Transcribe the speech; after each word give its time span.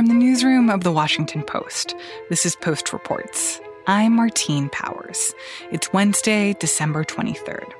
From 0.00 0.06
the 0.06 0.14
newsroom 0.14 0.70
of 0.70 0.82
the 0.82 0.92
Washington 0.92 1.42
Post, 1.42 1.94
this 2.30 2.46
is 2.46 2.56
Post 2.56 2.90
Reports. 2.94 3.60
I'm 3.86 4.16
Martine 4.16 4.70
Powers. 4.70 5.34
It's 5.72 5.92
Wednesday, 5.92 6.54
December 6.58 7.04
23rd. 7.04 7.70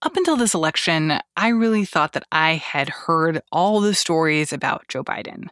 Up 0.00 0.16
until 0.16 0.36
this 0.36 0.54
election, 0.54 1.18
I 1.36 1.48
really 1.48 1.84
thought 1.84 2.12
that 2.12 2.26
I 2.30 2.52
had 2.54 2.88
heard 2.88 3.42
all 3.50 3.80
the 3.80 3.94
stories 3.94 4.52
about 4.52 4.86
Joe 4.86 5.02
Biden. 5.02 5.48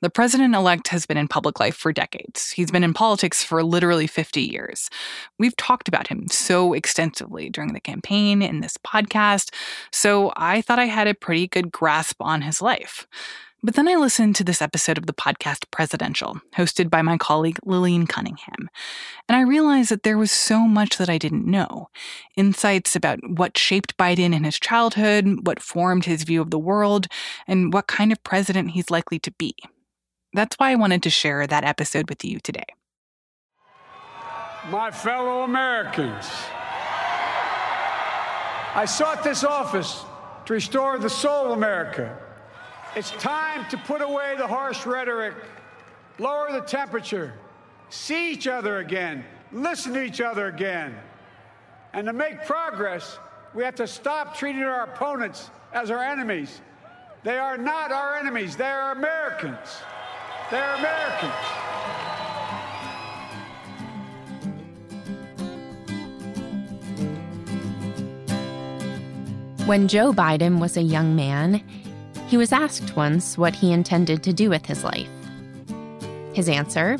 The 0.00 0.08
president 0.08 0.54
elect 0.54 0.88
has 0.88 1.04
been 1.04 1.18
in 1.18 1.28
public 1.28 1.60
life 1.60 1.76
for 1.76 1.92
decades. 1.92 2.52
He's 2.52 2.70
been 2.70 2.84
in 2.84 2.94
politics 2.94 3.44
for 3.44 3.62
literally 3.62 4.06
50 4.06 4.40
years. 4.40 4.88
We've 5.38 5.56
talked 5.56 5.88
about 5.88 6.08
him 6.08 6.26
so 6.28 6.72
extensively 6.72 7.50
during 7.50 7.74
the 7.74 7.80
campaign 7.80 8.40
in 8.40 8.60
this 8.60 8.78
podcast, 8.78 9.52
so 9.92 10.32
I 10.36 10.62
thought 10.62 10.78
I 10.78 10.86
had 10.86 11.06
a 11.06 11.12
pretty 11.14 11.46
good 11.46 11.70
grasp 11.70 12.16
on 12.18 12.40
his 12.40 12.62
life. 12.62 13.06
But 13.64 13.76
then 13.76 13.86
I 13.86 13.94
listened 13.94 14.34
to 14.36 14.44
this 14.44 14.60
episode 14.60 14.98
of 14.98 15.06
the 15.06 15.12
podcast 15.12 15.70
Presidential, 15.70 16.40
hosted 16.56 16.90
by 16.90 17.00
my 17.00 17.16
colleague 17.16 17.60
Lillian 17.64 18.08
Cunningham, 18.08 18.68
and 19.28 19.36
I 19.36 19.42
realized 19.42 19.88
that 19.90 20.02
there 20.02 20.18
was 20.18 20.32
so 20.32 20.66
much 20.66 20.96
that 20.96 21.08
I 21.08 21.16
didn't 21.16 21.46
know. 21.46 21.88
Insights 22.36 22.96
about 22.96 23.20
what 23.24 23.56
shaped 23.56 23.96
Biden 23.96 24.34
in 24.34 24.42
his 24.42 24.58
childhood, 24.58 25.46
what 25.46 25.62
formed 25.62 26.06
his 26.06 26.24
view 26.24 26.42
of 26.42 26.50
the 26.50 26.58
world, 26.58 27.06
and 27.46 27.72
what 27.72 27.86
kind 27.86 28.10
of 28.10 28.24
president 28.24 28.72
he's 28.72 28.90
likely 28.90 29.20
to 29.20 29.30
be. 29.30 29.54
That's 30.32 30.56
why 30.56 30.72
I 30.72 30.74
wanted 30.74 31.04
to 31.04 31.10
share 31.10 31.46
that 31.46 31.62
episode 31.62 32.08
with 32.08 32.24
you 32.24 32.40
today. 32.40 32.66
My 34.70 34.90
fellow 34.90 35.42
Americans, 35.42 36.26
I 38.74 38.86
sought 38.88 39.22
this 39.22 39.44
office 39.44 40.04
to 40.46 40.52
restore 40.52 40.98
the 40.98 41.10
soul 41.10 41.46
of 41.46 41.50
America 41.52 42.18
it's 42.94 43.10
time 43.12 43.66
to 43.70 43.78
put 43.78 44.02
away 44.02 44.34
the 44.36 44.46
harsh 44.46 44.84
rhetoric, 44.84 45.34
lower 46.18 46.52
the 46.52 46.60
temperature, 46.60 47.32
see 47.88 48.32
each 48.32 48.46
other 48.46 48.78
again, 48.78 49.24
listen 49.50 49.94
to 49.94 50.02
each 50.02 50.20
other 50.20 50.48
again. 50.48 50.94
And 51.94 52.06
to 52.06 52.12
make 52.12 52.44
progress, 52.44 53.18
we 53.54 53.64
have 53.64 53.74
to 53.76 53.86
stop 53.86 54.36
treating 54.36 54.62
our 54.62 54.84
opponents 54.84 55.50
as 55.72 55.90
our 55.90 56.02
enemies. 56.02 56.60
They 57.22 57.38
are 57.38 57.56
not 57.56 57.92
our 57.92 58.16
enemies, 58.16 58.56
they 58.56 58.64
are 58.64 58.92
Americans. 58.92 59.82
They're 60.50 60.74
Americans. 60.74 61.32
When 69.66 69.88
Joe 69.88 70.12
Biden 70.12 70.58
was 70.58 70.76
a 70.76 70.82
young 70.82 71.16
man, 71.16 71.62
he 72.32 72.38
was 72.38 72.50
asked 72.50 72.96
once 72.96 73.36
what 73.36 73.54
he 73.54 73.74
intended 73.74 74.22
to 74.22 74.32
do 74.32 74.48
with 74.48 74.64
his 74.64 74.82
life. 74.84 75.06
His 76.32 76.48
answer 76.48 76.96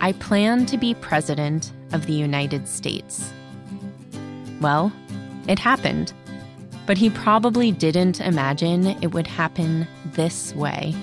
I 0.00 0.12
plan 0.12 0.66
to 0.66 0.78
be 0.78 0.94
President 0.94 1.72
of 1.92 2.06
the 2.06 2.12
United 2.12 2.68
States. 2.68 3.32
Well, 4.60 4.92
it 5.48 5.58
happened, 5.58 6.12
but 6.86 6.96
he 6.96 7.10
probably 7.10 7.72
didn't 7.72 8.20
imagine 8.20 8.86
it 9.02 9.12
would 9.12 9.26
happen 9.26 9.88
this 10.12 10.54
way. 10.54 10.94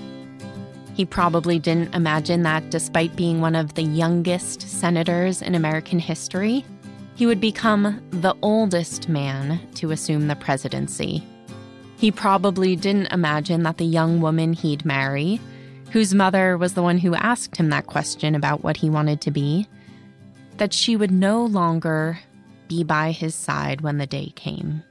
He 0.94 1.03
probably 1.03 1.59
didn't 1.59 1.94
imagine 1.94 2.44
that 2.44 2.70
despite 2.70 3.17
being 3.17 3.42
one 3.42 3.55
of 3.55 3.73
the 3.73 3.83
youngest 3.83 4.61
senators 4.61 5.42
in 5.42 5.53
American 5.53 6.00
history, 6.00 6.64
he 7.16 7.25
would 7.25 7.42
become 7.42 8.02
the 8.09 8.38
oldest 8.42 9.09
man 9.09 9.59
to 9.75 9.92
assume 9.92 10.30
the 10.30 10.36
presidency. 10.38 11.25
He 11.98 12.12
probably 12.12 12.76
didn't 12.76 13.12
imagine 13.12 13.64
that 13.64 13.78
the 13.78 13.86
young 13.86 14.22
woman 14.22 14.53
he'd 14.53 14.86
marry, 14.86 15.42
whose 15.92 16.14
mother 16.14 16.56
was 16.56 16.76
the 16.76 16.84
one 16.84 17.00
who 17.00 17.16
asked 17.16 17.58
him 17.58 17.70
that 17.72 17.88
question 17.88 18.36
about 18.36 18.64
what 18.64 18.77
he 18.77 18.89
wanted 18.89 19.20
to 19.21 19.32
be, 19.32 19.67
that 20.58 20.73
she 20.73 20.95
would 20.95 21.10
no 21.10 21.44
longer 21.44 22.20
be 22.67 22.83
by 22.83 23.11
his 23.11 23.33
side 23.33 23.82
when 23.82 23.98
the 23.98 24.05
day 24.05 24.32
came. 24.36 24.83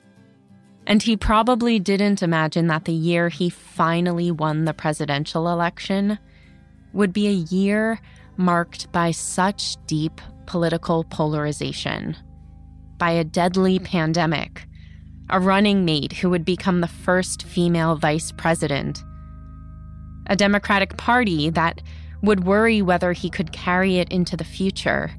And 0.88 1.00
he 1.00 1.16
probably 1.16 1.78
didn't 1.78 2.24
imagine 2.24 2.66
that 2.68 2.86
the 2.86 2.92
year 2.92 3.28
he 3.28 3.50
finally 3.50 4.32
won 4.32 4.64
the 4.64 4.74
presidential 4.74 5.48
election 5.48 6.18
would 6.92 7.12
be 7.12 7.28
a 7.28 7.30
year 7.54 8.00
marked 8.36 8.90
by 8.90 9.12
such 9.12 9.76
deep 9.86 10.20
political 10.46 11.04
polarization, 11.04 12.16
by 12.98 13.12
a 13.12 13.24
deadly 13.24 13.78
pandemic 13.78 14.65
a 15.30 15.40
running 15.40 15.84
mate 15.84 16.12
who 16.12 16.30
would 16.30 16.44
become 16.44 16.80
the 16.80 16.88
first 16.88 17.42
female 17.42 17.96
vice 17.96 18.32
president, 18.32 19.02
a 20.26 20.36
Democratic 20.36 20.96
Party 20.96 21.50
that 21.50 21.82
would 22.22 22.44
worry 22.44 22.82
whether 22.82 23.12
he 23.12 23.30
could 23.30 23.52
carry 23.52 23.98
it 23.98 24.10
into 24.10 24.36
the 24.36 24.44
future, 24.44 25.10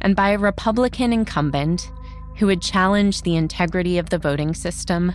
and 0.00 0.14
by 0.14 0.30
a 0.30 0.38
Republican 0.38 1.12
incumbent 1.12 1.90
who 2.36 2.46
would 2.46 2.62
challenge 2.62 3.22
the 3.22 3.36
integrity 3.36 3.98
of 3.98 4.10
the 4.10 4.18
voting 4.18 4.54
system 4.54 5.14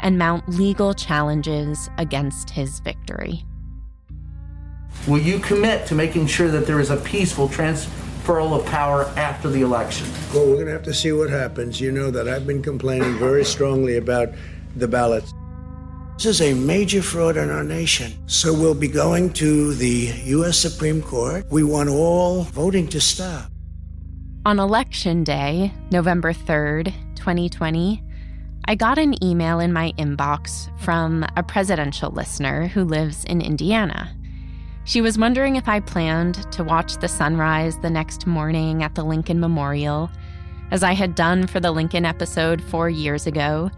and 0.00 0.18
mount 0.18 0.48
legal 0.48 0.94
challenges 0.94 1.88
against 1.98 2.50
his 2.50 2.80
victory. 2.80 3.44
Will 5.06 5.18
you 5.18 5.38
commit 5.38 5.86
to 5.86 5.94
making 5.94 6.26
sure 6.26 6.48
that 6.48 6.66
there 6.66 6.80
is 6.80 6.90
a 6.90 6.96
peaceful 6.96 7.48
transfer? 7.48 7.90
Transferal 8.22 8.58
of 8.58 8.66
power 8.66 9.04
after 9.16 9.48
the 9.48 9.62
election? 9.62 10.06
Well, 10.32 10.46
we're 10.46 10.54
going 10.54 10.66
to 10.66 10.72
have 10.72 10.82
to 10.84 10.94
see 10.94 11.12
what 11.12 11.30
happens. 11.30 11.80
You 11.80 11.92
know 11.92 12.10
that 12.10 12.28
I've 12.28 12.46
been 12.46 12.62
complaining 12.62 13.18
very 13.18 13.44
strongly 13.44 13.96
about 13.96 14.30
the 14.76 14.88
ballots. 14.88 15.32
This 16.16 16.26
is 16.26 16.40
a 16.42 16.54
major 16.54 17.02
fraud 17.02 17.36
in 17.36 17.50
our 17.50 17.64
nation. 17.64 18.12
So 18.26 18.52
we'll 18.52 18.74
be 18.74 18.88
going 18.88 19.32
to 19.34 19.74
the 19.74 20.12
U.S. 20.24 20.58
Supreme 20.58 21.02
Court. 21.02 21.44
We 21.50 21.64
want 21.64 21.88
all 21.88 22.42
voting 22.42 22.86
to 22.88 23.00
stop. 23.00 23.50
On 24.44 24.58
Election 24.58 25.24
Day, 25.24 25.72
November 25.90 26.32
3rd, 26.32 26.92
2020, 27.16 28.02
I 28.66 28.74
got 28.74 28.98
an 28.98 29.22
email 29.24 29.58
in 29.58 29.72
my 29.72 29.92
inbox 29.98 30.68
from 30.80 31.24
a 31.36 31.42
presidential 31.42 32.10
listener 32.10 32.68
who 32.68 32.84
lives 32.84 33.24
in 33.24 33.40
Indiana. 33.40 34.14
She 34.84 35.00
was 35.00 35.16
wondering 35.16 35.56
if 35.56 35.68
I 35.68 35.78
planned 35.78 36.50
to 36.52 36.64
watch 36.64 36.96
the 36.96 37.08
sunrise 37.08 37.78
the 37.78 37.90
next 37.90 38.26
morning 38.26 38.82
at 38.82 38.96
the 38.96 39.04
Lincoln 39.04 39.38
Memorial, 39.38 40.10
as 40.72 40.82
I 40.82 40.92
had 40.92 41.14
done 41.14 41.46
for 41.46 41.60
the 41.60 41.70
Lincoln 41.70 42.04
episode 42.04 42.60
four 42.60 42.90
years 42.90 43.26
ago. 43.26 43.70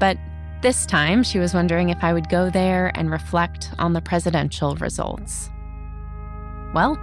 But 0.00 0.18
this 0.62 0.84
time, 0.84 1.22
she 1.22 1.38
was 1.38 1.54
wondering 1.54 1.90
if 1.90 2.02
I 2.02 2.12
would 2.12 2.28
go 2.28 2.50
there 2.50 2.90
and 2.96 3.10
reflect 3.10 3.70
on 3.78 3.92
the 3.92 4.00
presidential 4.00 4.74
results. 4.76 5.48
Well, 6.74 6.96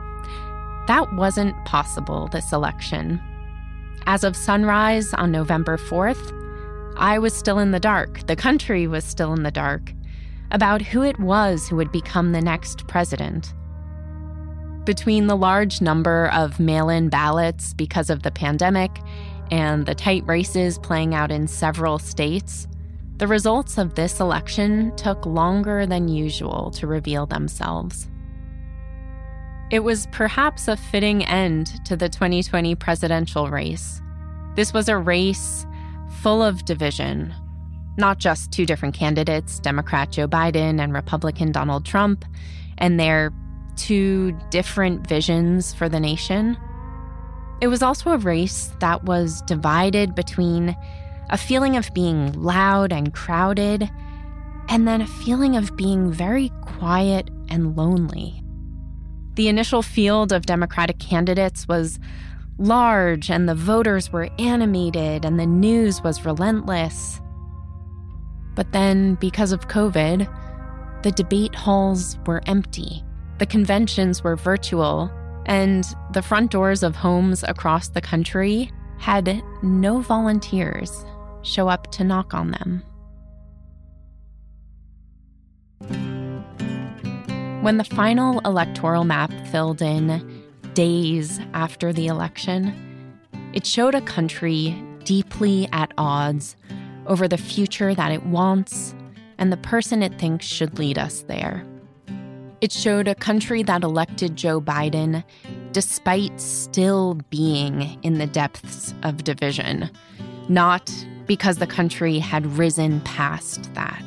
that 0.88 1.07
wasn't 1.13 1.56
possible 1.63 2.28
this 2.28 2.51
election. 2.51 3.22
As 4.06 4.25
of 4.25 4.35
sunrise 4.35 5.13
on 5.13 5.31
November 5.31 5.78
4th, 5.78 6.33
I 6.97 7.19
was 7.19 7.33
still 7.33 7.59
in 7.59 7.72
the 7.72 7.79
dark. 7.79 8.28
The 8.28 8.35
country 8.35 8.85
was 8.85 9.06
still 9.06 9.33
in 9.33 9.44
the 9.44 9.51
dark 9.51 9.94
about 10.53 10.81
who 10.81 11.02
it 11.02 11.19
was 11.19 11.68
who 11.68 11.75
would 11.75 11.91
become 11.91 12.31
the 12.31 12.41
next 12.41 12.88
president. 12.88 13.53
Between 14.86 15.28
the 15.28 15.36
large 15.36 15.81
number 15.81 16.30
of 16.31 16.59
mail 16.59 16.90
in 16.90 17.09
ballots 17.09 17.74
because 17.74 18.09
of 18.09 18.24
the 18.24 18.31
pandemic 18.31 18.92
and 19.50 19.86
the 19.86 19.96
tight 19.96 20.25
races 20.28 20.78
playing 20.78 21.16
out 21.16 21.31
in 21.31 21.47
several 21.47 21.97
states, 22.00 22.68
the 23.18 23.28
results 23.28 23.78
of 23.78 23.96
this 23.96 24.19
election 24.19 24.96
took 24.96 25.25
longer 25.25 25.86
than 25.86 26.08
usual 26.08 26.72
to 26.72 26.88
reveal 26.88 27.25
themselves. 27.25 28.09
It 29.72 29.80
was 29.80 30.08
perhaps 30.12 30.68
a 30.68 30.78
fitting 30.78 31.25
end 31.25 31.84
to 31.86 31.96
the 31.96 32.09
2020 32.09 32.75
presidential 32.75 33.50
race. 33.50 34.02
This 34.56 34.74
was 34.74 34.88
a 34.88 34.97
race 34.97 35.66
full 36.22 36.44
of 36.44 36.66
division, 36.66 37.34
not 37.98 38.18
just 38.18 38.51
two 38.51 38.66
different 38.66 38.95
candidates, 38.95 39.60
Democrat 39.60 40.12
Joe 40.12 40.28
Biden 40.28 40.80
and 40.81 40.94
Republican 40.94 41.51
Donald 41.51 41.86
Trump, 41.86 42.25
and 42.78 43.00
their 43.00 43.31
two 43.75 44.31
different 44.50 45.07
visions 45.07 45.74
for 45.74 45.90
the 45.90 46.00
nation. 46.00 46.57
It 47.62 47.68
was 47.68 47.81
also 47.81 48.12
a 48.12 48.18
race 48.18 48.72
that 48.80 49.04
was 49.04 49.42
divided 49.44 50.16
between 50.16 50.75
a 51.30 51.38
feeling 51.38 51.78
of 51.78 51.94
being 51.94 52.34
loud 52.34 52.92
and 52.92 53.13
crowded, 53.13 53.90
and 54.69 54.88
then 54.88 55.01
a 55.01 55.07
feeling 55.07 55.56
of 55.56 55.75
being 55.75 56.12
very 56.12 56.50
quiet 56.62 57.30
and 57.50 57.75
lonely. 57.75 58.42
The 59.36 59.48
initial 59.48 59.81
field 59.81 60.31
of 60.31 60.46
Democratic 60.46 61.00
candidates 61.00 61.68
was 61.68 62.00
large, 62.57 63.31
and 63.31 63.50
the 63.50 63.56
voters 63.56 64.12
were 64.12 64.30
animated, 64.38 65.25
and 65.25 65.39
the 65.39 65.46
news 65.46 66.04
was 66.04 66.25
relentless. 66.25 67.19
But 68.55 68.71
then, 68.71 69.15
because 69.15 69.51
of 69.51 69.67
COVID, 69.67 71.01
the 71.03 71.11
debate 71.11 71.55
halls 71.55 72.17
were 72.25 72.41
empty, 72.45 73.03
the 73.39 73.45
conventions 73.45 74.23
were 74.23 74.35
virtual, 74.35 75.11
and 75.45 75.83
the 76.13 76.21
front 76.21 76.51
doors 76.51 76.83
of 76.83 76.95
homes 76.95 77.44
across 77.44 77.89
the 77.89 78.01
country 78.01 78.71
had 79.00 79.41
no 79.61 80.00
volunteers 80.00 81.05
show 81.41 81.67
up 81.67 81.91
to 81.91 82.03
knock 82.03 82.33
on 82.33 82.51
them. 82.51 82.83
When 87.63 87.77
the 87.77 87.83
final 87.83 88.39
electoral 88.41 89.03
map 89.03 89.31
filled 89.47 89.81
in 89.81 90.44
days 90.73 91.39
after 91.53 91.91
the 91.94 92.07
election, 92.07 93.13
it 93.53 93.65
showed 93.65 93.95
a 93.95 94.01
country 94.01 94.81
deeply 95.03 95.67
at 95.71 95.94
odds 95.97 96.55
over 97.07 97.27
the 97.27 97.38
future 97.38 97.94
that 97.94 98.11
it 98.11 98.25
wants 98.25 98.95
and 99.38 99.51
the 99.51 99.57
person 99.57 100.03
it 100.03 100.19
thinks 100.19 100.45
should 100.45 100.77
lead 100.79 100.97
us 100.97 101.21
there. 101.23 101.65
It 102.61 102.71
showed 102.71 103.07
a 103.07 103.15
country 103.15 103.61
that 103.63 103.83
elected 103.83 104.35
Joe 104.35 104.61
Biden 104.61 105.23
despite 105.73 106.39
still 106.39 107.15
being 107.29 108.00
in 108.03 108.19
the 108.19 108.27
depths 108.27 108.94
of 109.03 109.23
division, 109.23 109.89
not 110.47 110.89
because 111.25 111.57
the 111.57 111.67
country 111.67 112.19
had 112.19 112.45
risen 112.57 113.01
past 113.01 113.73
that. 113.73 114.03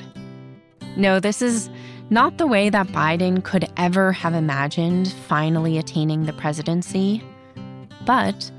No, 0.97 1.21
this 1.21 1.43
is 1.43 1.69
not 2.09 2.39
the 2.39 2.47
way 2.47 2.71
that 2.71 2.87
Biden 2.89 3.43
could 3.43 3.71
ever 3.77 4.13
have 4.13 4.33
imagined 4.33 5.13
finally 5.29 5.77
attaining 5.77 6.25
the 6.25 6.33
presidency. 6.33 7.23
But 8.07 8.51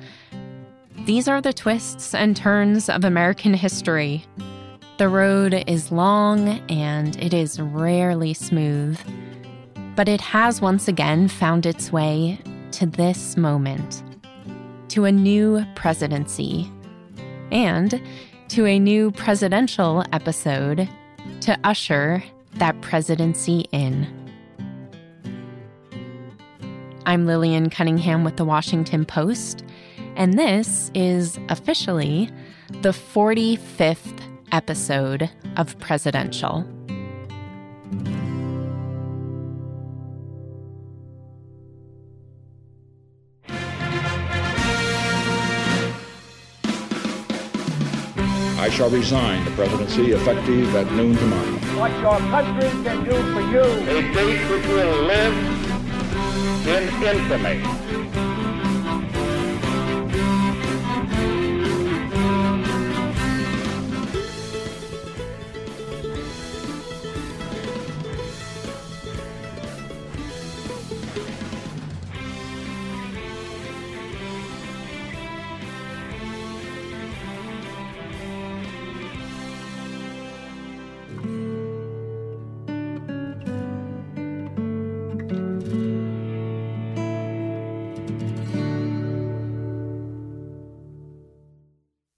these 1.08 1.30
are 1.30 1.40
the 1.40 1.54
twists 1.54 2.14
and 2.14 2.36
turns 2.36 2.90
of 2.90 3.06
American 3.06 3.54
history. 3.54 4.26
The 4.98 5.08
road 5.08 5.64
is 5.66 5.90
long 5.90 6.50
and 6.70 7.16
it 7.24 7.34
is 7.34 7.62
rarely 7.62 8.34
smooth, 8.34 9.00
but 9.96 10.10
it 10.10 10.20
has 10.20 10.60
once 10.60 10.90
again 10.90 11.30
found 11.30 11.66
its 11.66 11.94
way 11.94 12.38
to 12.72 12.86
this 12.86 13.38
moment, 13.38 14.04
to 14.90 15.06
a 15.06 15.12
new 15.12 15.64
presidency, 15.76 16.70
and 17.52 18.02
to 18.50 18.66
a 18.66 18.78
new 18.78 19.12
presidential 19.12 20.04
episode 20.12 20.90
to 21.40 21.58
usher 21.64 22.22
that 22.56 22.82
presidency 22.82 23.62
in. 23.72 24.06
I'm 27.06 27.26
Lillian 27.26 27.70
Cunningham 27.70 28.26
with 28.26 28.36
The 28.36 28.44
Washington 28.44 29.06
Post, 29.06 29.64
and 30.18 30.34
this 30.34 30.92
is 30.96 31.40
officially 31.48 32.30
the 32.82 32.90
45th 32.90 34.20
episode 34.52 35.30
of 35.56 35.78
Presidential. 35.80 36.68
I 48.60 48.70
shall 48.70 48.90
resign 48.90 49.46
the 49.46 49.52
presidency 49.52 50.12
effective 50.14 50.76
at 50.76 50.92
noon 50.94 51.16
tomorrow. 51.16 51.46
What 51.80 51.92
your 52.02 52.18
country 52.32 52.70
can 52.84 53.04
do 53.06 53.12
for 53.34 53.42
you. 53.42 53.62
A 53.62 54.14
date 54.14 54.50
which 54.50 54.66
will 54.66 55.04
live 55.04 55.36
in 56.68 57.04
infamy. 57.04 58.37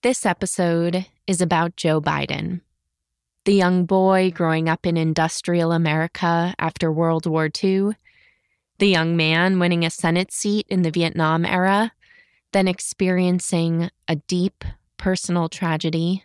This 0.09 0.25
episode 0.25 1.05
is 1.27 1.39
about 1.39 1.75
Joe 1.75 2.01
Biden, 2.01 2.61
the 3.45 3.53
young 3.53 3.85
boy 3.85 4.31
growing 4.31 4.67
up 4.67 4.87
in 4.87 4.97
industrial 4.97 5.71
America 5.71 6.55
after 6.57 6.91
World 6.91 7.27
War 7.27 7.47
II, 7.63 7.91
the 8.79 8.87
young 8.87 9.15
man 9.15 9.59
winning 9.59 9.85
a 9.85 9.91
Senate 9.91 10.31
seat 10.31 10.65
in 10.67 10.81
the 10.81 10.89
Vietnam 10.89 11.45
era, 11.45 11.91
then 12.53 12.67
experiencing 12.67 13.91
a 14.07 14.15
deep 14.15 14.65
personal 14.97 15.47
tragedy, 15.47 16.23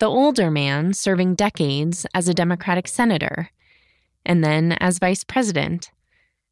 the 0.00 0.06
older 0.06 0.50
man 0.50 0.92
serving 0.92 1.36
decades 1.36 2.04
as 2.12 2.26
a 2.26 2.34
Democratic 2.34 2.88
senator, 2.88 3.50
and 4.26 4.42
then 4.42 4.72
as 4.80 4.98
vice 4.98 5.22
president, 5.22 5.92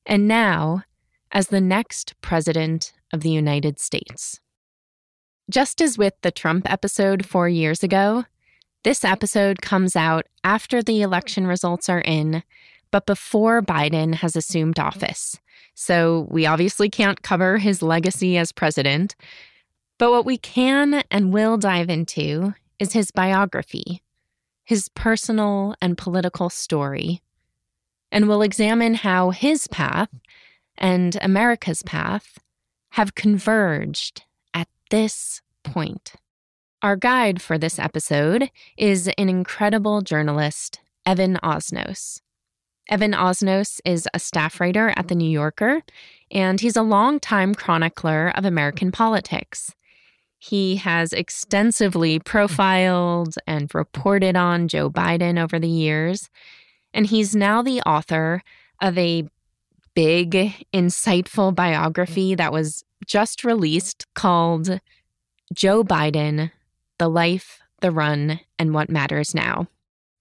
and 0.07 0.29
now 0.29 0.85
as 1.33 1.49
the 1.49 1.61
next 1.61 2.15
president 2.21 2.93
of 3.13 3.23
the 3.23 3.31
United 3.31 3.81
States. 3.81 4.41
Just 5.51 5.81
as 5.83 5.99
with 5.99 6.15
the 6.23 6.31
Trump 6.31 6.71
episode 6.71 7.27
four 7.27 7.49
years 7.49 7.83
ago, 7.83 8.25
this 8.85 9.05
episode 9.05 9.61
comes 9.61 9.97
out 9.97 10.27
after 10.45 10.81
the 10.81 11.03
election 11.03 11.45
results 11.45 11.89
are 11.89 12.03
in, 12.03 12.45
but 12.93 13.05
before 13.05 13.61
Biden 13.61 14.15
has 14.15 14.37
assumed 14.37 14.79
office. 14.79 15.41
So 15.75 16.29
we 16.31 16.47
obviously 16.47 16.89
can't 16.89 17.23
cover 17.23 17.59
his 17.59 17.83
legacy 17.83 18.39
as 18.39 18.53
president. 18.53 19.17
But 19.99 20.13
what 20.13 20.25
we 20.25 20.39
can 20.39 21.03
and 21.11 21.33
will 21.33 21.57
dive 21.57 21.91
into 21.91 22.55
is 22.79 22.93
his 22.93 23.11
biography, 23.11 24.05
his 24.63 24.89
personal 24.91 25.75
and 25.83 25.99
political 25.99 26.49
story. 26.49 27.23
And 28.13 28.29
we'll 28.29 28.43
examine 28.43 28.95
how 28.95 29.31
his 29.31 29.67
path 29.67 30.11
and 30.79 31.19
America's 31.21 31.83
path 31.83 32.39
have 32.91 33.17
converged 33.17 34.23
this 34.91 35.41
point. 35.65 36.13
Our 36.83 36.97
guide 36.97 37.41
for 37.41 37.59
this 37.59 37.79
episode 37.79 38.51
is 38.77 39.09
an 39.19 39.29
incredible 39.29 40.03
journalist, 40.03 40.81
Evan 41.07 41.39
Osnos. 41.43 42.21
Evan 42.89 43.13
Osnos 43.13 43.81
is 43.85 44.09
a 44.13 44.19
staff 44.19 44.61
writer 44.61 44.93
at 44.97 45.09
The 45.09 45.15
New 45.15 45.31
Yorker, 45.31 45.83
and 46.31 46.61
he's 46.61 46.77
a 46.77 46.83
longtime 46.83 47.55
chronicler 47.55 48.33
of 48.35 48.45
American 48.45 48.91
politics. 48.91 49.75
He 50.39 50.77
has 50.77 51.13
extensively 51.13 52.19
profiled 52.19 53.35
and 53.47 53.73
reported 53.75 54.37
on 54.37 54.69
Joe 54.69 54.91
Biden 54.91 55.41
over 55.41 55.59
the 55.59 55.69
years, 55.69 56.31
and 56.93 57.07
he's 57.07 57.37
now 57.37 57.63
the 57.63 57.81
author 57.83 58.43
of 58.81 58.97
a 58.99 59.29
big, 60.01 60.55
insightful 60.73 61.55
biography 61.55 62.31
mm-hmm. 62.31 62.37
that 62.37 62.55
was 62.55 62.87
just 63.07 63.45
released 63.45 64.07
called 64.15 64.81
Joe 65.53 65.85
Biden 65.85 66.51
The 66.97 67.09
Life, 67.09 67.61
the 67.83 67.91
Run, 67.91 68.41
and 68.59 68.73
What 68.73 68.89
Matters 68.89 69.35
Now. 69.35 69.69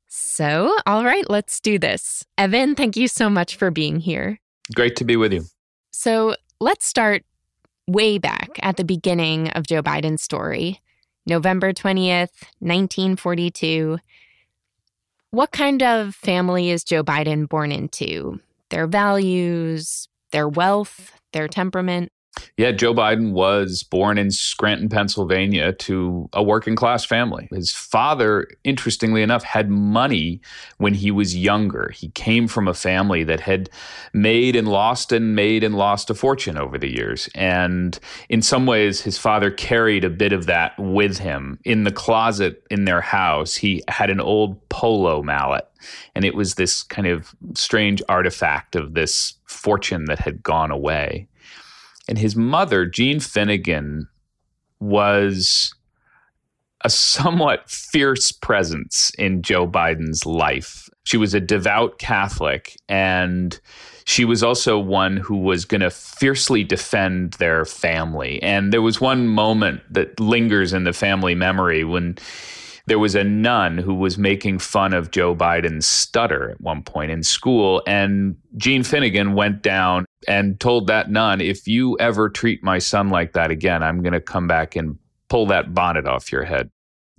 So, 0.07 0.75
all 0.85 1.05
right, 1.05 1.29
let's 1.29 1.61
do 1.61 1.79
this. 1.79 2.25
Evan, 2.37 2.75
thank 2.75 2.97
you 2.97 3.07
so 3.07 3.29
much 3.29 3.55
for 3.55 3.71
being 3.71 4.01
here. 4.01 4.41
Great 4.75 4.97
to 4.97 5.05
be 5.05 5.15
with 5.15 5.31
you. 5.31 5.45
So, 5.91 6.35
let's 6.59 6.85
start 6.85 7.23
way 7.87 8.17
back 8.17 8.49
at 8.61 8.75
the 8.75 8.83
beginning 8.83 9.47
of 9.51 9.65
Joe 9.65 9.81
Biden's 9.81 10.21
story, 10.21 10.81
November 11.25 11.71
20th, 11.71 12.35
1942. 12.59 13.97
What 15.31 15.51
kind 15.51 15.81
of 15.81 16.15
family 16.15 16.69
is 16.69 16.83
Joe 16.83 17.01
Biden 17.01 17.47
born 17.47 17.71
into? 17.71 18.41
Their 18.69 18.87
values, 18.87 20.07
their 20.31 20.47
wealth, 20.47 21.11
their 21.33 21.47
temperament? 21.47 22.11
Yeah, 22.57 22.71
Joe 22.71 22.93
Biden 22.93 23.31
was 23.31 23.83
born 23.83 24.17
in 24.17 24.31
Scranton, 24.31 24.89
Pennsylvania, 24.89 25.73
to 25.73 26.29
a 26.33 26.43
working 26.43 26.75
class 26.75 27.05
family. 27.05 27.47
His 27.51 27.71
father, 27.71 28.47
interestingly 28.63 29.21
enough, 29.21 29.43
had 29.43 29.69
money 29.69 30.41
when 30.77 30.93
he 30.93 31.11
was 31.11 31.35
younger. 31.35 31.91
He 31.95 32.09
came 32.09 32.47
from 32.47 32.67
a 32.67 32.73
family 32.73 33.23
that 33.23 33.39
had 33.39 33.69
made 34.13 34.55
and 34.55 34.67
lost 34.67 35.11
and 35.11 35.35
made 35.35 35.63
and 35.63 35.75
lost 35.75 36.09
a 36.09 36.15
fortune 36.15 36.57
over 36.57 36.77
the 36.77 36.93
years. 36.93 37.29
And 37.33 37.97
in 38.27 38.41
some 38.41 38.65
ways, 38.65 39.01
his 39.01 39.17
father 39.17 39.51
carried 39.51 40.03
a 40.03 40.09
bit 40.09 40.33
of 40.33 40.45
that 40.47 40.73
with 40.77 41.19
him. 41.19 41.59
In 41.63 41.83
the 41.83 41.91
closet 41.91 42.63
in 42.69 42.85
their 42.85 43.01
house, 43.01 43.55
he 43.55 43.83
had 43.87 44.09
an 44.09 44.19
old 44.19 44.67
polo 44.69 45.23
mallet. 45.23 45.65
And 46.13 46.25
it 46.25 46.35
was 46.35 46.55
this 46.55 46.83
kind 46.83 47.07
of 47.07 47.33
strange 47.53 48.01
artifact 48.09 48.75
of 48.75 48.95
this 48.95 49.35
fortune 49.45 50.05
that 50.05 50.19
had 50.19 50.43
gone 50.43 50.71
away. 50.71 51.28
And 52.09 52.17
his 52.17 52.35
mother, 52.35 52.87
Jean 52.87 53.19
Finnegan, 53.19 54.07
was 54.79 55.75
a 56.83 56.89
somewhat 56.89 57.69
fierce 57.69 58.31
presence 58.31 59.11
in 59.19 59.43
Joe 59.43 59.67
Biden's 59.67 60.25
life. 60.25 60.89
She 61.03 61.17
was 61.17 61.35
a 61.35 61.39
devout 61.39 61.99
Catholic, 61.99 62.75
and 62.89 63.59
she 64.05 64.25
was 64.25 64.41
also 64.41 64.79
one 64.79 65.17
who 65.17 65.37
was 65.37 65.65
going 65.65 65.81
to 65.81 65.91
fiercely 65.91 66.63
defend 66.63 67.33
their 67.33 67.63
family. 67.63 68.41
And 68.41 68.73
there 68.73 68.81
was 68.81 68.99
one 68.99 69.27
moment 69.27 69.81
that 69.91 70.19
lingers 70.19 70.73
in 70.73 70.85
the 70.85 70.93
family 70.93 71.35
memory 71.35 71.83
when 71.83 72.17
there 72.89 72.99
was 72.99 73.15
a 73.15 73.23
nun 73.23 73.77
who 73.77 73.93
was 73.93 74.17
making 74.17 74.59
fun 74.59 74.93
of 74.93 75.11
Joe 75.11 75.35
Biden's 75.35 75.85
stutter 75.85 76.49
at 76.49 76.59
one 76.59 76.81
point 76.81 77.11
in 77.11 77.23
school. 77.23 77.83
And 77.85 78.35
Jean 78.57 78.83
Finnegan 78.83 79.35
went 79.35 79.61
down 79.61 80.05
and 80.27 80.59
told 80.59 80.87
that 80.87 81.09
nun, 81.09 81.39
if 81.39 81.67
you 81.67 81.97
ever 81.99 82.29
treat 82.29 82.63
my 82.63 82.79
son 82.79 83.09
like 83.09 83.33
that 83.33 83.51
again, 83.51 83.83
I'm 83.83 84.01
going 84.01 84.13
to 84.13 84.19
come 84.19 84.47
back 84.47 84.75
and 84.75 84.97
pull 85.29 85.45
that 85.47 85.73
bonnet 85.73 86.07
off 86.07 86.31
your 86.31 86.43
head. 86.43 86.69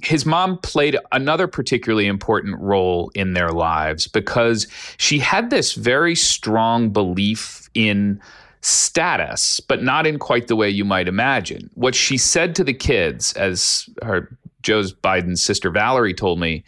His 0.03 0.27
mom 0.27 0.59
played 0.59 0.97
another 1.13 1.47
particularly 1.47 2.07
important 2.07 2.59
role 2.59 3.13
in 3.15 3.35
their 3.35 3.51
lives 3.51 4.09
because 4.09 4.67
she 4.97 5.19
had 5.21 5.51
this 5.51 5.75
very 5.75 6.17
strong 6.17 6.91
belief 6.91 7.71
in 7.75 8.21
status, 8.63 9.61
but 9.61 9.83
not 9.83 10.07
in 10.07 10.19
quite 10.19 10.49
the 10.49 10.57
way 10.57 10.69
you 10.69 10.85
might 10.85 11.07
imagine. 11.07 11.71
What 11.75 11.95
she 11.95 12.19
said 12.19 12.55
to 12.57 12.65
the 12.65 12.75
kids, 12.75 13.33
as 13.35 13.89
her 14.03 14.37
Joe's 14.63 14.93
Biden's 14.93 15.43
sister 15.43 15.71
Valerie 15.71 16.15
told 16.15 16.41
me, 16.41 16.65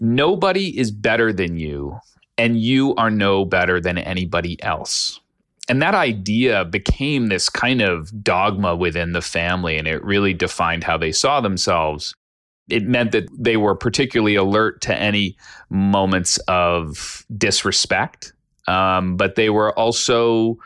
nobody 0.00 0.78
is 0.78 0.90
better 0.90 1.32
than 1.32 1.56
you, 1.56 1.98
and 2.38 2.60
you 2.60 2.94
are 2.96 3.10
no 3.10 3.44
better 3.44 3.80
than 3.80 3.98
anybody 3.98 4.62
else. 4.62 5.20
And 5.68 5.80
that 5.82 5.94
idea 5.94 6.64
became 6.64 7.28
this 7.28 7.48
kind 7.48 7.80
of 7.80 8.24
dogma 8.24 8.74
within 8.74 9.12
the 9.12 9.20
family, 9.20 9.76
and 9.76 9.86
it 9.86 10.02
really 10.04 10.34
defined 10.34 10.84
how 10.84 10.96
they 10.96 11.12
saw 11.12 11.40
themselves. 11.40 12.14
It 12.68 12.84
meant 12.84 13.12
that 13.12 13.28
they 13.36 13.56
were 13.56 13.74
particularly 13.74 14.36
alert 14.36 14.80
to 14.82 14.96
any 14.96 15.36
moments 15.70 16.38
of 16.48 17.24
disrespect 17.36 18.32
um, 18.70 19.16
but 19.16 19.34
they 19.34 19.50
were 19.50 19.76
also 19.78 20.56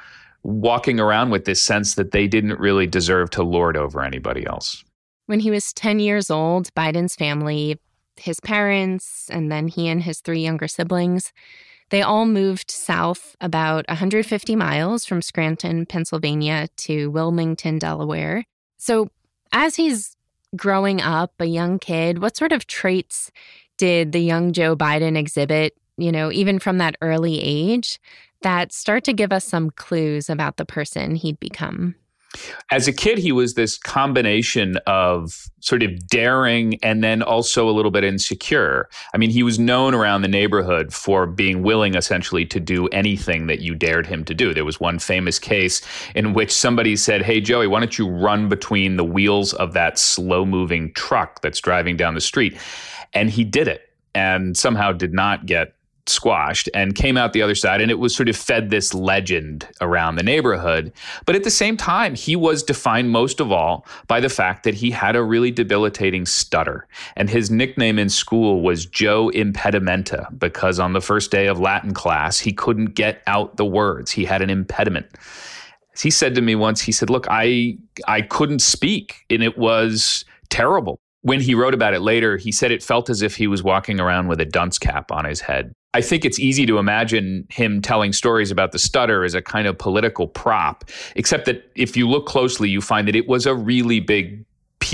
walking 0.42 1.00
around 1.00 1.30
with 1.30 1.46
this 1.46 1.62
sense 1.62 1.94
that 1.94 2.10
they 2.10 2.26
didn't 2.26 2.60
really 2.60 2.86
deserve 2.86 3.30
to 3.30 3.42
lord 3.42 3.76
over 3.76 4.02
anybody 4.02 4.46
else. 4.46 4.84
When 5.26 5.40
he 5.40 5.50
was 5.50 5.72
10 5.72 6.00
years 6.00 6.30
old, 6.30 6.72
Biden's 6.74 7.14
family, 7.14 7.80
his 8.16 8.40
parents, 8.40 9.28
and 9.30 9.50
then 9.50 9.68
he 9.68 9.88
and 9.88 10.02
his 10.02 10.20
three 10.20 10.40
younger 10.40 10.68
siblings, 10.68 11.32
they 11.90 12.02
all 12.02 12.26
moved 12.26 12.70
south 12.70 13.36
about 13.40 13.86
150 13.88 14.56
miles 14.56 15.04
from 15.04 15.22
Scranton, 15.22 15.86
Pennsylvania 15.86 16.68
to 16.78 17.10
Wilmington, 17.10 17.78
Delaware. 17.78 18.44
So, 18.76 19.08
as 19.52 19.76
he's 19.76 20.16
growing 20.56 21.00
up, 21.00 21.32
a 21.38 21.46
young 21.46 21.78
kid, 21.78 22.20
what 22.20 22.36
sort 22.36 22.52
of 22.52 22.66
traits 22.66 23.30
did 23.76 24.12
the 24.12 24.20
young 24.20 24.52
Joe 24.52 24.76
Biden 24.76 25.16
exhibit 25.16 25.76
you 25.96 26.12
know, 26.12 26.32
even 26.32 26.58
from 26.58 26.78
that 26.78 26.96
early 27.00 27.40
age, 27.40 28.00
that 28.42 28.72
start 28.72 29.04
to 29.04 29.12
give 29.12 29.32
us 29.32 29.44
some 29.44 29.70
clues 29.70 30.28
about 30.28 30.56
the 30.56 30.64
person 30.64 31.14
he'd 31.14 31.40
become. 31.40 31.94
As 32.70 32.88
a 32.88 32.92
kid, 32.92 33.18
he 33.18 33.32
was 33.32 33.54
this 33.54 33.78
combination 33.78 34.76
of 34.86 35.48
sort 35.60 35.82
of 35.82 36.06
daring 36.08 36.78
and 36.82 37.02
then 37.02 37.22
also 37.22 37.68
a 37.68 37.72
little 37.72 37.90
bit 37.90 38.04
insecure. 38.04 38.88
I 39.14 39.18
mean, 39.18 39.30
he 39.30 39.42
was 39.42 39.58
known 39.58 39.94
around 39.94 40.22
the 40.22 40.28
neighborhood 40.28 40.92
for 40.92 41.26
being 41.26 41.62
willing 41.62 41.94
essentially 41.94 42.44
to 42.46 42.60
do 42.60 42.86
anything 42.88 43.46
that 43.46 43.60
you 43.60 43.74
dared 43.74 44.06
him 44.06 44.24
to 44.26 44.34
do. 44.34 44.52
There 44.52 44.64
was 44.64 44.80
one 44.80 44.98
famous 44.98 45.38
case 45.38 45.80
in 46.14 46.34
which 46.34 46.52
somebody 46.52 46.96
said, 46.96 47.22
Hey, 47.22 47.40
Joey, 47.40 47.66
why 47.66 47.80
don't 47.80 47.98
you 47.98 48.08
run 48.08 48.48
between 48.48 48.96
the 48.96 49.04
wheels 49.04 49.52
of 49.54 49.72
that 49.72 49.98
slow 49.98 50.44
moving 50.44 50.92
truck 50.92 51.40
that's 51.40 51.60
driving 51.60 51.96
down 51.96 52.14
the 52.14 52.20
street? 52.20 52.58
And 53.12 53.30
he 53.30 53.44
did 53.44 53.68
it 53.68 53.88
and 54.14 54.56
somehow 54.56 54.92
did 54.92 55.12
not 55.12 55.46
get 55.46 55.74
squashed 56.06 56.68
and 56.74 56.94
came 56.94 57.16
out 57.16 57.32
the 57.32 57.42
other 57.42 57.54
side 57.54 57.80
and 57.80 57.90
it 57.90 57.98
was 57.98 58.14
sort 58.14 58.28
of 58.28 58.36
fed 58.36 58.70
this 58.70 58.92
legend 58.92 59.66
around 59.80 60.16
the 60.16 60.22
neighborhood. 60.22 60.92
But 61.24 61.34
at 61.34 61.44
the 61.44 61.50
same 61.50 61.76
time 61.76 62.14
he 62.14 62.36
was 62.36 62.62
defined 62.62 63.10
most 63.10 63.40
of 63.40 63.50
all 63.50 63.86
by 64.06 64.20
the 64.20 64.28
fact 64.28 64.64
that 64.64 64.74
he 64.74 64.90
had 64.90 65.16
a 65.16 65.22
really 65.22 65.50
debilitating 65.50 66.26
stutter 66.26 66.86
and 67.16 67.30
his 67.30 67.50
nickname 67.50 67.98
in 67.98 68.08
school 68.08 68.60
was 68.60 68.86
Joe 68.86 69.30
Impedimenta 69.34 70.38
because 70.38 70.78
on 70.78 70.92
the 70.92 71.00
first 71.00 71.30
day 71.30 71.46
of 71.46 71.58
Latin 71.58 71.94
class 71.94 72.38
he 72.38 72.52
couldn't 72.52 72.94
get 72.94 73.22
out 73.26 73.56
the 73.56 73.64
words. 73.64 74.10
He 74.10 74.24
had 74.24 74.42
an 74.42 74.50
impediment. 74.50 75.06
He 75.98 76.10
said 76.10 76.34
to 76.34 76.42
me 76.42 76.54
once 76.54 76.82
he 76.82 76.92
said 76.92 77.08
look 77.08 77.26
I 77.30 77.78
I 78.06 78.20
couldn't 78.20 78.60
speak 78.60 79.24
and 79.30 79.42
it 79.42 79.56
was 79.56 80.24
terrible. 80.50 80.98
When 81.22 81.40
he 81.40 81.54
wrote 81.54 81.72
about 81.72 81.94
it 81.94 82.00
later, 82.00 82.36
he 82.36 82.52
said 82.52 82.70
it 82.70 82.82
felt 82.82 83.08
as 83.08 83.22
if 83.22 83.36
he 83.36 83.46
was 83.46 83.62
walking 83.62 83.98
around 83.98 84.28
with 84.28 84.42
a 84.42 84.44
dunce 84.44 84.78
cap 84.78 85.10
on 85.10 85.24
his 85.24 85.40
head. 85.40 85.74
I 85.94 86.00
think 86.00 86.24
it's 86.24 86.40
easy 86.40 86.66
to 86.66 86.78
imagine 86.78 87.46
him 87.50 87.80
telling 87.80 88.12
stories 88.12 88.50
about 88.50 88.72
the 88.72 88.78
stutter 88.78 89.24
as 89.24 89.34
a 89.34 89.40
kind 89.40 89.68
of 89.68 89.78
political 89.78 90.26
prop, 90.26 90.84
except 91.14 91.46
that 91.46 91.70
if 91.76 91.96
you 91.96 92.08
look 92.08 92.26
closely, 92.26 92.68
you 92.68 92.80
find 92.80 93.06
that 93.06 93.14
it 93.14 93.28
was 93.28 93.46
a 93.46 93.54
really 93.54 94.00
big 94.00 94.44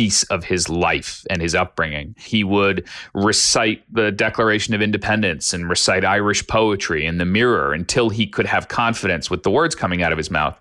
piece 0.01 0.23
of 0.31 0.45
his 0.45 0.71
life 0.71 1.27
and 1.29 1.43
his 1.43 1.55
upbringing. 1.55 2.15
He 2.19 2.43
would 2.43 2.89
recite 3.13 3.83
the 3.93 4.11
Declaration 4.11 4.73
of 4.73 4.81
Independence 4.81 5.53
and 5.53 5.69
recite 5.69 6.07
Irish 6.07 6.47
poetry 6.47 7.05
in 7.05 7.19
the 7.19 7.27
mirror 7.27 7.75
until 7.75 8.09
he 8.09 8.27
could 8.27 8.47
have 8.47 8.69
confidence 8.69 9.29
with 9.29 9.43
the 9.43 9.51
words 9.51 9.75
coming 9.75 10.03
out 10.03 10.11
of 10.11 10.17
his 10.17 10.31
mouth. 10.31 10.59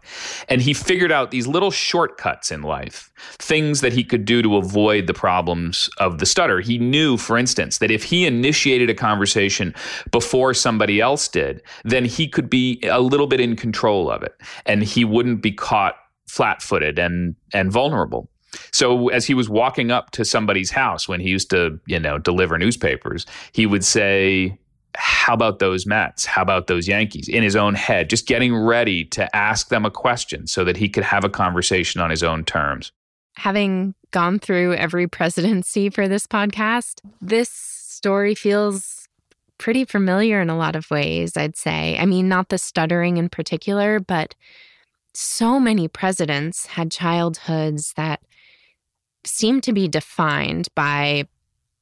And 0.50 0.62
he 0.62 0.74
figured 0.74 1.14
out 1.14 1.32
these 1.32 1.48
little 1.48 1.72
shortcuts 1.72 2.52
in 2.52 2.64
life, 2.64 3.14
things 3.38 3.80
that 3.80 3.94
he 3.94 4.04
could 4.04 4.26
do 4.26 4.42
to 4.42 4.58
avoid 4.58 5.08
the 5.08 5.14
problems 5.14 5.90
of 6.00 6.20
the 6.20 6.26
stutter. 6.26 6.60
He 6.60 6.78
knew, 6.78 7.16
for 7.16 7.38
instance, 7.38 7.78
that 7.78 7.92
if 7.92 8.04
he 8.04 8.26
initiated 8.26 8.90
a 8.90 8.94
conversation 8.94 9.74
before 10.12 10.54
somebody 10.54 11.00
else 11.00 11.30
did, 11.30 11.62
then 11.86 12.04
he 12.04 12.28
could 12.28 12.50
be 12.50 12.82
a 12.84 13.00
little 13.00 13.28
bit 13.28 13.40
in 13.40 13.56
control 13.56 14.12
of 14.12 14.22
it 14.22 14.36
and 14.66 14.84
he 14.84 15.06
wouldn't 15.06 15.42
be 15.42 15.54
caught 15.54 15.96
flat-footed 16.28 17.00
and 17.00 17.38
and 17.54 17.72
vulnerable. 17.72 18.30
So 18.72 19.10
as 19.10 19.26
he 19.26 19.34
was 19.34 19.50
walking 19.50 19.92
up 19.92 20.12
to 20.12 20.26
somebody's 20.26 20.72
house 20.72 21.08
when 21.08 21.20
he 21.20 21.30
used 21.30 21.50
to, 21.52 21.80
you 21.86 22.00
know, 22.00 22.18
deliver 22.18 22.58
newspapers, 22.58 23.26
he 23.52 23.66
would 23.66 23.86
say, 23.86 24.58
how 24.96 25.34
about 25.34 25.60
those 25.60 25.86
Mets? 25.86 26.26
How 26.26 26.42
about 26.42 26.68
those 26.68 26.88
Yankees? 26.88 27.30
In 27.30 27.44
his 27.44 27.56
own 27.56 27.76
head, 27.76 28.10
just 28.10 28.28
getting 28.28 28.56
ready 28.56 29.06
to 29.06 29.34
ask 29.36 29.70
them 29.70 29.86
a 29.86 29.92
question 29.92 30.48
so 30.48 30.64
that 30.64 30.78
he 30.78 30.90
could 30.90 31.04
have 31.04 31.24
a 31.24 31.30
conversation 31.30 32.02
on 32.02 32.10
his 32.10 32.24
own 32.24 32.44
terms. 32.44 32.92
Having 33.36 33.94
gone 34.12 34.40
through 34.40 34.74
every 34.74 35.08
presidency 35.08 35.90
for 35.90 36.08
this 36.08 36.26
podcast, 36.26 37.02
this 37.22 37.50
story 37.50 38.34
feels 38.34 39.08
pretty 39.58 39.86
familiar 39.86 40.42
in 40.42 40.50
a 40.50 40.58
lot 40.58 40.76
of 40.76 40.90
ways, 40.90 41.38
I'd 41.38 41.56
say. 41.56 41.98
I 42.00 42.06
mean, 42.06 42.28
not 42.28 42.50
the 42.50 42.58
stuttering 42.58 43.18
in 43.18 43.30
particular, 43.30 44.00
but 44.00 44.34
so 45.14 45.60
many 45.60 45.88
presidents 45.88 46.66
had 46.66 46.92
childhoods 46.92 47.94
that 47.96 48.22
seem 49.26 49.62
to 49.62 49.74
be 49.74 49.88
defined 49.88 50.68
by 50.76 51.26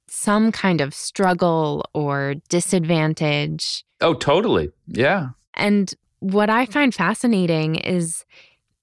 some 0.07 0.51
kind 0.51 0.81
of 0.81 0.93
struggle 0.93 1.85
or 1.93 2.35
disadvantage. 2.49 3.83
Oh, 4.01 4.13
totally. 4.13 4.69
Yeah. 4.87 5.29
And 5.53 5.93
what 6.19 6.49
I 6.49 6.65
find 6.65 6.93
fascinating 6.93 7.75
is 7.75 8.25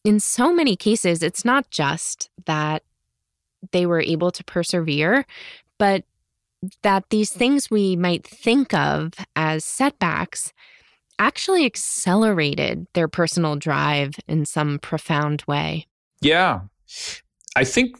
in 0.04 0.20
so 0.20 0.52
many 0.52 0.76
cases, 0.76 1.22
it's 1.22 1.44
not 1.44 1.70
just 1.70 2.30
that 2.46 2.82
they 3.72 3.86
were 3.86 4.00
able 4.00 4.30
to 4.30 4.44
persevere, 4.44 5.24
but 5.78 6.04
that 6.82 7.08
these 7.10 7.30
things 7.30 7.70
we 7.70 7.96
might 7.96 8.26
think 8.26 8.74
of 8.74 9.14
as 9.34 9.64
setbacks 9.64 10.52
actually 11.18 11.64
accelerated 11.64 12.86
their 12.94 13.08
personal 13.08 13.56
drive 13.56 14.14
in 14.28 14.44
some 14.44 14.78
profound 14.78 15.42
way. 15.46 15.86
Yeah. 16.20 16.60
I 17.56 17.64
think 17.64 17.96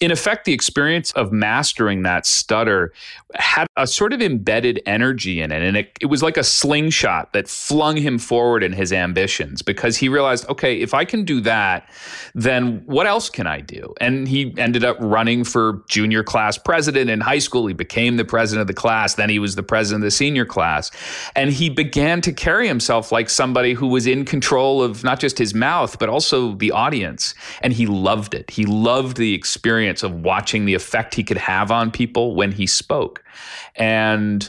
in 0.00 0.12
effect, 0.12 0.44
the 0.44 0.52
experience 0.52 1.10
of 1.12 1.32
mastering 1.32 2.02
that 2.04 2.24
stutter 2.24 2.92
had 3.34 3.66
a 3.76 3.86
sort 3.86 4.12
of 4.12 4.22
embedded 4.22 4.80
energy 4.86 5.40
in 5.40 5.50
it. 5.50 5.62
And 5.62 5.76
it, 5.76 5.98
it 6.00 6.06
was 6.06 6.22
like 6.22 6.36
a 6.36 6.44
slingshot 6.44 7.32
that 7.32 7.48
flung 7.48 7.96
him 7.96 8.18
forward 8.18 8.62
in 8.62 8.72
his 8.72 8.92
ambitions 8.92 9.60
because 9.60 9.96
he 9.96 10.08
realized, 10.08 10.48
okay, 10.48 10.80
if 10.80 10.94
I 10.94 11.04
can 11.04 11.24
do 11.24 11.40
that, 11.40 11.90
then 12.34 12.82
what 12.86 13.06
else 13.06 13.28
can 13.28 13.46
I 13.48 13.60
do? 13.60 13.92
And 14.00 14.28
he 14.28 14.54
ended 14.56 14.84
up 14.84 14.96
running 15.00 15.42
for 15.42 15.82
junior 15.88 16.22
class 16.22 16.56
president 16.56 17.10
in 17.10 17.20
high 17.20 17.40
school. 17.40 17.66
He 17.66 17.74
became 17.74 18.16
the 18.16 18.24
president 18.24 18.62
of 18.62 18.66
the 18.68 18.80
class. 18.80 19.14
Then 19.14 19.28
he 19.28 19.40
was 19.40 19.56
the 19.56 19.64
president 19.64 20.04
of 20.04 20.06
the 20.06 20.12
senior 20.12 20.44
class. 20.44 20.92
And 21.34 21.50
he 21.50 21.68
began 21.68 22.20
to 22.20 22.32
carry 22.32 22.68
himself 22.68 23.10
like 23.10 23.28
somebody 23.28 23.74
who 23.74 23.88
was 23.88 24.06
in 24.06 24.24
control 24.24 24.80
of 24.80 25.02
not 25.02 25.18
just 25.18 25.38
his 25.38 25.54
mouth, 25.54 25.98
but 25.98 26.08
also 26.08 26.54
the 26.54 26.70
audience. 26.70 27.34
And 27.62 27.72
he 27.72 27.86
loved 27.86 28.34
it. 28.34 28.48
He 28.50 28.64
loved 28.64 29.16
the 29.16 29.34
experience 29.34 29.87
experience 29.88 30.02
of 30.02 30.24
watching 30.24 30.66
the 30.66 30.74
effect 30.74 31.14
he 31.14 31.24
could 31.24 31.38
have 31.38 31.70
on 31.70 31.90
people 31.90 32.34
when 32.34 32.52
he 32.52 32.66
spoke. 32.66 33.24
And 33.76 34.48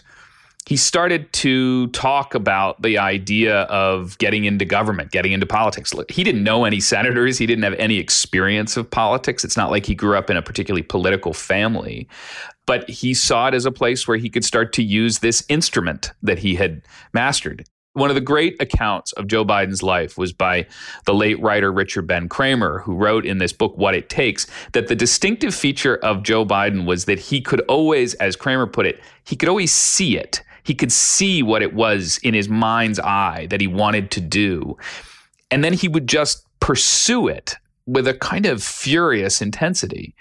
he 0.66 0.78
started 0.78 1.32
to 1.34 1.88
talk 1.88 2.36
about 2.36 2.80
the 2.82 3.00
idea 3.00 3.62
of 3.64 4.18
getting 4.20 4.46
into 4.46 4.66
government, 4.66 5.12
getting 5.12 5.32
into 5.32 5.48
politics. 5.48 5.92
He 6.10 6.24
didn't 6.24 6.44
know 6.44 6.66
any 6.66 6.80
senators, 6.80 7.40
he 7.40 7.48
didn't 7.48 7.64
have 7.64 7.74
any 7.80 7.98
experience 7.98 8.78
of 8.78 8.90
politics. 8.90 9.44
It's 9.44 9.58
not 9.58 9.72
like 9.72 9.88
he 9.88 9.96
grew 9.96 10.16
up 10.16 10.30
in 10.30 10.38
a 10.38 10.44
particularly 10.44 10.84
political 10.84 11.34
family, 11.34 12.08
but 12.68 12.88
he 12.88 13.16
saw 13.16 13.48
it 13.48 13.56
as 13.56 13.66
a 13.66 13.72
place 13.72 14.08
where 14.08 14.18
he 14.18 14.30
could 14.30 14.46
start 14.46 14.74
to 14.74 14.84
use 14.84 15.20
this 15.20 15.44
instrument 15.50 16.12
that 16.22 16.38
he 16.38 16.54
had 16.54 16.84
mastered. 17.14 17.66
One 18.00 18.10
of 18.10 18.16
the 18.16 18.22
great 18.22 18.56
accounts 18.62 19.12
of 19.14 19.28
Joe 19.28 19.44
Biden's 19.44 19.84
life 19.84 20.18
was 20.18 20.32
by 20.32 20.66
the 21.04 21.14
late 21.14 21.38
writer 21.42 21.70
Richard 21.70 22.08
Ben 22.08 22.30
Cramer, 22.30 22.80
who 22.80 22.96
wrote 22.96 23.26
in 23.26 23.40
this 23.40 23.52
book, 23.52 23.78
What 23.78 23.94
It 23.94 24.08
Takes, 24.08 24.48
that 24.72 24.88
the 24.88 24.96
distinctive 24.96 25.54
feature 25.54 25.98
of 25.98 26.24
Joe 26.24 26.46
Biden 26.46 26.86
was 26.86 27.04
that 27.06 27.20
he 27.20 27.42
could 27.42 27.60
always, 27.68 28.14
as 28.16 28.38
Cramer 28.38 28.68
put 28.68 28.86
it, 28.86 29.02
he 29.26 29.36
could 29.36 29.50
always 29.50 29.74
see 29.74 30.18
it. 30.18 30.42
He 30.64 30.74
could 30.74 30.94
see 30.94 31.44
what 31.44 31.62
it 31.62 31.74
was 31.74 32.20
in 32.24 32.34
his 32.34 32.48
mind's 32.48 33.00
eye 33.00 33.48
that 33.50 33.60
he 33.60 33.68
wanted 33.68 34.12
to 34.12 34.22
do. 34.22 34.78
And 35.52 35.62
then 35.62 35.74
he 35.74 35.90
would 35.90 36.08
just 36.08 36.46
pursue 36.62 37.28
it 37.28 37.58
with 37.86 38.08
a 38.08 38.14
kind 38.14 38.46
of 38.46 38.64
furious 38.64 39.42
intensity. 39.42 40.16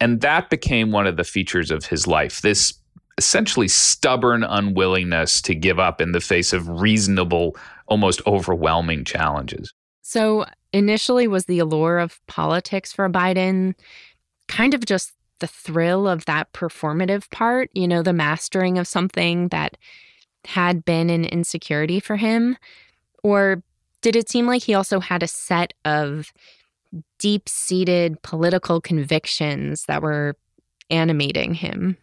And 0.00 0.22
that 0.22 0.48
became 0.48 0.92
one 0.92 1.06
of 1.06 1.18
the 1.18 1.24
features 1.24 1.70
of 1.70 1.84
his 1.84 2.06
life 2.06 2.40
this 2.40 2.72
essentially 3.18 3.68
stubborn 3.68 4.44
unwillingness 4.44 5.42
to 5.42 5.54
give 5.54 5.78
up 5.78 6.00
in 6.00 6.12
the 6.12 6.20
face 6.20 6.52
of 6.54 6.68
reasonable, 6.68 7.56
almost 7.86 8.22
overwhelming 8.26 9.04
challenges. 9.04 9.74
So, 10.02 10.46
initially, 10.72 11.26
was 11.26 11.44
the 11.44 11.58
allure 11.58 11.98
of 11.98 12.24
politics 12.26 12.92
for 12.92 13.10
Biden 13.10 13.74
kind 14.46 14.72
of 14.72 14.86
just 14.86 15.12
the 15.40 15.46
thrill 15.46 16.08
of 16.08 16.24
that 16.24 16.52
performative 16.52 17.30
part, 17.30 17.70
you 17.74 17.86
know, 17.86 18.02
the 18.02 18.12
mastering 18.12 18.78
of 18.78 18.88
something 18.88 19.48
that 19.48 19.76
had 20.44 20.84
been 20.84 21.10
an 21.10 21.24
insecurity 21.24 22.00
for 22.00 22.16
him? 22.16 22.56
Or 23.22 23.62
did 24.00 24.16
it 24.16 24.30
seem 24.30 24.46
like 24.46 24.62
he 24.62 24.74
also 24.74 25.00
had 25.00 25.22
a 25.22 25.28
set 25.28 25.74
of 25.84 26.32
deep 27.18 27.48
seated 27.48 28.22
political 28.22 28.80
convictions 28.80 29.84
that 29.88 30.02
were 30.02 30.36
animating 30.88 31.54
him? 31.54 31.96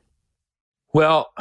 Well, 0.95 1.33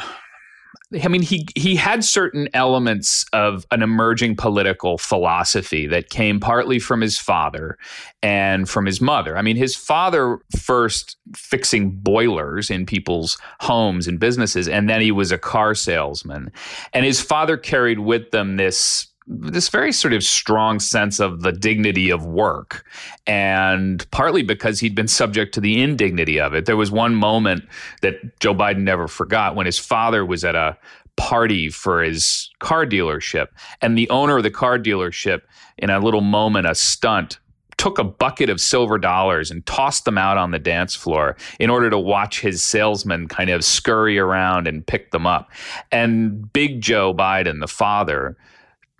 I 1.01 1.07
mean, 1.07 1.21
he 1.21 1.47
he 1.55 1.77
had 1.77 2.03
certain 2.03 2.49
elements 2.53 3.23
of 3.31 3.65
an 3.71 3.81
emerging 3.81 4.35
political 4.35 4.97
philosophy 4.97 5.87
that 5.87 6.09
came 6.09 6.41
partly 6.41 6.77
from 6.77 6.99
his 6.99 7.17
father 7.17 7.77
and 8.21 8.67
from 8.67 8.85
his 8.85 8.99
mother. 8.99 9.37
I 9.37 9.41
mean, 9.41 9.55
his 9.55 9.73
father 9.73 10.39
first 10.59 11.15
fixing 11.37 11.91
boilers 11.91 12.69
in 12.69 12.85
people's 12.85 13.37
homes 13.61 14.09
and 14.09 14.19
businesses, 14.19 14.67
and 14.67 14.89
then 14.89 14.99
he 14.99 15.13
was 15.13 15.31
a 15.31 15.37
car 15.37 15.73
salesman. 15.73 16.51
And 16.91 17.05
his 17.05 17.21
father 17.21 17.55
carried 17.55 17.99
with 17.99 18.31
them 18.31 18.57
this 18.57 19.07
this 19.27 19.69
very 19.69 19.91
sort 19.91 20.13
of 20.13 20.23
strong 20.23 20.79
sense 20.79 21.19
of 21.19 21.41
the 21.41 21.51
dignity 21.51 22.09
of 22.09 22.25
work. 22.25 22.85
And 23.25 24.09
partly 24.11 24.43
because 24.43 24.79
he'd 24.79 24.95
been 24.95 25.07
subject 25.07 25.53
to 25.55 25.61
the 25.61 25.81
indignity 25.81 26.39
of 26.39 26.53
it. 26.53 26.65
There 26.65 26.77
was 26.77 26.91
one 26.91 27.15
moment 27.15 27.67
that 28.01 28.39
joe 28.39 28.53
biden 28.53 28.83
never 28.83 29.07
forgot 29.07 29.55
when 29.55 29.65
his 29.65 29.79
father 29.79 30.25
was 30.25 30.43
at 30.43 30.55
a 30.55 30.77
party 31.15 31.69
for 31.69 32.03
his 32.03 32.49
car 32.59 32.85
dealership. 32.85 33.47
And 33.81 33.97
the 33.97 34.09
owner 34.09 34.37
of 34.37 34.43
the 34.43 34.51
car 34.51 34.77
dealership 34.77 35.41
in 35.77 35.89
a 35.89 35.99
little 35.99 36.21
moment 36.21 36.67
a 36.67 36.75
stunt 36.75 37.39
took 37.77 37.97
a 37.99 38.03
bucket 38.03 38.49
of 38.49 38.61
silver 38.61 38.97
dollars 38.97 39.51
and 39.51 39.65
tossed 39.65 40.05
them 40.05 40.17
out 40.17 40.37
on 40.37 40.51
the 40.51 40.59
dance 40.59 40.95
floor 40.95 41.35
in 41.59 41.69
order 41.69 41.89
to 41.89 41.99
watch 41.99 42.39
his 42.39 42.63
salesman 42.63 43.27
kind 43.27 43.49
of 43.49 43.65
scurry 43.65 44.17
around 44.17 44.67
and 44.67 44.85
pick 44.87 45.11
them 45.11 45.27
up. 45.27 45.49
And 45.91 46.51
big 46.53 46.81
joe 46.81 47.13
biden 47.13 47.59
the 47.59 47.67
father 47.67 48.37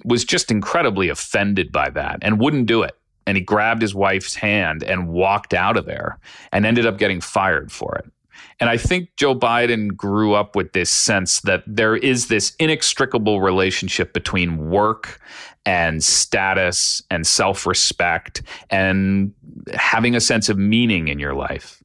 was 0.05 0.23
just 0.23 0.51
incredibly 0.51 1.09
offended 1.09 1.71
by 1.71 1.89
that 1.89 2.19
and 2.21 2.39
wouldn't 2.39 2.67
do 2.67 2.83
it. 2.83 2.97
And 3.27 3.37
he 3.37 3.43
grabbed 3.43 3.81
his 3.81 3.95
wife's 3.95 4.35
hand 4.35 4.83
and 4.83 5.09
walked 5.09 5.53
out 5.53 5.77
of 5.77 5.85
there 5.85 6.19
and 6.51 6.65
ended 6.65 6.85
up 6.85 6.97
getting 6.97 7.21
fired 7.21 7.71
for 7.71 7.95
it. 7.95 8.11
And 8.59 8.69
I 8.69 8.77
think 8.77 9.09
Joe 9.17 9.35
Biden 9.35 9.95
grew 9.95 10.33
up 10.33 10.55
with 10.55 10.73
this 10.73 10.89
sense 10.89 11.41
that 11.41 11.63
there 11.67 11.95
is 11.95 12.27
this 12.27 12.55
inextricable 12.59 13.41
relationship 13.41 14.13
between 14.13 14.69
work 14.69 15.19
and 15.65 16.03
status 16.03 17.01
and 17.09 17.25
self 17.25 17.65
respect 17.65 18.43
and 18.69 19.33
having 19.73 20.15
a 20.15 20.21
sense 20.21 20.47
of 20.47 20.57
meaning 20.57 21.07
in 21.07 21.19
your 21.19 21.33
life. 21.33 21.83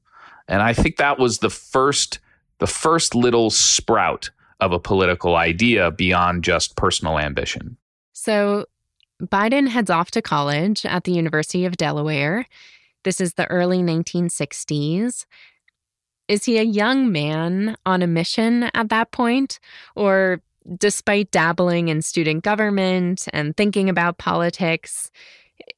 And 0.48 0.62
I 0.62 0.72
think 0.72 0.96
that 0.96 1.18
was 1.18 1.38
the 1.38 1.50
first 1.50 2.18
the 2.58 2.66
first 2.66 3.14
little 3.14 3.48
sprout 3.48 4.30
of 4.60 4.72
a 4.72 4.78
political 4.78 5.36
idea 5.36 5.90
beyond 5.90 6.44
just 6.44 6.76
personal 6.76 7.18
ambition. 7.18 7.76
So 8.21 8.67
Biden 9.23 9.67
heads 9.67 9.89
off 9.89 10.11
to 10.11 10.21
college 10.21 10.85
at 10.85 11.04
the 11.04 11.13
University 11.13 11.65
of 11.65 11.78
Delaware. 11.78 12.45
This 13.02 13.19
is 13.19 13.33
the 13.33 13.47
early 13.47 13.78
1960s. 13.78 15.25
Is 16.28 16.45
he 16.45 16.59
a 16.59 16.63
young 16.63 17.11
man 17.11 17.78
on 17.87 18.02
a 18.02 18.06
mission 18.06 18.65
at 18.75 18.91
that 18.91 19.11
point? 19.11 19.59
Or 19.97 20.43
despite 20.76 21.30
dabbling 21.30 21.89
in 21.89 22.02
student 22.02 22.45
government 22.45 23.26
and 23.33 23.56
thinking 23.56 23.89
about 23.89 24.19
politics, 24.19 25.11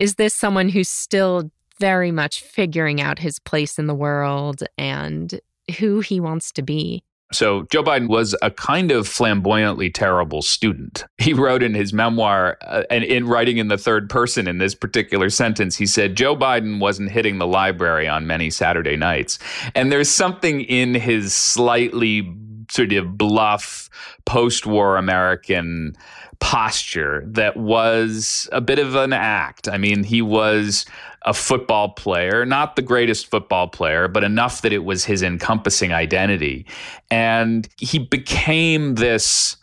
is 0.01 0.17
this 0.17 0.35
someone 0.35 0.69
who's 0.69 0.89
still 0.89 1.49
very 1.79 2.11
much 2.11 2.41
figuring 2.41 3.01
out 3.01 3.21
his 3.21 3.39
place 3.39 3.79
in 3.79 3.87
the 3.87 3.95
world 3.95 4.65
and 4.77 5.41
who 5.79 6.01
he 6.01 6.19
wants 6.19 6.51
to 6.53 6.63
be? 6.63 7.05
So, 7.33 7.63
Joe 7.71 7.83
Biden 7.83 8.09
was 8.09 8.35
a 8.43 8.51
kind 8.51 8.91
of 8.93 9.09
flamboyantly 9.09 9.91
terrible 9.91 10.43
student. 10.43 11.05
He 11.19 11.33
wrote 11.33 11.63
in 11.63 11.75
his 11.75 11.93
memoir, 11.93 12.59
uh, 12.63 12.83
and 12.91 13.05
in 13.05 13.27
writing 13.27 13.59
in 13.59 13.69
the 13.69 13.79
third 13.79 14.09
person 14.09 14.47
in 14.47 14.59
this 14.59 14.75
particular 14.75 15.31
sentence, 15.31 15.77
he 15.77 15.87
said, 15.87 16.17
Joe 16.17 16.37
Biden 16.37 16.81
wasn't 16.81 17.11
hitting 17.11 17.39
the 17.39 17.47
library 17.47 18.09
on 18.09 18.27
many 18.27 18.51
Saturday 18.51 18.97
nights. 18.97 19.39
And 19.75 19.91
there's 19.91 20.11
something 20.11 20.63
in 20.63 20.95
his 20.95 21.35
slightly 21.35 22.33
sort 22.71 22.93
of 22.93 23.19
bluff 23.19 23.91
post 24.25 24.67
war 24.67 24.97
American 24.97 25.95
posture 26.43 27.23
that 27.25 27.57
was 27.57 28.49
a 28.51 28.61
bit 28.61 28.81
of 28.81 28.97
an 28.97 29.13
act. 29.13 29.69
I 29.69 29.79
mean, 29.79 30.03
he 30.03 30.21
was 30.21 30.85
a 31.25 31.33
football 31.33 31.91
player, 31.91 32.45
not 32.45 32.75
the 32.75 32.83
greatest 32.83 33.29
football 33.31 33.69
player, 33.69 34.09
but 34.09 34.25
enough 34.25 34.63
that 34.63 34.73
it 34.73 34.85
was 34.85 35.05
his 35.05 35.23
encompassing 35.23 35.93
identity. 35.93 36.67
And 37.13 37.69
he 37.77 38.01
became 38.01 38.97
this 38.97 39.57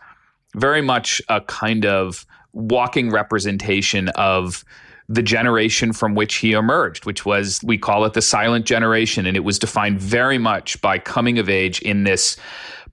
very 0.56 0.82
much 0.82 1.22
a 1.28 1.42
kind 1.42 1.86
of 1.86 2.26
walking 2.54 3.12
representation 3.12 4.08
of 4.15 4.63
the 5.10 5.22
generation 5.22 5.92
from 5.92 6.15
which 6.15 6.36
he 6.36 6.54
emerged, 6.54 7.06
which 7.06 7.26
was, 7.26 7.60
we 7.62 7.78
call 7.78 8.06
it 8.06 8.13
the 8.13 8.22
silent 8.22 8.65
generation. 8.65 9.26
And 9.26 9.36
it 9.36 9.44
was 9.44 9.60
defined 9.60 10.00
very 10.00 10.38
much 10.38 10.80
by 10.82 10.98
coming 10.98 11.39
of 11.39 11.50
age 11.50 11.82
in 11.82 12.06
this 12.06 12.38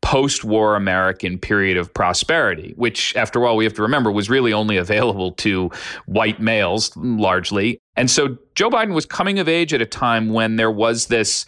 post 0.00 0.44
war 0.44 0.76
American 0.76 1.38
period 1.38 1.76
of 1.76 1.92
prosperity, 1.92 2.72
which, 2.76 3.14
after 3.16 3.46
all, 3.46 3.56
we 3.56 3.64
have 3.64 3.74
to 3.74 3.82
remember 3.82 4.10
was 4.10 4.30
really 4.30 4.52
only 4.52 4.76
available 4.76 5.32
to 5.32 5.70
white 6.06 6.40
males 6.40 6.96
largely. 6.96 7.80
And 7.96 8.10
so 8.10 8.36
Joe 8.54 8.70
Biden 8.70 8.94
was 8.94 9.06
coming 9.06 9.38
of 9.38 9.48
age 9.48 9.72
at 9.72 9.82
a 9.82 9.86
time 9.86 10.32
when 10.32 10.56
there 10.56 10.70
was 10.70 11.06
this 11.06 11.46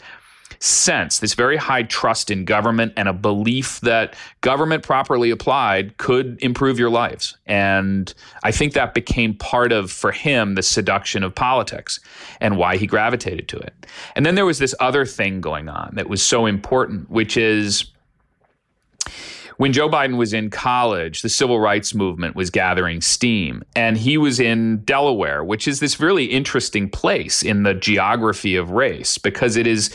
sense, 0.61 1.21
this 1.21 1.35
very 1.35 1.57
high 1.57 1.83
trust 1.85 2.31
in 2.31 2.45
government 2.45 2.93
and 2.97 3.09
a 3.09 3.13
belief 3.13 3.81
that 3.81 4.17
government 4.41 4.83
properly 4.83 5.31
applied 5.31 5.97
could 5.99 6.39
improve 6.43 6.79
your 6.79 6.91
lives. 6.91 7.37
And 7.47 8.13
I 8.43 8.51
think 8.51 8.73
that 8.73 8.95
became 8.95 9.35
part 9.35 9.73
of, 9.73 9.91
for 9.91 10.11
him, 10.11 10.55
the 10.55 10.63
seduction 10.63 11.23
of 11.23 11.35
politics 11.35 12.01
and 12.41 12.57
why 12.57 12.77
he 12.77 12.87
gravitated 12.87 13.49
to 13.49 13.59
it. 13.59 13.87
And 14.17 14.27
then 14.27 14.35
there 14.35 14.47
was 14.47 14.59
this 14.59 14.75
other 14.81 15.05
thing 15.05 15.41
going 15.41 15.69
on 15.69 15.95
that 15.95 16.09
was 16.09 16.23
so 16.23 16.47
important, 16.47 17.09
which 17.11 17.37
is 17.37 17.93
when 19.59 19.73
Joe 19.73 19.89
Biden 19.89 20.17
was 20.17 20.33
in 20.33 20.51
college, 20.51 21.23
the 21.23 21.29
civil 21.29 21.59
rights 21.59 21.93
movement 21.93 22.37
was 22.37 22.49
gathering 22.49 23.01
steam, 23.01 23.63
and 23.75 23.99
he 23.99 24.17
was 24.17 24.39
in 24.39 24.85
Delaware, 24.85 25.43
which 25.43 25.67
is 25.67 25.81
this 25.81 25.99
really 25.99 26.27
interesting 26.27 26.89
place 26.89 27.43
in 27.43 27.65
the 27.65 27.75
geography 27.75 28.55
of 28.55 28.71
race 28.71 29.19
because 29.19 29.57
it 29.57 29.67
is 29.67 29.95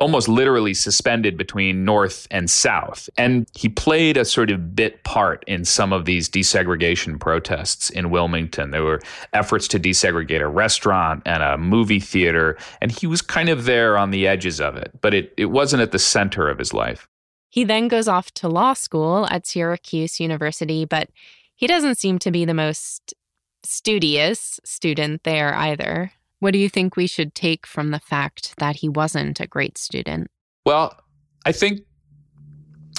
almost 0.00 0.28
literally 0.28 0.74
suspended 0.74 1.38
between 1.38 1.84
North 1.84 2.26
and 2.32 2.50
South. 2.50 3.08
And 3.16 3.46
he 3.54 3.68
played 3.68 4.16
a 4.16 4.24
sort 4.24 4.50
of 4.50 4.74
bit 4.74 5.04
part 5.04 5.44
in 5.46 5.64
some 5.64 5.92
of 5.92 6.04
these 6.04 6.28
desegregation 6.28 7.20
protests 7.20 7.90
in 7.90 8.10
Wilmington. 8.10 8.72
There 8.72 8.82
were 8.82 9.00
efforts 9.32 9.68
to 9.68 9.78
desegregate 9.78 10.40
a 10.40 10.48
restaurant 10.48 11.22
and 11.24 11.44
a 11.44 11.56
movie 11.56 12.00
theater, 12.00 12.58
and 12.80 12.90
he 12.90 13.06
was 13.06 13.22
kind 13.22 13.48
of 13.48 13.64
there 13.64 13.96
on 13.96 14.10
the 14.10 14.26
edges 14.26 14.60
of 14.60 14.76
it, 14.76 14.90
but 15.00 15.14
it, 15.14 15.32
it 15.36 15.46
wasn't 15.46 15.82
at 15.82 15.92
the 15.92 16.00
center 16.00 16.48
of 16.48 16.58
his 16.58 16.74
life. 16.74 17.08
He 17.54 17.62
then 17.62 17.86
goes 17.86 18.08
off 18.08 18.32
to 18.32 18.48
law 18.48 18.72
school 18.72 19.28
at 19.30 19.46
Syracuse 19.46 20.18
University, 20.18 20.84
but 20.84 21.08
he 21.54 21.68
doesn't 21.68 21.98
seem 21.98 22.18
to 22.18 22.32
be 22.32 22.44
the 22.44 22.52
most 22.52 23.14
studious 23.62 24.58
student 24.64 25.22
there 25.22 25.54
either. 25.54 26.10
What 26.40 26.52
do 26.52 26.58
you 26.58 26.68
think 26.68 26.96
we 26.96 27.06
should 27.06 27.32
take 27.32 27.64
from 27.64 27.92
the 27.92 28.00
fact 28.00 28.54
that 28.58 28.74
he 28.74 28.88
wasn't 28.88 29.38
a 29.38 29.46
great 29.46 29.78
student? 29.78 30.32
Well, 30.66 30.98
I 31.46 31.52
think 31.52 31.82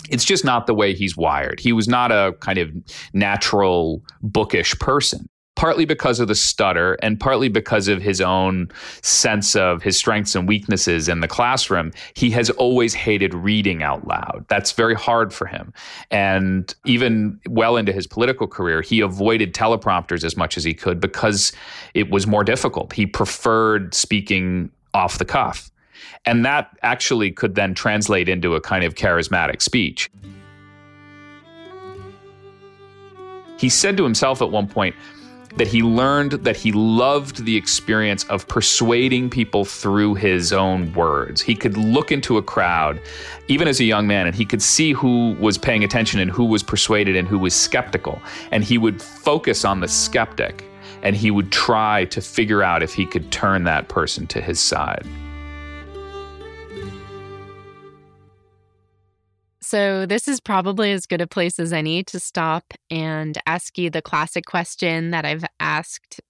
it's 0.09 0.23
just 0.23 0.45
not 0.45 0.67
the 0.67 0.73
way 0.73 0.93
he's 0.93 1.17
wired. 1.17 1.59
He 1.59 1.73
was 1.73 1.89
not 1.89 2.13
a 2.13 2.33
kind 2.39 2.57
of 2.57 2.71
natural 3.11 4.01
bookish 4.21 4.73
person. 4.79 5.27
Partly 5.55 5.85
because 5.85 6.19
of 6.19 6.27
the 6.27 6.35
stutter 6.35 6.97
and 7.01 7.19
partly 7.19 7.47
because 7.47 7.87
of 7.87 8.01
his 8.01 8.21
own 8.21 8.69
sense 9.01 9.55
of 9.55 9.81
his 9.81 9.97
strengths 9.97 10.35
and 10.35 10.47
weaknesses 10.47 11.07
in 11.07 11.21
the 11.21 11.27
classroom, 11.27 11.91
he 12.13 12.29
has 12.31 12.49
always 12.51 12.93
hated 12.93 13.33
reading 13.33 13.81
out 13.81 14.05
loud. 14.05 14.45
That's 14.49 14.73
very 14.73 14.95
hard 14.95 15.33
for 15.33 15.47
him. 15.47 15.73
And 16.11 16.73
even 16.85 17.39
well 17.47 17.77
into 17.77 17.93
his 17.93 18.05
political 18.05 18.47
career, 18.47 18.81
he 18.81 18.99
avoided 18.99 19.53
teleprompters 19.53 20.23
as 20.23 20.35
much 20.35 20.57
as 20.57 20.63
he 20.63 20.73
could 20.73 20.99
because 20.99 21.53
it 21.93 22.09
was 22.09 22.27
more 22.27 22.43
difficult. 22.43 22.93
He 22.93 23.05
preferred 23.05 23.93
speaking 23.93 24.71
off 24.93 25.17
the 25.17 25.25
cuff. 25.25 25.71
And 26.25 26.45
that 26.45 26.77
actually 26.81 27.31
could 27.31 27.55
then 27.55 27.73
translate 27.73 28.27
into 28.27 28.55
a 28.55 28.61
kind 28.61 28.83
of 28.83 28.95
charismatic 28.95 29.61
speech. 29.61 30.11
He 33.57 33.69
said 33.69 33.95
to 33.97 34.03
himself 34.03 34.41
at 34.41 34.51
one 34.51 34.67
point, 34.67 34.95
that 35.57 35.67
he 35.67 35.81
learned 35.81 36.33
that 36.33 36.57
he 36.57 36.71
loved 36.71 37.45
the 37.45 37.55
experience 37.55 38.23
of 38.25 38.47
persuading 38.47 39.29
people 39.29 39.65
through 39.65 40.15
his 40.15 40.51
own 40.51 40.91
words. 40.93 41.41
He 41.41 41.55
could 41.55 41.77
look 41.77 42.11
into 42.11 42.37
a 42.37 42.43
crowd, 42.43 42.99
even 43.47 43.67
as 43.67 43.79
a 43.79 43.85
young 43.85 44.05
man, 44.07 44.27
and 44.27 44.35
he 44.35 44.45
could 44.45 44.61
see 44.61 44.91
who 44.91 45.33
was 45.39 45.57
paying 45.57 45.83
attention 45.83 46.19
and 46.19 46.29
who 46.29 46.45
was 46.45 46.63
persuaded 46.63 47.15
and 47.15 47.27
who 47.27 47.39
was 47.39 47.53
skeptical. 47.53 48.21
And 48.51 48.63
he 48.63 48.77
would 48.77 49.01
focus 49.01 49.63
on 49.63 49.79
the 49.79 49.87
skeptic 49.87 50.65
and 51.03 51.15
he 51.15 51.29
would 51.29 51.51
try 51.51 52.05
to 52.05 52.19
figure 52.19 52.63
out 52.63 52.81
if 52.81 52.93
he 52.93 53.05
could 53.05 53.31
turn 53.31 53.63
that 53.65 53.87
person 53.87 54.25
to 54.27 54.41
his 54.41 54.59
side. 54.59 55.05
So, 59.67 60.05
this 60.05 60.27
is 60.27 60.39
probably 60.39 60.91
as 60.91 61.07
good 61.07 61.21
a 61.21 61.25
place 61.25 61.57
as 61.57 61.73
any 61.73 62.03
to 62.03 62.19
stop 62.19 62.75
and 62.91 63.35
ask 63.47 63.79
you 63.79 63.89
the 63.89 63.99
classic 63.99 64.45
question 64.45 65.09
that 65.09 65.25
I've 65.25 65.43
asked 65.59 66.21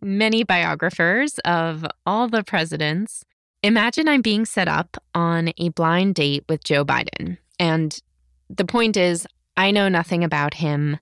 many 0.00 0.44
biographers 0.44 1.40
of 1.40 1.84
all 2.06 2.28
the 2.28 2.44
presidents. 2.44 3.24
Imagine 3.64 4.06
I'm 4.06 4.22
being 4.22 4.44
set 4.44 4.68
up 4.68 4.96
on 5.16 5.52
a 5.58 5.70
blind 5.70 6.14
date 6.14 6.44
with 6.48 6.62
Joe 6.62 6.84
Biden. 6.84 7.38
And 7.58 8.00
the 8.48 8.64
point 8.64 8.96
is, 8.96 9.26
I 9.56 9.72
know 9.72 9.88
nothing 9.88 10.22
about 10.22 10.54
him, 10.54 11.00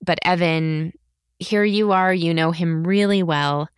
but 0.00 0.18
Evan, 0.24 0.94
here 1.38 1.64
you 1.64 1.92
are, 1.92 2.14
you 2.14 2.32
know 2.32 2.52
him 2.52 2.84
really 2.86 3.22
well. 3.22 3.68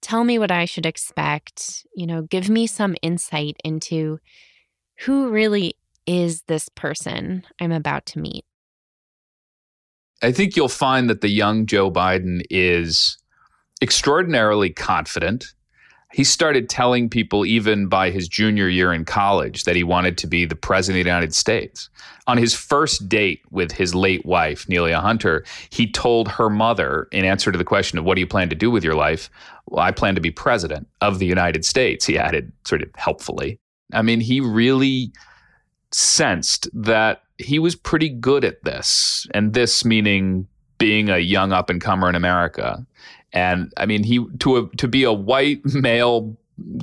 Tell 0.00 0.24
me 0.24 0.38
what 0.38 0.50
I 0.50 0.64
should 0.64 0.86
expect. 0.86 1.86
You 1.94 2.06
know, 2.06 2.22
give 2.22 2.48
me 2.48 2.66
some 2.66 2.96
insight 3.02 3.58
into 3.62 4.20
who 5.00 5.28
really 5.28 5.76
is 6.06 6.42
this 6.42 6.68
person 6.70 7.44
I'm 7.60 7.72
about 7.72 8.06
to 8.06 8.20
meet? 8.20 8.44
I 10.22 10.32
think 10.32 10.56
you'll 10.56 10.68
find 10.68 11.10
that 11.10 11.20
the 11.20 11.28
young 11.28 11.66
Joe 11.66 11.90
Biden 11.90 12.42
is 12.48 13.18
extraordinarily 13.82 14.70
confident. 14.70 15.52
He 16.12 16.24
started 16.24 16.70
telling 16.70 17.10
people, 17.10 17.44
even 17.44 17.88
by 17.88 18.10
his 18.10 18.26
junior 18.26 18.68
year 18.68 18.92
in 18.92 19.04
college, 19.04 19.64
that 19.64 19.76
he 19.76 19.82
wanted 19.82 20.16
to 20.18 20.26
be 20.26 20.46
the 20.46 20.56
president 20.56 21.00
of 21.00 21.04
the 21.04 21.10
United 21.10 21.34
States. 21.34 21.90
On 22.26 22.38
his 22.38 22.54
first 22.54 23.08
date 23.08 23.42
with 23.50 23.72
his 23.72 23.94
late 23.94 24.24
wife, 24.24 24.66
Neilia 24.66 25.00
Hunter, 25.00 25.44
he 25.68 25.90
told 25.90 26.28
her 26.28 26.48
mother, 26.48 27.08
in 27.12 27.26
answer 27.26 27.52
to 27.52 27.58
the 27.58 27.64
question 27.64 27.98
of 27.98 28.04
what 28.04 28.14
do 28.14 28.20
you 28.20 28.26
plan 28.26 28.48
to 28.48 28.56
do 28.56 28.70
with 28.70 28.84
your 28.84 28.94
life? 28.94 29.28
Well, 29.66 29.84
I 29.84 29.90
plan 29.90 30.14
to 30.14 30.20
be 30.20 30.30
president 30.30 30.88
of 31.02 31.18
the 31.18 31.26
United 31.26 31.64
States, 31.64 32.06
he 32.06 32.16
added 32.16 32.50
sort 32.64 32.82
of 32.82 32.88
helpfully. 32.94 33.58
I 33.92 34.00
mean, 34.00 34.20
he 34.20 34.40
really 34.40 35.12
sensed 35.96 36.68
that 36.74 37.22
he 37.38 37.58
was 37.58 37.74
pretty 37.74 38.10
good 38.10 38.44
at 38.44 38.62
this, 38.64 39.26
and 39.32 39.54
this 39.54 39.82
meaning 39.82 40.46
being 40.76 41.08
a 41.08 41.18
young 41.18 41.52
up 41.52 41.70
and 41.70 41.80
comer 41.80 42.06
in 42.08 42.14
America. 42.14 42.84
And 43.32 43.72
I 43.78 43.86
mean, 43.86 44.04
he 44.04 44.24
to 44.40 44.56
a, 44.58 44.68
to 44.76 44.88
be 44.88 45.04
a 45.04 45.12
white 45.12 45.64
male 45.64 46.36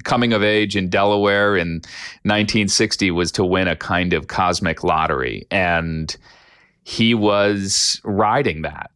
coming 0.03 0.33
of 0.33 0.41
age 0.41 0.75
in 0.75 0.89
Delaware 0.89 1.55
in 1.55 1.81
1960 2.23 3.11
was 3.11 3.31
to 3.33 3.45
win 3.45 3.67
a 3.67 3.75
kind 3.75 4.13
of 4.13 4.27
cosmic 4.27 4.83
lottery, 4.83 5.45
and 5.51 6.15
he 6.83 7.13
was 7.13 8.01
riding 8.03 8.63
that 8.63 8.89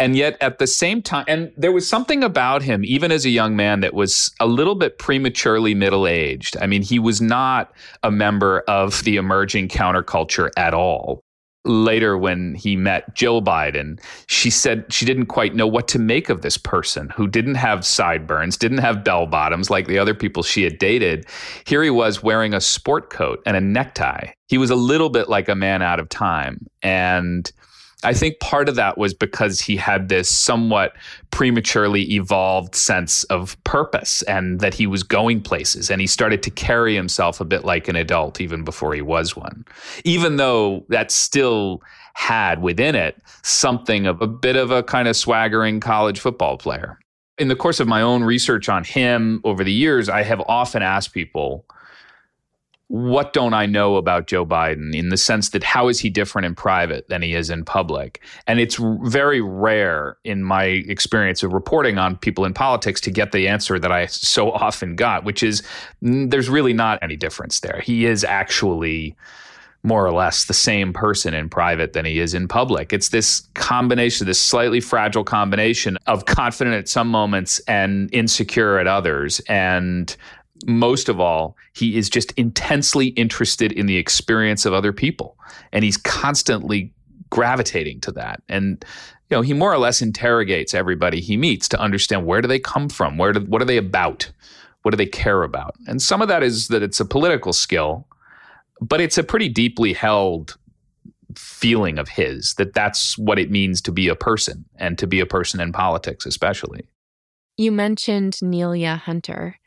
and 0.00 0.16
yet 0.16 0.36
at 0.40 0.58
the 0.58 0.66
same 0.66 1.00
time 1.02 1.24
and 1.28 1.52
there 1.56 1.72
was 1.72 1.88
something 1.88 2.24
about 2.24 2.62
him 2.62 2.84
even 2.84 3.12
as 3.12 3.24
a 3.24 3.30
young 3.30 3.54
man 3.54 3.80
that 3.80 3.94
was 3.94 4.32
a 4.40 4.46
little 4.46 4.74
bit 4.74 4.98
prematurely 4.98 5.74
middle-aged 5.74 6.56
i 6.60 6.66
mean 6.66 6.82
he 6.82 6.98
was 6.98 7.20
not 7.20 7.72
a 8.02 8.10
member 8.10 8.60
of 8.60 9.04
the 9.04 9.16
emerging 9.16 9.68
counterculture 9.68 10.50
at 10.56 10.74
all 10.74 11.20
later 11.64 12.16
when 12.16 12.54
he 12.54 12.74
met 12.74 13.14
Jill 13.14 13.42
Biden, 13.42 14.00
she 14.28 14.50
said 14.50 14.90
she 14.90 15.04
didn't 15.04 15.26
quite 15.26 15.54
know 15.54 15.66
what 15.66 15.88
to 15.88 15.98
make 15.98 16.30
of 16.30 16.40
this 16.40 16.56
person 16.56 17.10
who 17.10 17.26
didn't 17.26 17.56
have 17.56 17.84
sideburns, 17.84 18.56
didn't 18.56 18.78
have 18.78 19.04
bell 19.04 19.26
bottoms 19.26 19.68
like 19.68 19.86
the 19.86 19.98
other 19.98 20.14
people 20.14 20.42
she 20.42 20.64
had 20.64 20.78
dated. 20.78 21.26
Here 21.66 21.82
he 21.82 21.90
was 21.90 22.22
wearing 22.22 22.54
a 22.54 22.60
sport 22.60 23.10
coat 23.10 23.42
and 23.44 23.56
a 23.56 23.60
necktie. 23.60 24.28
He 24.48 24.58
was 24.58 24.70
a 24.70 24.76
little 24.76 25.10
bit 25.10 25.28
like 25.28 25.48
a 25.48 25.54
man 25.54 25.82
out 25.82 26.00
of 26.00 26.08
time. 26.08 26.66
And 26.82 27.50
I 28.02 28.14
think 28.14 28.40
part 28.40 28.68
of 28.68 28.76
that 28.76 28.96
was 28.96 29.12
because 29.12 29.60
he 29.60 29.76
had 29.76 30.08
this 30.08 30.30
somewhat 30.30 30.94
prematurely 31.30 32.14
evolved 32.14 32.74
sense 32.74 33.24
of 33.24 33.62
purpose 33.64 34.22
and 34.22 34.60
that 34.60 34.74
he 34.74 34.86
was 34.86 35.02
going 35.02 35.42
places 35.42 35.90
and 35.90 36.00
he 36.00 36.06
started 36.06 36.42
to 36.44 36.50
carry 36.50 36.94
himself 36.94 37.40
a 37.40 37.44
bit 37.44 37.64
like 37.64 37.88
an 37.88 37.96
adult 37.96 38.40
even 38.40 38.64
before 38.64 38.94
he 38.94 39.02
was 39.02 39.36
one. 39.36 39.64
Even 40.04 40.36
though 40.36 40.84
that 40.88 41.10
still 41.10 41.82
had 42.14 42.62
within 42.62 42.94
it 42.94 43.16
something 43.42 44.06
of 44.06 44.20
a 44.20 44.26
bit 44.26 44.56
of 44.56 44.70
a 44.70 44.82
kind 44.82 45.08
of 45.08 45.16
swaggering 45.16 45.80
college 45.80 46.20
football 46.20 46.56
player. 46.56 46.98
In 47.38 47.48
the 47.48 47.56
course 47.56 47.80
of 47.80 47.88
my 47.88 48.02
own 48.02 48.22
research 48.22 48.68
on 48.68 48.84
him 48.84 49.40
over 49.44 49.64
the 49.64 49.72
years, 49.72 50.08
I 50.08 50.22
have 50.22 50.42
often 50.46 50.82
asked 50.82 51.14
people, 51.14 51.64
what 52.90 53.32
don't 53.32 53.54
I 53.54 53.66
know 53.66 53.94
about 53.94 54.26
Joe 54.26 54.44
Biden 54.44 54.96
in 54.96 55.10
the 55.10 55.16
sense 55.16 55.50
that 55.50 55.62
how 55.62 55.86
is 55.86 56.00
he 56.00 56.10
different 56.10 56.44
in 56.44 56.56
private 56.56 57.08
than 57.08 57.22
he 57.22 57.36
is 57.36 57.48
in 57.48 57.64
public? 57.64 58.20
And 58.48 58.58
it's 58.58 58.80
very 59.02 59.40
rare 59.40 60.16
in 60.24 60.42
my 60.42 60.64
experience 60.64 61.44
of 61.44 61.52
reporting 61.52 61.98
on 61.98 62.16
people 62.16 62.44
in 62.44 62.52
politics 62.52 63.00
to 63.02 63.12
get 63.12 63.30
the 63.30 63.46
answer 63.46 63.78
that 63.78 63.92
I 63.92 64.06
so 64.06 64.50
often 64.50 64.96
got, 64.96 65.22
which 65.22 65.44
is 65.44 65.62
there's 66.02 66.48
really 66.48 66.72
not 66.72 66.98
any 67.00 67.14
difference 67.14 67.60
there. 67.60 67.80
He 67.80 68.06
is 68.06 68.24
actually 68.24 69.14
more 69.84 70.04
or 70.04 70.12
less 70.12 70.46
the 70.46 70.52
same 70.52 70.92
person 70.92 71.32
in 71.32 71.48
private 71.48 71.92
than 71.92 72.04
he 72.04 72.18
is 72.18 72.34
in 72.34 72.48
public. 72.48 72.92
It's 72.92 73.10
this 73.10 73.48
combination, 73.54 74.26
this 74.26 74.40
slightly 74.40 74.80
fragile 74.80 75.24
combination 75.24 75.96
of 76.08 76.26
confident 76.26 76.76
at 76.76 76.88
some 76.88 77.06
moments 77.06 77.60
and 77.60 78.12
insecure 78.12 78.78
at 78.78 78.88
others. 78.88 79.40
And 79.48 80.14
most 80.66 81.08
of 81.08 81.20
all, 81.20 81.56
he 81.72 81.96
is 81.96 82.10
just 82.10 82.32
intensely 82.32 83.08
interested 83.08 83.72
in 83.72 83.86
the 83.86 83.96
experience 83.96 84.66
of 84.66 84.72
other 84.72 84.92
people. 84.92 85.36
And 85.72 85.84
he's 85.84 85.96
constantly 85.96 86.92
gravitating 87.30 88.00
to 88.00 88.12
that. 88.12 88.42
And 88.48 88.84
you 89.30 89.36
know, 89.36 89.42
he 89.42 89.52
more 89.52 89.72
or 89.72 89.78
less 89.78 90.02
interrogates 90.02 90.74
everybody 90.74 91.20
he 91.20 91.36
meets 91.36 91.68
to 91.68 91.80
understand 91.80 92.26
where 92.26 92.40
do 92.40 92.48
they 92.48 92.58
come 92.58 92.88
from? 92.88 93.16
Where 93.16 93.32
do, 93.32 93.40
what 93.40 93.62
are 93.62 93.66
they 93.66 93.76
about? 93.76 94.30
What 94.82 94.90
do 94.90 94.96
they 94.96 95.06
care 95.06 95.44
about? 95.44 95.76
And 95.86 96.02
some 96.02 96.20
of 96.20 96.28
that 96.28 96.42
is 96.42 96.68
that 96.68 96.82
it's 96.82 97.00
a 97.00 97.04
political 97.04 97.52
skill, 97.52 98.06
but 98.80 99.00
it's 99.00 99.18
a 99.18 99.22
pretty 99.22 99.48
deeply 99.48 99.92
held 99.92 100.56
feeling 101.36 101.96
of 101.96 102.08
his 102.08 102.54
that 102.54 102.74
that's 102.74 103.16
what 103.16 103.38
it 103.38 103.52
means 103.52 103.80
to 103.82 103.92
be 103.92 104.08
a 104.08 104.16
person 104.16 104.64
and 104.76 104.98
to 104.98 105.06
be 105.06 105.20
a 105.20 105.26
person 105.26 105.60
in 105.60 105.72
politics 105.72 106.26
especially. 106.26 106.88
You 107.56 107.70
mentioned 107.70 108.34
Neilia 108.42 108.98
Hunter. 108.98 109.59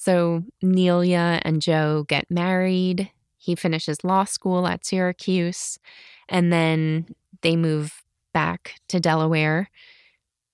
So 0.00 0.44
Neilia 0.64 1.42
and 1.44 1.60
Joe 1.60 2.06
get 2.08 2.30
married. 2.30 3.10
He 3.36 3.54
finishes 3.54 4.02
law 4.02 4.24
school 4.24 4.66
at 4.66 4.86
Syracuse, 4.86 5.78
and 6.26 6.50
then 6.50 7.14
they 7.42 7.54
move 7.54 8.02
back 8.32 8.76
to 8.88 8.98
Delaware. 8.98 9.68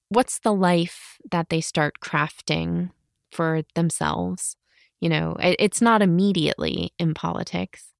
What's 0.08 0.40
the 0.40 0.52
life 0.52 1.18
that 1.30 1.48
they 1.48 1.60
start 1.60 2.00
crafting 2.00 2.90
for 3.30 3.62
themselves? 3.76 4.56
You 5.00 5.10
know, 5.10 5.36
it's 5.38 5.80
not 5.80 6.02
immediately 6.02 6.92
in 6.98 7.14
politics. 7.14 7.92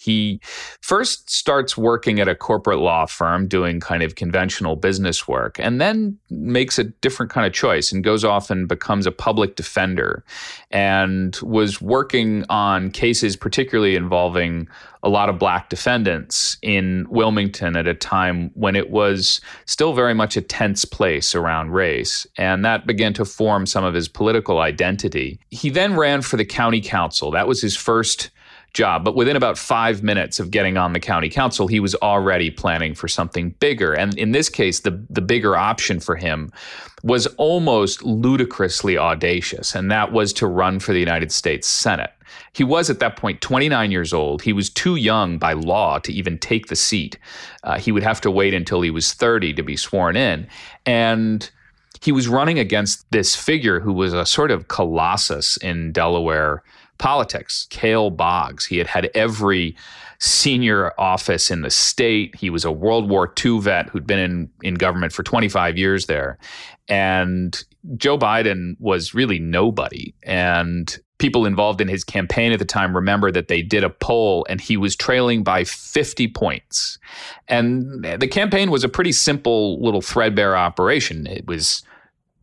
He 0.00 0.40
first 0.80 1.28
starts 1.28 1.76
working 1.76 2.20
at 2.20 2.28
a 2.28 2.34
corporate 2.34 2.78
law 2.78 3.04
firm 3.04 3.46
doing 3.46 3.80
kind 3.80 4.02
of 4.02 4.14
conventional 4.14 4.74
business 4.74 5.28
work 5.28 5.58
and 5.58 5.78
then 5.78 6.18
makes 6.30 6.78
a 6.78 6.84
different 6.84 7.30
kind 7.30 7.46
of 7.46 7.52
choice 7.52 7.92
and 7.92 8.02
goes 8.02 8.24
off 8.24 8.50
and 8.50 8.66
becomes 8.66 9.06
a 9.06 9.12
public 9.12 9.56
defender 9.56 10.24
and 10.70 11.38
was 11.42 11.82
working 11.82 12.46
on 12.48 12.90
cases 12.90 13.36
particularly 13.36 13.94
involving 13.94 14.66
a 15.02 15.10
lot 15.10 15.28
of 15.28 15.38
black 15.38 15.68
defendants 15.68 16.56
in 16.62 17.06
Wilmington 17.10 17.76
at 17.76 17.86
a 17.86 17.92
time 17.92 18.50
when 18.54 18.76
it 18.76 18.88
was 18.88 19.40
still 19.66 19.92
very 19.92 20.14
much 20.14 20.34
a 20.34 20.40
tense 20.40 20.86
place 20.86 21.34
around 21.34 21.72
race. 21.72 22.26
And 22.38 22.64
that 22.64 22.86
began 22.86 23.12
to 23.14 23.26
form 23.26 23.66
some 23.66 23.84
of 23.84 23.92
his 23.92 24.08
political 24.08 24.60
identity. 24.60 25.38
He 25.50 25.68
then 25.68 25.94
ran 25.96 26.22
for 26.22 26.38
the 26.38 26.44
county 26.46 26.80
council. 26.80 27.30
That 27.30 27.48
was 27.48 27.60
his 27.60 27.76
first 27.76 28.30
job. 28.72 29.04
But 29.04 29.16
within 29.16 29.36
about 29.36 29.58
five 29.58 30.02
minutes 30.02 30.38
of 30.40 30.50
getting 30.50 30.76
on 30.76 30.92
the 30.92 31.00
county 31.00 31.28
council, 31.28 31.66
he 31.66 31.80
was 31.80 31.94
already 31.96 32.50
planning 32.50 32.94
for 32.94 33.08
something 33.08 33.50
bigger. 33.60 33.92
And 33.92 34.16
in 34.18 34.32
this 34.32 34.48
case, 34.48 34.80
the, 34.80 35.02
the 35.10 35.20
bigger 35.20 35.56
option 35.56 36.00
for 36.00 36.16
him 36.16 36.52
was 37.02 37.26
almost 37.38 38.02
ludicrously 38.02 38.98
audacious, 38.98 39.74
and 39.74 39.90
that 39.90 40.12
was 40.12 40.32
to 40.34 40.46
run 40.46 40.78
for 40.78 40.92
the 40.92 40.98
United 40.98 41.32
States 41.32 41.66
Senate. 41.66 42.12
He 42.52 42.64
was 42.64 42.90
at 42.90 43.00
that 43.00 43.16
point 43.16 43.40
29 43.40 43.90
years 43.90 44.12
old. 44.12 44.42
He 44.42 44.52
was 44.52 44.70
too 44.70 44.96
young 44.96 45.38
by 45.38 45.52
law 45.52 45.98
to 46.00 46.12
even 46.12 46.38
take 46.38 46.66
the 46.66 46.76
seat. 46.76 47.18
Uh, 47.64 47.78
he 47.78 47.92
would 47.92 48.02
have 48.02 48.20
to 48.22 48.30
wait 48.30 48.54
until 48.54 48.82
he 48.82 48.90
was 48.90 49.12
30 49.12 49.54
to 49.54 49.62
be 49.62 49.76
sworn 49.76 50.16
in. 50.16 50.46
And 50.84 51.50
he 52.02 52.12
was 52.12 52.28
running 52.28 52.58
against 52.58 53.10
this 53.10 53.36
figure 53.36 53.80
who 53.80 53.92
was 53.92 54.12
a 54.12 54.26
sort 54.26 54.50
of 54.50 54.68
colossus 54.68 55.56
in 55.58 55.92
Delaware 55.92 56.62
politics, 57.00 57.66
Cale 57.70 58.10
Boggs. 58.10 58.66
He 58.66 58.78
had 58.78 58.86
had 58.86 59.10
every 59.14 59.74
senior 60.20 60.92
office 61.00 61.50
in 61.50 61.62
the 61.62 61.70
state. 61.70 62.36
He 62.36 62.50
was 62.50 62.64
a 62.64 62.70
World 62.70 63.08
War 63.08 63.32
II 63.44 63.60
vet 63.60 63.88
who'd 63.88 64.06
been 64.06 64.18
in, 64.18 64.50
in 64.62 64.74
government 64.74 65.12
for 65.12 65.22
25 65.22 65.76
years 65.76 66.06
there. 66.06 66.38
And 66.86 67.64
Joe 67.96 68.18
Biden 68.18 68.76
was 68.78 69.14
really 69.14 69.38
nobody. 69.38 70.14
And 70.22 70.96
people 71.18 71.46
involved 71.46 71.80
in 71.80 71.88
his 71.88 72.04
campaign 72.04 72.52
at 72.52 72.58
the 72.58 72.64
time 72.64 72.94
remember 72.94 73.32
that 73.32 73.48
they 73.48 73.62
did 73.62 73.82
a 73.82 73.90
poll 73.90 74.46
and 74.48 74.60
he 74.60 74.76
was 74.76 74.94
trailing 74.94 75.42
by 75.42 75.64
50 75.64 76.28
points. 76.28 76.98
And 77.48 78.04
the 78.04 78.28
campaign 78.28 78.70
was 78.70 78.84
a 78.84 78.88
pretty 78.88 79.12
simple 79.12 79.82
little 79.82 80.02
threadbare 80.02 80.56
operation. 80.56 81.26
It 81.26 81.46
was 81.46 81.82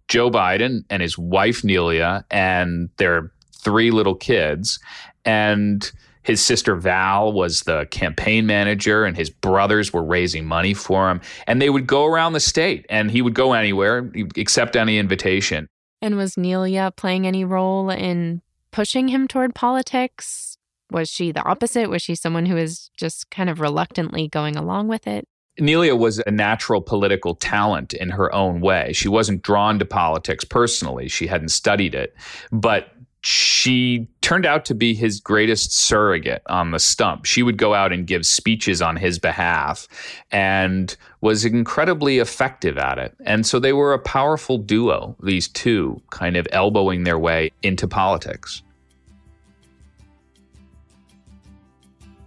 Joe 0.07 0.31
Biden 0.31 0.83
and 0.89 1.01
his 1.01 1.17
wife 1.17 1.61
Neilia 1.61 2.23
and 2.31 2.89
their 2.97 3.31
three 3.57 3.91
little 3.91 4.15
kids. 4.15 4.79
And 5.25 5.91
his 6.23 6.43
sister 6.43 6.75
Val 6.75 7.31
was 7.31 7.61
the 7.61 7.87
campaign 7.89 8.45
manager, 8.45 9.05
and 9.05 9.15
his 9.15 9.29
brothers 9.29 9.93
were 9.93 10.03
raising 10.03 10.45
money 10.45 10.73
for 10.73 11.09
him. 11.09 11.21
And 11.47 11.61
they 11.61 11.69
would 11.69 11.87
go 11.87 12.05
around 12.05 12.33
the 12.33 12.41
state, 12.41 12.85
and 12.89 13.09
he 13.09 13.21
would 13.21 13.33
go 13.33 13.53
anywhere, 13.53 14.11
accept 14.35 14.75
any 14.75 14.97
invitation. 14.97 15.67
And 16.01 16.17
was 16.17 16.35
Neilia 16.35 16.95
playing 16.95 17.25
any 17.25 17.45
role 17.45 17.89
in 17.89 18.41
pushing 18.71 19.07
him 19.07 19.27
toward 19.27 19.55
politics? 19.55 20.57
Was 20.91 21.09
she 21.09 21.31
the 21.31 21.43
opposite? 21.43 21.89
Was 21.89 22.01
she 22.01 22.13
someone 22.15 22.45
who 22.45 22.55
was 22.55 22.91
just 22.97 23.29
kind 23.29 23.49
of 23.49 23.59
reluctantly 23.59 24.27
going 24.27 24.55
along 24.55 24.89
with 24.89 25.07
it? 25.07 25.25
Neilia 25.59 25.97
was 25.97 26.19
a 26.19 26.31
natural 26.31 26.81
political 26.81 27.33
talent 27.35 27.93
in 27.93 28.09
her 28.09 28.33
own 28.33 28.61
way. 28.61 28.93
She 28.93 29.07
wasn't 29.07 29.41
drawn 29.41 29.79
to 29.79 29.85
politics 29.85 30.43
personally. 30.43 31.07
She 31.07 31.25
hadn't 31.25 31.49
studied 31.49 31.95
it. 31.95 32.15
But 32.51 32.91
she 33.21 34.07
turned 34.21 34.45
out 34.45 34.65
to 34.65 34.75
be 34.75 34.93
his 34.93 35.19
greatest 35.19 35.73
surrogate 35.73 36.41
on 36.47 36.71
the 36.71 36.79
stump. 36.79 37.25
She 37.25 37.43
would 37.43 37.57
go 37.57 37.73
out 37.73 37.91
and 37.91 38.05
give 38.05 38.25
speeches 38.25 38.81
on 38.81 38.95
his 38.95 39.19
behalf 39.19 39.87
and 40.31 40.95
was 41.21 41.43
incredibly 41.43 42.19
effective 42.19 42.77
at 42.77 42.97
it. 42.99 43.15
And 43.25 43.45
so 43.45 43.59
they 43.59 43.73
were 43.73 43.93
a 43.93 43.99
powerful 43.99 44.57
duo, 44.57 45.15
these 45.23 45.47
two, 45.47 46.01
kind 46.11 46.37
of 46.37 46.47
elbowing 46.51 47.03
their 47.03 47.19
way 47.19 47.51
into 47.63 47.87
politics. 47.87 48.61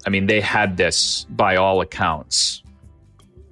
I 0.06 0.10
mean, 0.10 0.26
they 0.26 0.40
had 0.40 0.76
this, 0.76 1.26
by 1.30 1.56
all 1.56 1.80
accounts, 1.80 2.62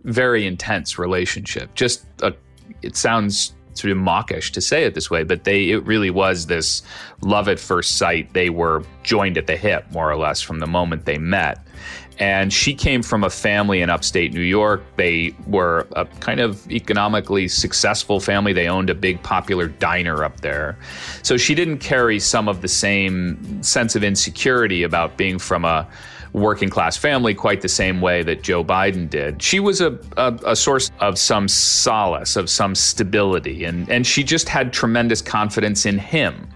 very 0.05 0.47
intense 0.47 0.99
relationship. 0.99 1.75
Just 1.75 2.07
a, 2.23 2.35
it 2.83 2.97
sounds 2.97 3.55
sort 3.79 3.93
of 3.93 3.99
mawkish 3.99 4.53
to 4.53 4.61
say 4.61 4.85
it 4.85 4.95
this 4.95 5.11
way, 5.11 5.23
but 5.25 5.45
they 5.45 5.71
it 5.71 5.85
really 5.85 6.11
was 6.11 6.47
this 6.47 6.83
love 7.23 7.49
at 7.49 7.59
first 7.59 7.97
sight. 7.97 8.33
They 8.33 8.51
were 8.51 8.83
joined 9.03 9.39
at 9.39 9.47
the 9.47 9.57
hip, 9.57 9.91
more 9.93 10.11
or 10.11 10.17
less, 10.17 10.41
from 10.41 10.59
the 10.59 10.67
moment 10.67 11.05
they 11.05 11.19
met. 11.19 11.59
And 12.21 12.53
she 12.53 12.75
came 12.75 13.03
from 13.03 13.23
a 13.23 13.31
family 13.31 13.81
in 13.81 13.91
upstate 13.91 14.33
New 14.33 14.41
York. 14.41 14.83
They 14.97 15.35
were 15.47 15.87
a 15.93 16.05
kind 16.05 16.41
of 16.41 16.69
economically 16.71 17.47
successful 17.47 18.19
family. 18.19 18.53
They 18.53 18.67
owned 18.67 18.91
a 18.91 18.95
big 18.95 19.23
popular 19.23 19.69
diner 19.69 20.25
up 20.25 20.41
there. 20.41 20.77
So 21.23 21.37
she 21.37 21.55
didn't 21.55 21.79
carry 21.79 22.19
some 22.19 22.49
of 22.49 22.61
the 22.61 22.69
same 22.69 23.63
sense 23.63 23.95
of 23.95 24.03
insecurity 24.03 24.83
about 24.83 25.17
being 25.17 25.39
from 25.39 25.65
a 25.65 25.87
working 26.33 26.69
class 26.69 26.97
family 26.97 27.35
quite 27.35 27.61
the 27.61 27.69
same 27.69 28.01
way 28.01 28.23
that 28.23 28.43
Joe 28.43 28.65
Biden 28.65 29.09
did. 29.09 29.43
She 29.43 29.61
was 29.61 29.81
a, 29.81 29.99
a, 30.17 30.39
a, 30.47 30.57
source 30.57 30.91
of 31.01 31.19
some 31.19 31.49
solace, 31.49 32.37
of 32.37 32.51
some 32.51 32.75
stability, 32.75 33.65
and, 33.65 33.89
and 33.91 34.07
she 34.07 34.23
just 34.23 34.49
had 34.49 34.73
tremendous 34.73 35.23
confidence 35.23 35.87
in 35.87 35.99
him. 35.99 36.49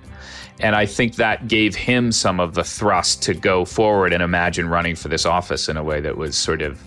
And 0.60 0.76
I 0.76 0.86
think 0.86 1.16
that 1.16 1.48
gave 1.48 1.74
him 1.74 2.12
some 2.12 2.38
of 2.38 2.54
the 2.54 2.62
thrust 2.62 3.22
to 3.24 3.34
go 3.34 3.64
forward 3.64 4.12
and 4.12 4.22
imagine 4.22 4.68
running 4.68 4.94
for 4.94 5.08
this 5.08 5.26
office 5.26 5.68
in 5.68 5.76
a 5.76 5.82
way 5.82 6.00
that 6.00 6.16
was 6.16 6.36
sort 6.36 6.62
of 6.62 6.80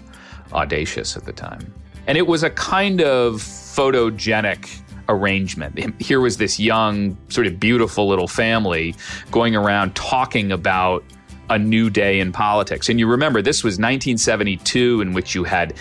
audacious 0.54 1.18
at 1.18 1.26
the 1.26 1.34
time. 1.34 1.74
And 2.08 2.18
it 2.18 2.28
was 2.28 2.44
a 2.44 2.52
kind 2.52 3.02
of 3.02 3.36
photogenic 3.36 4.80
arrangement. 5.10 5.80
Here 6.02 6.22
was 6.22 6.38
this 6.38 6.60
young, 6.60 7.18
sort 7.30 7.48
of 7.48 7.60
beautiful 7.60 8.08
little 8.08 8.28
family 8.28 8.96
going 9.32 9.56
around 9.56 9.96
talking 9.96 10.52
about 10.52 11.04
a 11.50 11.60
new 11.60 11.90
day 11.90 12.20
in 12.20 12.32
politics. 12.32 12.90
And 12.90 13.00
you 13.00 13.08
remember, 13.08 13.42
this 13.42 13.64
was 13.64 13.74
1972, 13.74 15.02
in 15.02 15.14
which 15.14 15.36
you 15.36 15.44
had 15.44 15.76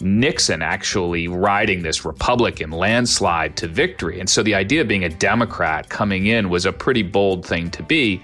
Nixon 0.00 0.62
actually 0.62 1.28
riding 1.28 1.82
this 1.82 2.04
Republican 2.04 2.70
landslide 2.70 3.56
to 3.58 3.68
victory. 3.68 4.18
And 4.18 4.28
so 4.28 4.42
the 4.42 4.54
idea 4.54 4.80
of 4.80 4.88
being 4.88 5.04
a 5.04 5.08
Democrat 5.08 5.88
coming 5.88 6.26
in 6.26 6.48
was 6.48 6.64
a 6.64 6.72
pretty 6.72 7.02
bold 7.02 7.44
thing 7.44 7.70
to 7.72 7.82
be. 7.82 8.22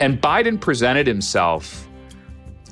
And 0.00 0.20
Biden 0.20 0.60
presented 0.60 1.06
himself 1.06 1.88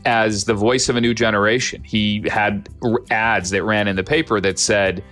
as 0.05 0.45
the 0.45 0.55
voice 0.55 0.89
of 0.89 0.97
a 0.97 1.01
new 1.01 1.15
generation. 1.15 1.85
He 1.85 2.25
had 2.29 2.69
ads 3.11 3.51
that 3.51 3.63
ran 3.63 3.87
in 3.87 3.95
the 3.95 4.03
paper 4.03 4.41
that 4.41 4.59
said, 4.59 5.05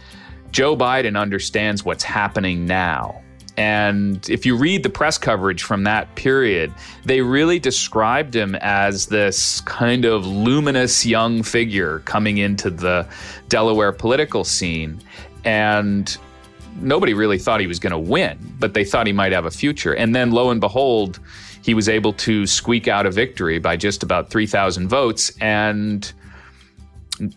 Joe 0.51 0.77
Biden 0.77 1.17
understands 1.17 1.85
what's 1.85 2.03
happening 2.03 2.67
now. 2.67 3.23
And 3.61 4.27
if 4.31 4.47
you 4.47 4.57
read 4.57 4.85
the 4.85 4.89
press 4.89 5.19
coverage 5.19 5.65
from 5.65 5.85
that 5.85 6.15
period, 6.15 6.73
they 7.05 7.21
really 7.21 7.59
described 7.59 8.35
him 8.35 8.55
as 8.63 9.09
this 9.09 9.61
kind 9.61 10.07
of 10.07 10.27
luminous 10.27 11.05
young 11.05 11.43
figure 11.43 11.99
coming 12.07 12.39
into 12.39 12.71
the 12.71 13.07
Delaware 13.51 13.93
political 13.93 14.45
scene. 14.45 14.99
And 15.45 16.17
nobody 16.77 17.13
really 17.13 17.37
thought 17.37 17.61
he 17.61 17.67
was 17.67 17.79
going 17.79 17.91
to 17.91 17.99
win, 17.99 18.39
but 18.59 18.73
they 18.73 18.83
thought 18.83 19.07
he 19.07 19.13
might 19.13 19.33
have 19.33 19.45
a 19.45 19.51
future. 19.51 19.95
And 19.95 20.15
then 20.15 20.31
lo 20.31 20.49
and 20.49 20.59
behold, 20.59 21.21
he 21.63 21.75
was 21.75 21.87
able 21.87 22.15
to 22.15 22.47
squeak 22.47 22.89
out 22.89 23.05
a 23.05 23.11
victory 23.11 23.59
by 23.59 23.77
just 23.77 24.03
about 24.03 24.31
3,000 24.31 24.89
votes. 24.89 25.37
And 25.39 26.11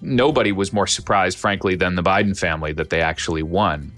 nobody 0.02 0.54
was 0.54 0.72
more 0.72 0.88
surprised, 0.88 1.38
frankly, 1.38 1.76
than 1.76 1.96
the 1.96 2.04
Biden 2.04 2.40
family 2.40 2.72
that 2.72 2.92
they 2.92 3.02
actually 3.02 3.44
won. 3.44 3.92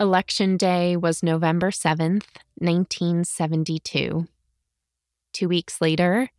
Election 0.00 0.56
day 0.56 0.96
was 0.96 1.22
November 1.22 1.70
7th, 1.70 2.26
1972. 2.58 4.26
Two 5.32 5.48
weeks 5.48 5.80
later, 5.80 6.30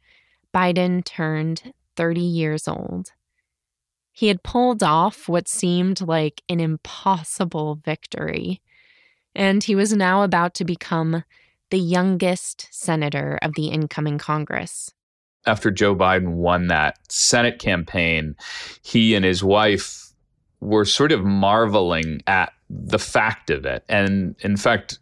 Biden 0.54 1.06
turned 1.06 1.74
30 1.96 2.20
years 2.20 2.68
old. 2.68 3.14
He 4.12 4.28
had 4.28 4.44
pulled 4.44 4.84
off 4.84 5.30
what 5.30 5.48
seemed 5.48 6.02
like 6.02 6.42
an 6.50 6.60
impossible 6.60 7.76
victory, 7.76 8.62
and 9.34 9.64
he 9.64 9.74
was 9.74 9.94
now 9.94 10.24
about 10.24 10.54
to 10.56 10.66
become 10.66 11.24
the 11.70 11.80
youngest 11.80 12.68
senator 12.72 13.40
of 13.42 13.54
the 13.56 13.68
incoming 13.68 14.18
Congress. 14.18 14.92
After 15.46 15.72
Joe 15.72 15.96
Biden 15.96 16.34
won 16.34 16.68
that 16.68 16.98
Senate 17.10 17.60
campaign, 17.60 18.36
he 18.82 19.16
and 19.16 19.24
his 19.24 19.42
wife 19.42 20.12
were 20.60 20.84
sort 20.84 21.14
of 21.14 21.24
marveling 21.24 22.22
at 22.28 22.52
the 22.70 23.00
fact 23.00 23.50
of 23.50 23.66
it. 23.66 23.84
And 23.90 24.36
in 24.40 24.58
fact, 24.58 25.00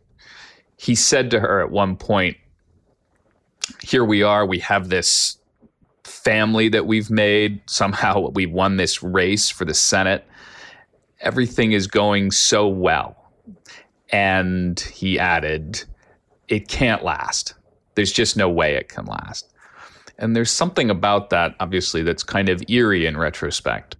he 0.77 0.95
said 0.95 1.31
to 1.31 1.39
her 1.39 1.61
at 1.61 1.71
one 1.71 1.95
point, 1.95 2.37
Here 3.81 4.03
we 4.03 4.23
are, 4.23 4.45
we 4.45 4.59
have 4.59 4.89
this 4.89 5.37
family 6.03 6.69
that 6.69 6.85
we've 6.85 7.09
made. 7.09 7.61
Somehow 7.67 8.29
we 8.33 8.45
won 8.45 8.77
this 8.77 9.01
race 9.01 9.49
for 9.49 9.65
the 9.65 9.73
Senate. 9.73 10.25
Everything 11.21 11.71
is 11.71 11.87
going 11.87 12.31
so 12.31 12.67
well. 12.67 13.31
And 14.11 14.79
he 14.79 15.17
added, 15.17 15.83
It 16.47 16.67
can't 16.67 17.03
last. 17.03 17.53
There's 17.95 18.11
just 18.11 18.35
no 18.35 18.49
way 18.49 18.75
it 18.75 18.89
can 18.89 19.05
last. 19.05 19.49
And 20.17 20.35
there's 20.35 20.51
something 20.51 20.89
about 20.89 21.29
that, 21.31 21.55
obviously, 21.59 22.03
that's 22.03 22.23
kind 22.23 22.49
of 22.49 22.63
eerie 22.69 23.05
in 23.05 23.17
retrospect. 23.17 23.95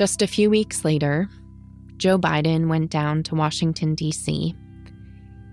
Just 0.00 0.22
a 0.22 0.26
few 0.26 0.48
weeks 0.48 0.82
later, 0.82 1.28
Joe 1.98 2.18
Biden 2.18 2.68
went 2.68 2.90
down 2.90 3.22
to 3.24 3.34
Washington, 3.34 3.94
D.C. 3.94 4.54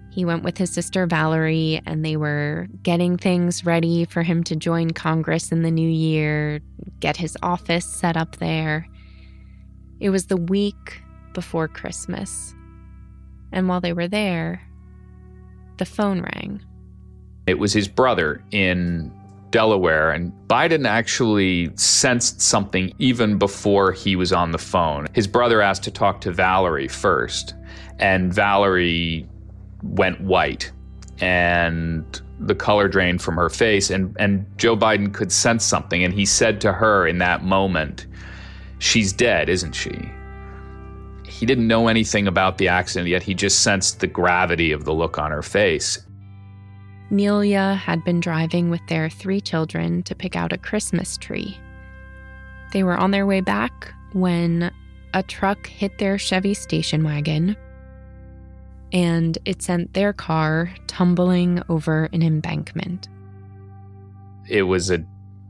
He 0.09 0.23
went 0.23 0.43
with 0.43 0.57
his 0.57 0.71
sister 0.71 1.05
Valerie, 1.05 1.81
and 1.85 2.05
they 2.05 2.15
were 2.15 2.69
getting 2.81 3.17
things 3.17 3.65
ready 3.65 4.05
for 4.05 4.23
him 4.23 4.45
to 4.45 4.55
join 4.55 4.91
Congress 4.91 5.51
in 5.51 5.63
the 5.63 5.69
new 5.69 5.89
year, 5.89 6.61
get 7.01 7.17
his 7.17 7.35
office 7.43 7.83
set 7.83 8.15
up 8.15 8.37
there. 8.37 8.87
It 9.99 10.11
was 10.11 10.27
the 10.27 10.37
week 10.37 11.01
before 11.33 11.67
Christmas. 11.67 12.55
And 13.51 13.67
while 13.67 13.81
they 13.81 13.91
were 13.91 14.07
there, 14.07 14.61
the 15.75 15.85
phone 15.85 16.21
rang. 16.21 16.61
It 17.47 17.59
was 17.59 17.73
his 17.73 17.89
brother 17.89 18.41
in 18.51 19.11
Delaware, 19.57 20.11
and 20.11 20.31
Biden 20.47 20.87
actually 20.87 21.71
sensed 21.73 22.39
something 22.39 22.93
even 22.99 23.39
before 23.39 23.91
he 23.91 24.15
was 24.15 24.31
on 24.31 24.51
the 24.51 24.59
phone. 24.59 25.07
His 25.15 25.25
brother 25.25 25.63
asked 25.63 25.81
to 25.85 25.89
talk 25.89 26.21
to 26.21 26.31
Valerie 26.31 26.87
first, 26.87 27.55
and 27.97 28.31
Valerie 28.31 29.27
went 29.81 30.21
white 30.21 30.71
and 31.21 32.21
the 32.39 32.53
color 32.53 32.87
drained 32.87 33.19
from 33.19 33.35
her 33.35 33.49
face 33.49 33.89
and 33.89 34.15
and 34.19 34.45
Joe 34.59 34.77
Biden 34.77 35.11
could 35.11 35.31
sense 35.31 35.65
something 35.65 36.03
and 36.03 36.13
he 36.13 36.23
said 36.23 36.61
to 36.61 36.71
her 36.71 37.07
in 37.07 37.17
that 37.17 37.43
moment 37.43 38.05
she's 38.77 39.11
dead 39.11 39.49
isn't 39.49 39.73
she 39.73 40.11
he 41.25 41.47
didn't 41.47 41.67
know 41.67 41.87
anything 41.87 42.27
about 42.27 42.59
the 42.59 42.67
accident 42.67 43.09
yet 43.09 43.23
he 43.23 43.33
just 43.33 43.61
sensed 43.61 44.01
the 44.01 44.07
gravity 44.07 44.71
of 44.71 44.83
the 44.83 44.93
look 44.93 45.17
on 45.17 45.31
her 45.31 45.41
face 45.41 46.06
Neilia 47.11 47.77
had 47.77 48.03
been 48.03 48.19
driving 48.19 48.69
with 48.69 48.85
their 48.87 49.09
three 49.09 49.39
children 49.41 50.03
to 50.03 50.15
pick 50.15 50.35
out 50.35 50.51
a 50.51 50.57
Christmas 50.57 51.17
tree 51.17 51.57
they 52.71 52.83
were 52.83 52.97
on 52.97 53.11
their 53.11 53.25
way 53.25 53.41
back 53.41 53.93
when 54.13 54.71
a 55.13 55.23
truck 55.23 55.67
hit 55.67 55.97
their 55.97 56.17
Chevy 56.17 56.53
station 56.53 57.03
wagon 57.03 57.55
and 58.93 59.37
it 59.45 59.61
sent 59.61 59.93
their 59.93 60.13
car 60.13 60.73
tumbling 60.87 61.61
over 61.69 62.05
an 62.13 62.21
embankment. 62.21 63.09
It 64.47 64.63
was 64.63 64.89
a 64.89 64.99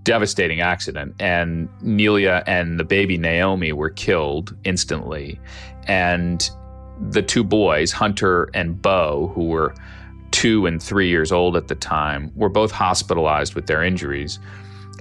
devastating 0.03 0.59
accident, 0.59 1.13
and 1.19 1.69
Neilia 1.83 2.43
and 2.47 2.79
the 2.79 2.83
baby 2.83 3.17
Naomi 3.17 3.73
were 3.73 3.91
killed 3.91 4.55
instantly. 4.63 5.39
And 5.85 6.49
the 6.99 7.21
two 7.21 7.43
boys, 7.43 7.91
Hunter 7.91 8.49
and 8.55 8.81
Bo, 8.81 9.31
who 9.35 9.45
were 9.45 9.75
two 10.31 10.65
and 10.65 10.81
three 10.81 11.09
years 11.09 11.31
old 11.31 11.55
at 11.55 11.67
the 11.67 11.75
time, 11.75 12.31
were 12.35 12.49
both 12.49 12.71
hospitalized 12.71 13.55
with 13.55 13.67
their 13.67 13.83
injuries. 13.83 14.39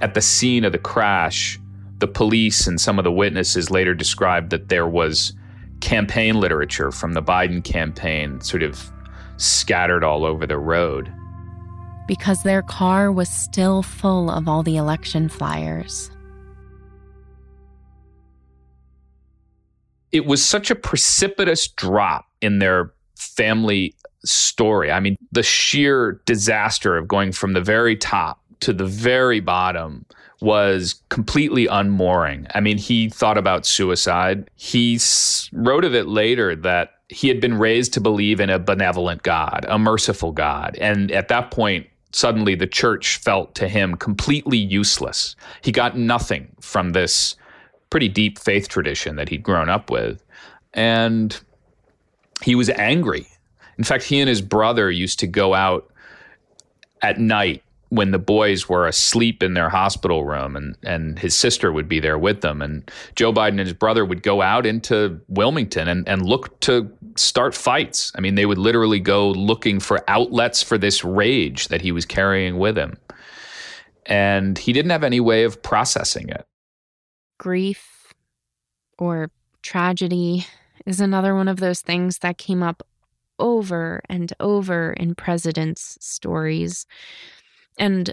At 0.01 0.15
the 0.15 0.23
scene 0.23 0.65
of 0.65 0.73
the 0.73 0.79
crash, 0.79 1.59
the 1.99 2.07
police 2.07 2.67
and 2.67 2.81
some 2.81 2.99
of 2.99 3.05
the 3.05 3.13
witnesses 3.13 3.71
later 3.71 3.95
described 3.95 4.51
that 4.51 4.69
there 4.69 4.87
was 4.87 5.33
campaign 5.81 6.41
literature 6.41 6.91
from 6.91 7.13
the 7.13 7.23
Biden 7.23 7.63
campaign 7.63 8.41
sort 8.41 8.63
of 8.63 8.91
scattered 9.37 10.05
all 10.05 10.25
over 10.25 10.47
the 10.47 10.59
road. 10.59 11.13
Because 12.07 12.43
their 12.43 12.63
car 12.63 13.11
was 13.11 13.29
still 13.29 13.83
full 13.83 14.31
of 14.31 14.49
all 14.49 14.63
the 14.63 14.77
election 14.77 15.29
flyers. 15.29 16.11
It 20.13 20.25
was 20.25 20.45
such 20.45 20.71
a 20.71 20.77
precipitous 20.77 21.67
drop 21.69 22.27
in 22.41 22.59
their 22.59 22.93
family 23.17 23.95
story. 24.27 24.91
I 24.91 25.01
mean, 25.01 25.17
the 25.33 25.43
sheer 25.43 26.21
disaster 26.25 26.97
of 26.97 27.09
going 27.09 27.33
from 27.33 27.53
the 27.53 27.61
very 27.61 27.97
top 27.97 28.41
to 28.61 28.73
the 28.73 28.87
very 28.87 29.41
bottom 29.41 30.05
was 30.41 31.01
completely 31.09 31.67
unmooring. 31.67 32.47
I 32.55 32.61
mean, 32.61 32.79
he 32.79 33.09
thought 33.09 33.39
about 33.39 33.67
suicide. 33.67 34.51
He 34.57 34.99
wrote 35.53 35.85
of 35.85 35.95
it 35.95 36.09
later 36.09 36.55
that 36.57 36.95
he 37.09 37.29
had 37.29 37.41
been 37.41 37.57
raised 37.57 37.93
to 37.95 38.01
believe 38.01 38.41
in 38.41 38.51
a 38.51 38.59
benevolent 38.59 39.23
God, 39.23 39.65
a 39.69 39.79
merciful 39.79 40.33
God. 40.33 40.77
And 40.81 41.11
at 41.13 41.29
that 41.29 41.51
point, 41.51 41.87
suddenly 42.13 42.55
the 42.55 42.67
church 42.67 43.19
felt 43.19 43.55
to 43.55 43.69
him 43.69 43.95
completely 43.95 44.59
useless. 44.59 45.37
He 45.63 45.73
got 45.73 45.97
nothing 45.97 46.49
from 46.61 46.91
this 46.91 47.37
pretty 47.91 48.09
deep 48.09 48.39
faith 48.39 48.69
tradition 48.69 49.17
that 49.17 49.29
he'd 49.29 49.43
grown 49.43 49.69
up 49.69 49.91
with. 49.91 50.23
And 50.75 51.39
he 52.43 52.55
was 52.55 52.69
angry. 52.71 53.27
In 53.79 53.85
fact, 53.85 54.05
he 54.05 54.21
and 54.21 54.29
his 54.29 54.43
brother 54.43 54.91
used 54.91 55.19
to 55.21 55.27
go 55.27 55.55
out 55.55 55.91
at 57.03 57.19
night 57.19 57.63
when 57.91 58.11
the 58.11 58.19
boys 58.19 58.69
were 58.69 58.87
asleep 58.87 59.43
in 59.43 59.55
their 59.55 59.69
hospital 59.69 60.25
room 60.25 60.57
and, 60.57 60.77
and 60.83 61.19
his 61.19 61.37
sister 61.37 61.73
would 61.73 61.89
be 61.89 62.01
there 62.01 62.19
with 62.19 62.41
them. 62.41 62.61
And 62.61 62.91
joe 63.15 63.33
biden 63.33 63.51
and 63.51 63.61
his 63.61 63.73
brother 63.73 64.05
would 64.05 64.23
go 64.23 64.43
out 64.43 64.67
into 64.67 65.21
wilmington 65.29 65.87
and, 65.87 66.09
and 66.09 66.27
look 66.27 66.59
to 66.61 66.91
start 67.15 67.55
fights. 67.55 68.13
I 68.17 68.21
mean 68.21 68.35
they 68.35 68.47
would 68.47 68.59
literally 68.59 68.99
go 68.99 69.31
looking 69.31 69.79
for 69.79 70.03
outlets 70.09 70.63
for 70.63 70.77
this 70.77 71.05
rage 71.05 71.69
that 71.69 71.81
he 71.81 71.93
was 71.93 72.05
carrying 72.05 72.59
with 72.59 72.77
him. 72.77 72.97
And 74.07 74.59
he 74.59 74.73
didn't 74.73 74.91
have 74.91 75.05
any 75.05 75.21
way 75.21 75.45
of 75.45 75.63
processing 75.63 76.29
it. 76.29 76.45
Grief 77.39 78.15
or 78.99 79.31
tragedy 79.63 80.47
is 80.87 81.01
another 81.01 81.35
one 81.35 81.49
of 81.49 81.59
those 81.59 81.81
things 81.83 82.19
that 82.19 82.39
came 82.39 82.63
up 82.63 82.87
over 83.39 84.03
and 84.09 84.33
over 84.41 84.93
in 84.93 85.15
presidents' 85.15 85.99
stories 86.01 86.87
and 87.79 88.13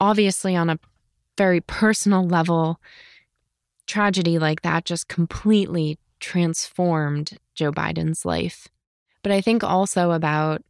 obviously, 0.00 0.56
on 0.56 0.70
a 0.70 0.78
very 1.36 1.60
personal 1.60 2.26
level, 2.26 2.80
tragedy 3.86 4.38
like 4.38 4.62
that 4.62 4.84
just 4.84 5.08
completely 5.08 5.98
transformed 6.20 7.38
Joe 7.54 7.72
Biden's 7.72 8.24
life. 8.24 8.68
But 9.22 9.32
I 9.32 9.40
think 9.40 9.64
also 9.64 10.12
about, 10.12 10.62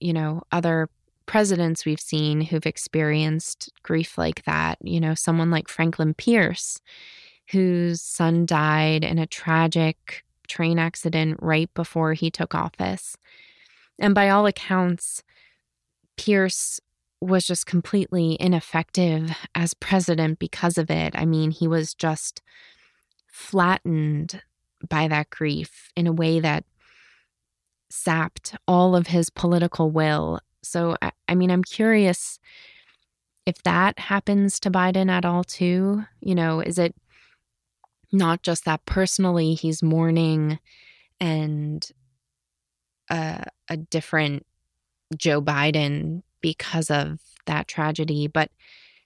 you 0.00 0.12
know, 0.12 0.42
other 0.52 0.88
presidents 1.26 1.84
we've 1.84 2.00
seen 2.00 2.40
who've 2.40 2.66
experienced 2.66 3.70
grief 3.82 4.16
like 4.16 4.44
that. 4.44 4.78
You 4.82 5.00
know, 5.00 5.14
someone 5.14 5.50
like 5.50 5.68
Franklin 5.68 6.14
Pierce, 6.14 6.80
whose 7.50 8.02
son 8.02 8.46
died 8.46 9.02
in 9.02 9.18
a 9.18 9.26
tragic 9.26 10.24
train 10.46 10.78
accident 10.78 11.38
right 11.42 11.72
before 11.74 12.14
he 12.14 12.30
took 12.30 12.54
office. 12.54 13.16
And 13.98 14.14
by 14.14 14.28
all 14.28 14.46
accounts, 14.46 15.22
Pierce 16.16 16.80
was 17.20 17.46
just 17.46 17.66
completely 17.66 18.36
ineffective 18.40 19.36
as 19.54 19.74
president 19.74 20.38
because 20.38 20.78
of 20.78 20.90
it. 20.90 21.14
I 21.16 21.24
mean, 21.24 21.50
he 21.50 21.66
was 21.66 21.94
just 21.94 22.42
flattened 23.26 24.42
by 24.88 25.08
that 25.08 25.30
grief 25.30 25.90
in 25.96 26.06
a 26.06 26.12
way 26.12 26.40
that 26.40 26.64
sapped 27.90 28.54
all 28.68 28.94
of 28.94 29.06
his 29.06 29.30
political 29.30 29.90
will. 29.90 30.40
So, 30.62 30.96
I, 31.00 31.12
I, 31.28 31.34
mean, 31.34 31.50
I'm 31.50 31.64
curious 31.64 32.38
if 33.46 33.62
that 33.62 33.98
happens 33.98 34.58
to 34.60 34.70
Biden 34.70 35.10
at 35.10 35.24
all, 35.24 35.44
too. 35.44 36.04
You 36.20 36.34
know, 36.34 36.60
is 36.60 36.78
it 36.78 36.94
not 38.12 38.42
just 38.42 38.64
that 38.64 38.84
personally 38.86 39.54
he's 39.54 39.82
mourning 39.82 40.58
and 41.20 41.90
a, 43.10 43.46
a 43.68 43.76
different 43.76 44.46
Joe 45.16 45.40
Biden 45.40 46.22
because 46.40 46.90
of 46.90 47.20
that 47.46 47.68
tragedy, 47.68 48.26
but 48.26 48.50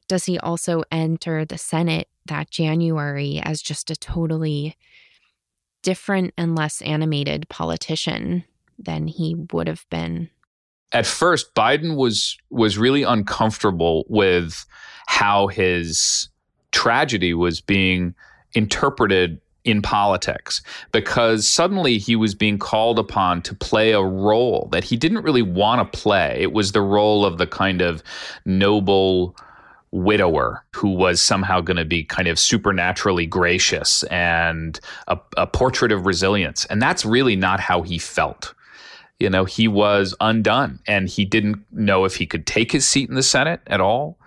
does 0.09 0.25
he 0.25 0.39
also 0.39 0.83
enter 0.91 1.45
the 1.45 1.59
Senate 1.59 2.09
that 2.27 2.51
January 2.51 3.41
as 3.43 3.63
just 3.63 3.91
a 3.91 3.97
totally 3.97 4.77
different 5.83 6.35
and 6.37 6.57
less 6.57 6.83
animated 6.83 7.49
politician 7.49 8.45
than 8.79 9.07
he 9.07 9.37
would 9.53 9.69
have 9.69 9.87
been? 9.91 10.31
At 10.93 11.07
first, 11.07 11.55
Biden 11.55 11.97
was 11.97 12.37
was 12.51 12.77
really 12.77 13.05
uncomfortable 13.05 14.05
with 14.09 14.67
how 15.07 15.47
his 15.47 16.29
tragedy 16.73 17.33
was 17.35 17.61
being 17.61 18.15
interpreted 18.55 19.41
in 19.65 19.83
politics 19.83 20.63
because 20.93 21.47
suddenly 21.47 21.99
he 21.99 22.17
was 22.17 22.35
being 22.35 22.59
called 22.59 22.99
upon 22.99 23.43
to 23.43 23.55
play 23.55 23.93
a 23.93 24.03
role 24.03 24.69
that 24.73 24.85
he 24.85 24.97
didn't 24.97 25.23
really 25.23 25.43
want 25.43 25.93
to 25.93 25.99
play. 25.99 26.39
It 26.41 26.53
was 26.53 26.73
the 26.73 26.81
role 26.81 27.25
of 27.25 27.39
the 27.39 27.47
kind 27.47 27.83
of 27.83 28.03
noble 28.45 29.37
widower 29.93 30.65
who 30.75 30.91
was 30.91 31.21
somehow 31.21 31.61
going 31.61 31.77
to 31.77 31.85
be 31.85 32.05
kind 32.05 32.29
of 32.29 32.39
supernaturally 32.39 33.27
gracious 33.27 34.03
and 34.05 34.79
a, 35.09 35.19
a, 35.37 35.47
portrait 35.47 35.91
of 35.91 36.07
resilience. 36.07 36.65
And 36.67 36.81
that's 36.81 37.05
really 37.05 37.35
not 37.35 37.59
how 37.59 37.83
he 37.83 37.99
felt. 37.99 38.55
You 39.19 39.29
know, 39.29 39.45
he 39.45 39.69
was 39.69 40.15
undone 40.21 40.79
and 40.87 41.09
he 41.09 41.25
didn't 41.25 41.65
know 41.73 42.05
if 42.05 42.17
he 42.17 42.27
could 42.27 42.47
take 42.47 42.71
his 42.73 42.87
seat 42.87 43.09
in 43.09 43.17
the 43.17 43.23
Senate 43.23 43.61
at 43.67 43.81
all. 43.81 44.19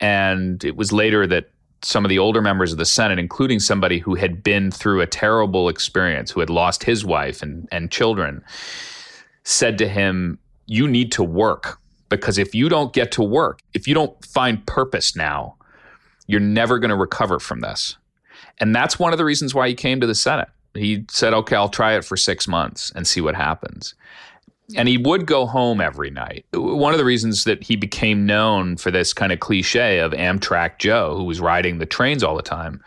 And 0.00 0.62
it 0.64 0.76
was 0.76 0.92
later 0.92 1.26
that 1.26 1.50
some 1.82 2.04
of 2.04 2.08
the 2.08 2.18
older 2.18 2.42
members 2.42 2.72
of 2.72 2.78
the 2.78 2.84
Senate, 2.84 3.18
including 3.18 3.60
somebody 3.60 3.98
who 3.98 4.14
had 4.14 4.42
been 4.42 4.70
through 4.70 5.00
a 5.00 5.06
terrible 5.06 5.68
experience, 5.68 6.30
who 6.30 6.40
had 6.40 6.50
lost 6.50 6.82
his 6.82 7.04
wife 7.04 7.42
and, 7.42 7.68
and 7.70 7.90
children, 7.90 8.42
said 9.44 9.78
to 9.78 9.88
him, 9.88 10.38
You 10.66 10.88
need 10.88 11.12
to 11.12 11.22
work 11.22 11.80
because 12.08 12.38
if 12.38 12.54
you 12.54 12.68
don't 12.68 12.92
get 12.92 13.12
to 13.12 13.22
work, 13.22 13.60
if 13.74 13.86
you 13.86 13.94
don't 13.94 14.24
find 14.24 14.64
purpose 14.66 15.14
now, 15.14 15.56
you're 16.26 16.40
never 16.40 16.78
going 16.78 16.90
to 16.90 16.96
recover 16.96 17.38
from 17.38 17.60
this. 17.60 17.96
And 18.58 18.74
that's 18.74 18.98
one 18.98 19.12
of 19.12 19.18
the 19.18 19.24
reasons 19.24 19.54
why 19.54 19.68
he 19.68 19.74
came 19.74 20.00
to 20.00 20.06
the 20.06 20.14
Senate. 20.14 20.48
He 20.74 21.04
said, 21.10 21.32
Okay, 21.32 21.56
I'll 21.56 21.68
try 21.68 21.96
it 21.96 22.04
for 22.04 22.16
six 22.16 22.48
months 22.48 22.92
and 22.94 23.06
see 23.06 23.20
what 23.20 23.34
happens 23.34 23.94
and 24.76 24.88
he 24.88 24.98
would 24.98 25.26
go 25.26 25.46
home 25.46 25.80
every 25.80 26.10
night. 26.10 26.44
One 26.52 26.92
of 26.92 26.98
the 26.98 27.04
reasons 27.04 27.44
that 27.44 27.62
he 27.62 27.76
became 27.76 28.26
known 28.26 28.76
for 28.76 28.90
this 28.90 29.12
kind 29.12 29.32
of 29.32 29.40
cliche 29.40 29.98
of 29.98 30.12
Amtrak 30.12 30.78
Joe, 30.78 31.16
who 31.16 31.24
was 31.24 31.40
riding 31.40 31.78
the 31.78 31.86
trains 31.86 32.22
all 32.22 32.36
the 32.36 32.42
time, 32.42 32.82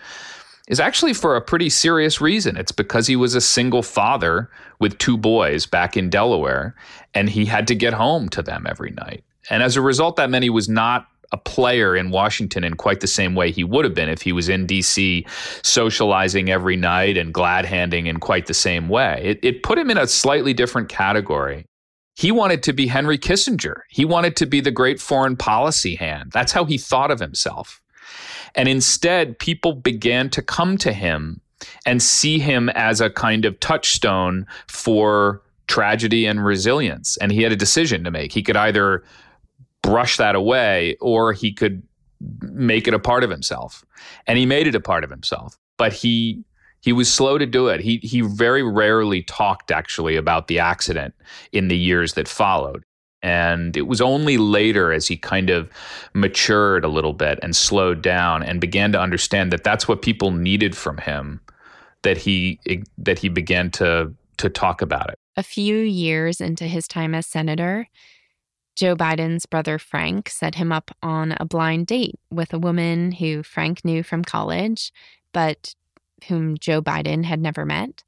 is 0.67 0.79
actually 0.79 1.13
for 1.13 1.35
a 1.35 1.41
pretty 1.41 1.69
serious 1.69 2.21
reason. 2.21 2.55
It's 2.55 2.71
because 2.71 3.07
he 3.07 3.15
was 3.15 3.35
a 3.35 3.41
single 3.41 3.81
father 3.81 4.49
with 4.79 4.97
two 4.99 5.17
boys 5.17 5.65
back 5.65 5.97
in 5.97 6.09
Delaware, 6.09 6.75
and 7.13 7.29
he 7.29 7.45
had 7.45 7.67
to 7.67 7.75
get 7.75 7.93
home 7.93 8.29
to 8.29 8.41
them 8.41 8.65
every 8.67 8.91
night. 8.91 9.23
And 9.49 9.63
as 9.63 9.75
a 9.75 9.81
result, 9.81 10.15
that 10.17 10.29
meant 10.29 10.43
he 10.43 10.49
was 10.49 10.69
not 10.69 11.07
a 11.31 11.37
player 11.37 11.95
in 11.95 12.11
Washington 12.11 12.63
in 12.63 12.75
quite 12.75 12.99
the 12.99 13.07
same 13.07 13.35
way 13.35 13.51
he 13.51 13.63
would 13.63 13.85
have 13.85 13.93
been 13.93 14.09
if 14.09 14.21
he 14.21 14.33
was 14.33 14.49
in 14.49 14.67
DC 14.67 15.27
socializing 15.63 16.49
every 16.49 16.75
night 16.75 17.17
and 17.17 17.33
glad 17.33 17.65
handing 17.65 18.07
in 18.07 18.19
quite 18.19 18.47
the 18.47 18.53
same 18.53 18.89
way. 18.89 19.21
It, 19.23 19.39
it 19.41 19.63
put 19.63 19.79
him 19.79 19.89
in 19.89 19.97
a 19.97 20.07
slightly 20.07 20.53
different 20.53 20.89
category. 20.89 21.65
He 22.15 22.31
wanted 22.31 22.63
to 22.63 22.73
be 22.73 22.87
Henry 22.87 23.17
Kissinger. 23.17 23.81
He 23.89 24.05
wanted 24.05 24.35
to 24.37 24.45
be 24.45 24.61
the 24.61 24.71
great 24.71 24.99
foreign 24.99 25.35
policy 25.35 25.95
hand. 25.95 26.31
That's 26.31 26.51
how 26.51 26.65
he 26.65 26.77
thought 26.77 27.11
of 27.11 27.19
himself. 27.19 27.81
And 28.55 28.67
instead, 28.67 29.39
people 29.39 29.73
began 29.73 30.29
to 30.31 30.41
come 30.41 30.77
to 30.79 30.91
him 30.91 31.41
and 31.85 32.01
see 32.01 32.39
him 32.39 32.69
as 32.69 32.99
a 33.01 33.09
kind 33.09 33.45
of 33.45 33.59
touchstone 33.59 34.45
for 34.67 35.41
tragedy 35.67 36.25
and 36.25 36.43
resilience. 36.43 37.17
And 37.17 37.31
he 37.31 37.43
had 37.43 37.51
a 37.51 37.57
decision 37.57 38.03
to 38.03 38.11
make. 38.11 38.33
He 38.33 38.43
could 38.43 38.57
either 38.57 39.03
brush 39.81 40.17
that 40.17 40.35
away 40.35 40.97
or 40.99 41.33
he 41.33 41.53
could 41.53 41.81
make 42.41 42.87
it 42.87 42.93
a 42.93 42.99
part 42.99 43.23
of 43.23 43.29
himself. 43.29 43.85
And 44.27 44.37
he 44.37 44.45
made 44.45 44.67
it 44.67 44.75
a 44.75 44.79
part 44.79 45.03
of 45.03 45.09
himself. 45.09 45.57
But 45.77 45.93
he 45.93 46.43
he 46.81 46.93
was 46.93 47.11
slow 47.11 47.37
to 47.37 47.45
do 47.45 47.67
it. 47.67 47.81
He 47.81 47.97
he 47.97 48.21
very 48.21 48.63
rarely 48.63 49.23
talked 49.23 49.71
actually 49.71 50.15
about 50.15 50.47
the 50.47 50.59
accident 50.59 51.13
in 51.51 51.67
the 51.67 51.77
years 51.77 52.13
that 52.13 52.27
followed. 52.27 52.83
And 53.23 53.77
it 53.77 53.83
was 53.83 54.01
only 54.01 54.37
later 54.37 54.91
as 54.91 55.07
he 55.07 55.15
kind 55.15 55.51
of 55.51 55.69
matured 56.15 56.83
a 56.83 56.87
little 56.87 57.13
bit 57.13 57.37
and 57.43 57.55
slowed 57.55 58.01
down 58.01 58.41
and 58.41 58.59
began 58.59 58.91
to 58.93 58.99
understand 58.99 59.53
that 59.53 59.63
that's 59.63 59.87
what 59.87 60.01
people 60.01 60.31
needed 60.31 60.75
from 60.75 60.97
him 60.97 61.39
that 62.01 62.17
he 62.17 62.59
that 62.97 63.19
he 63.19 63.29
began 63.29 63.69
to 63.71 64.13
to 64.37 64.49
talk 64.49 64.81
about 64.81 65.09
it. 65.09 65.15
A 65.37 65.43
few 65.43 65.77
years 65.77 66.41
into 66.41 66.65
his 66.65 66.87
time 66.87 67.13
as 67.13 67.27
senator, 67.27 67.87
Joe 68.75 68.95
Biden's 68.95 69.45
brother 69.45 69.77
Frank 69.77 70.29
set 70.29 70.55
him 70.55 70.71
up 70.71 70.91
on 71.03 71.35
a 71.39 71.45
blind 71.45 71.87
date 71.87 72.19
with 72.31 72.53
a 72.53 72.59
woman 72.59 73.13
who 73.13 73.43
Frank 73.43 73.85
knew 73.85 74.01
from 74.01 74.23
college, 74.23 74.91
but 75.31 75.75
whom 76.27 76.57
Joe 76.57 76.81
Biden 76.81 77.25
had 77.25 77.39
never 77.39 77.65
met. 77.65 78.03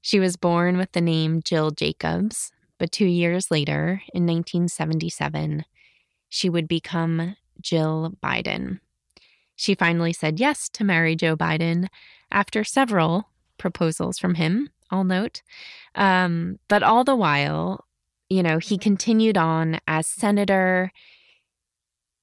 She 0.00 0.20
was 0.20 0.36
born 0.36 0.76
with 0.76 0.92
the 0.92 1.00
name 1.00 1.42
Jill 1.42 1.70
Jacobs, 1.70 2.52
but 2.78 2.92
two 2.92 3.06
years 3.06 3.50
later, 3.50 4.02
in 4.12 4.26
1977, 4.26 5.64
she 6.28 6.50
would 6.50 6.68
become 6.68 7.36
Jill 7.60 8.14
Biden. 8.22 8.80
She 9.56 9.74
finally 9.74 10.12
said 10.12 10.40
yes 10.40 10.68
to 10.70 10.84
marry 10.84 11.14
Joe 11.16 11.36
Biden 11.36 11.88
after 12.30 12.64
several 12.64 13.28
proposals 13.56 14.18
from 14.18 14.34
him, 14.34 14.70
I'll 14.90 15.04
note. 15.04 15.42
Um, 15.94 16.58
but 16.68 16.82
all 16.82 17.04
the 17.04 17.16
while, 17.16 17.84
you 18.28 18.42
know, 18.42 18.58
he 18.58 18.76
continued 18.76 19.38
on 19.38 19.78
as 19.86 20.06
senator. 20.06 20.92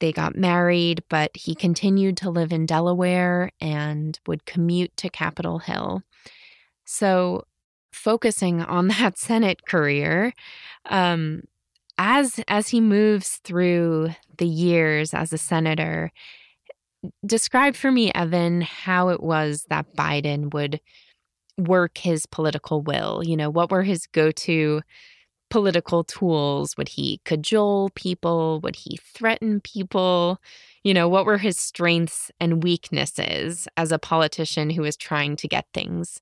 They 0.01 0.11
got 0.11 0.35
married, 0.35 1.03
but 1.09 1.29
he 1.35 1.53
continued 1.53 2.17
to 2.17 2.31
live 2.31 2.51
in 2.51 2.65
Delaware 2.65 3.51
and 3.61 4.19
would 4.25 4.45
commute 4.45 4.97
to 4.97 5.09
Capitol 5.09 5.59
Hill. 5.59 6.01
So, 6.85 7.45
focusing 7.93 8.61
on 8.63 8.87
that 8.99 9.17
Senate 9.17 9.65
career, 9.65 10.33
um, 10.89 11.43
as 11.99 12.41
as 12.47 12.69
he 12.69 12.81
moves 12.81 13.39
through 13.43 14.09
the 14.39 14.47
years 14.47 15.13
as 15.13 15.31
a 15.31 15.37
senator, 15.37 16.11
describe 17.23 17.75
for 17.75 17.91
me, 17.91 18.11
Evan, 18.13 18.61
how 18.61 19.09
it 19.09 19.21
was 19.21 19.65
that 19.69 19.95
Biden 19.95 20.51
would 20.51 20.81
work 21.59 21.99
his 21.99 22.25
political 22.25 22.81
will. 22.81 23.21
You 23.23 23.37
know, 23.37 23.51
what 23.51 23.69
were 23.69 23.83
his 23.83 24.07
go 24.07 24.31
to 24.31 24.81
political 25.51 26.03
tools? 26.03 26.75
Would 26.77 26.89
he 26.89 27.21
cajole 27.25 27.91
people? 27.93 28.59
Would 28.61 28.75
he 28.75 28.97
threaten 29.03 29.61
people? 29.61 30.41
You 30.83 30.95
know, 30.95 31.07
what 31.07 31.25
were 31.25 31.37
his 31.37 31.57
strengths 31.57 32.31
and 32.39 32.63
weaknesses 32.63 33.67
as 33.77 33.91
a 33.91 33.99
politician 33.99 34.71
who 34.71 34.81
was 34.81 34.97
trying 34.97 35.35
to 35.35 35.47
get 35.47 35.67
things 35.73 36.21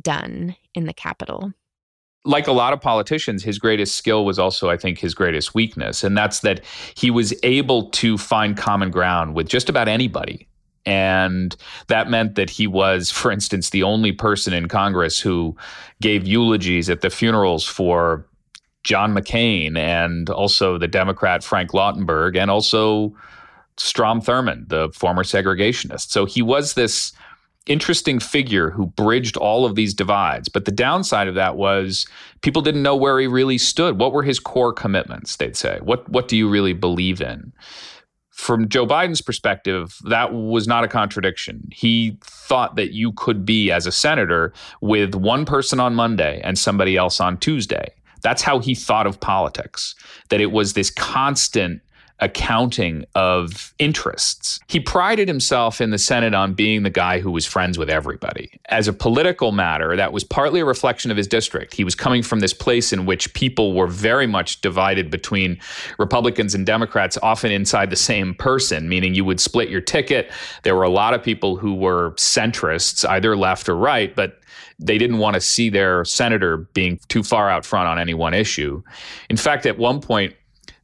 done 0.00 0.54
in 0.74 0.86
the 0.86 0.94
Capitol? 0.94 1.52
like 2.26 2.48
a 2.48 2.52
lot 2.52 2.72
of 2.72 2.80
politicians, 2.80 3.44
his 3.44 3.58
greatest 3.58 3.94
skill 3.94 4.24
was 4.24 4.38
also, 4.38 4.68
I 4.68 4.76
think, 4.76 4.98
his 4.98 5.14
greatest 5.14 5.54
weakness. 5.54 6.02
And 6.02 6.16
that's 6.16 6.40
that 6.40 6.60
he 6.96 7.10
was 7.10 7.32
able 7.44 7.88
to 7.90 8.18
find 8.18 8.56
common 8.56 8.90
ground 8.90 9.34
with 9.34 9.48
just 9.48 9.68
about 9.68 9.88
anybody. 9.88 10.48
And 10.84 11.56
that 11.88 12.10
meant 12.10 12.34
that 12.34 12.50
he 12.50 12.66
was, 12.66 13.10
for 13.10 13.30
instance, 13.30 13.70
the 13.70 13.82
only 13.82 14.12
person 14.12 14.52
in 14.52 14.68
Congress 14.68 15.20
who 15.20 15.56
gave 16.00 16.26
eulogies 16.26 16.90
at 16.90 17.00
the 17.00 17.10
funerals 17.10 17.64
for 17.64 18.26
John 18.86 19.12
McCain 19.12 19.76
and 19.76 20.30
also 20.30 20.78
the 20.78 20.86
Democrat 20.86 21.42
Frank 21.42 21.72
Lautenberg 21.72 22.36
and 22.36 22.50
also 22.50 23.12
Strom 23.76 24.22
Thurmond, 24.22 24.68
the 24.68 24.90
former 24.94 25.24
segregationist. 25.24 26.10
So 26.10 26.24
he 26.24 26.40
was 26.40 26.74
this 26.74 27.12
interesting 27.66 28.20
figure 28.20 28.70
who 28.70 28.86
bridged 28.86 29.36
all 29.36 29.66
of 29.66 29.74
these 29.74 29.92
divides. 29.92 30.48
But 30.48 30.66
the 30.66 30.70
downside 30.70 31.26
of 31.26 31.34
that 31.34 31.56
was 31.56 32.06
people 32.42 32.62
didn't 32.62 32.84
know 32.84 32.94
where 32.94 33.18
he 33.18 33.26
really 33.26 33.58
stood. 33.58 33.98
What 33.98 34.12
were 34.12 34.22
his 34.22 34.38
core 34.38 34.72
commitments, 34.72 35.36
they'd 35.36 35.56
say? 35.56 35.80
What 35.82 36.08
what 36.08 36.28
do 36.28 36.36
you 36.36 36.48
really 36.48 36.72
believe 36.72 37.20
in? 37.20 37.52
From 38.30 38.68
Joe 38.68 38.86
Biden's 38.86 39.22
perspective, 39.22 39.96
that 40.04 40.32
was 40.32 40.68
not 40.68 40.84
a 40.84 40.88
contradiction. 40.88 41.68
He 41.72 42.18
thought 42.22 42.76
that 42.76 42.92
you 42.92 43.12
could 43.12 43.44
be, 43.46 43.72
as 43.72 43.86
a 43.86 43.92
senator, 43.92 44.52
with 44.80 45.14
one 45.14 45.44
person 45.44 45.80
on 45.80 45.94
Monday 45.94 46.40
and 46.44 46.56
somebody 46.56 46.96
else 46.96 47.18
on 47.18 47.38
Tuesday. 47.38 47.94
That's 48.26 48.42
how 48.42 48.58
he 48.58 48.74
thought 48.74 49.06
of 49.06 49.20
politics, 49.20 49.94
that 50.30 50.40
it 50.40 50.50
was 50.50 50.72
this 50.72 50.90
constant 50.90 51.80
accounting 52.18 53.04
of 53.14 53.72
interests. 53.78 54.58
He 54.66 54.80
prided 54.80 55.28
himself 55.28 55.80
in 55.80 55.90
the 55.90 55.98
Senate 55.98 56.34
on 56.34 56.54
being 56.54 56.82
the 56.82 56.90
guy 56.90 57.20
who 57.20 57.30
was 57.30 57.46
friends 57.46 57.78
with 57.78 57.88
everybody. 57.88 58.58
As 58.68 58.88
a 58.88 58.92
political 58.92 59.52
matter, 59.52 59.94
that 59.94 60.12
was 60.12 60.24
partly 60.24 60.58
a 60.58 60.64
reflection 60.64 61.12
of 61.12 61.16
his 61.16 61.28
district. 61.28 61.72
He 61.72 61.84
was 61.84 61.94
coming 61.94 62.24
from 62.24 62.40
this 62.40 62.52
place 62.52 62.92
in 62.92 63.06
which 63.06 63.32
people 63.32 63.74
were 63.74 63.86
very 63.86 64.26
much 64.26 64.60
divided 64.60 65.08
between 65.08 65.60
Republicans 65.96 66.52
and 66.52 66.66
Democrats, 66.66 67.16
often 67.22 67.52
inside 67.52 67.90
the 67.90 67.96
same 67.96 68.34
person, 68.34 68.88
meaning 68.88 69.14
you 69.14 69.24
would 69.24 69.38
split 69.38 69.68
your 69.68 69.82
ticket. 69.82 70.32
There 70.64 70.74
were 70.74 70.82
a 70.82 70.90
lot 70.90 71.14
of 71.14 71.22
people 71.22 71.54
who 71.54 71.74
were 71.74 72.10
centrists, 72.16 73.08
either 73.08 73.36
left 73.36 73.68
or 73.68 73.76
right, 73.76 74.16
but 74.16 74.40
they 74.78 74.98
didn't 74.98 75.18
want 75.18 75.34
to 75.34 75.40
see 75.40 75.70
their 75.70 76.04
senator 76.04 76.58
being 76.74 77.00
too 77.08 77.22
far 77.22 77.48
out 77.48 77.64
front 77.64 77.88
on 77.88 77.98
any 77.98 78.14
one 78.14 78.34
issue. 78.34 78.82
In 79.30 79.36
fact, 79.36 79.66
at 79.66 79.78
one 79.78 80.00
point, 80.00 80.34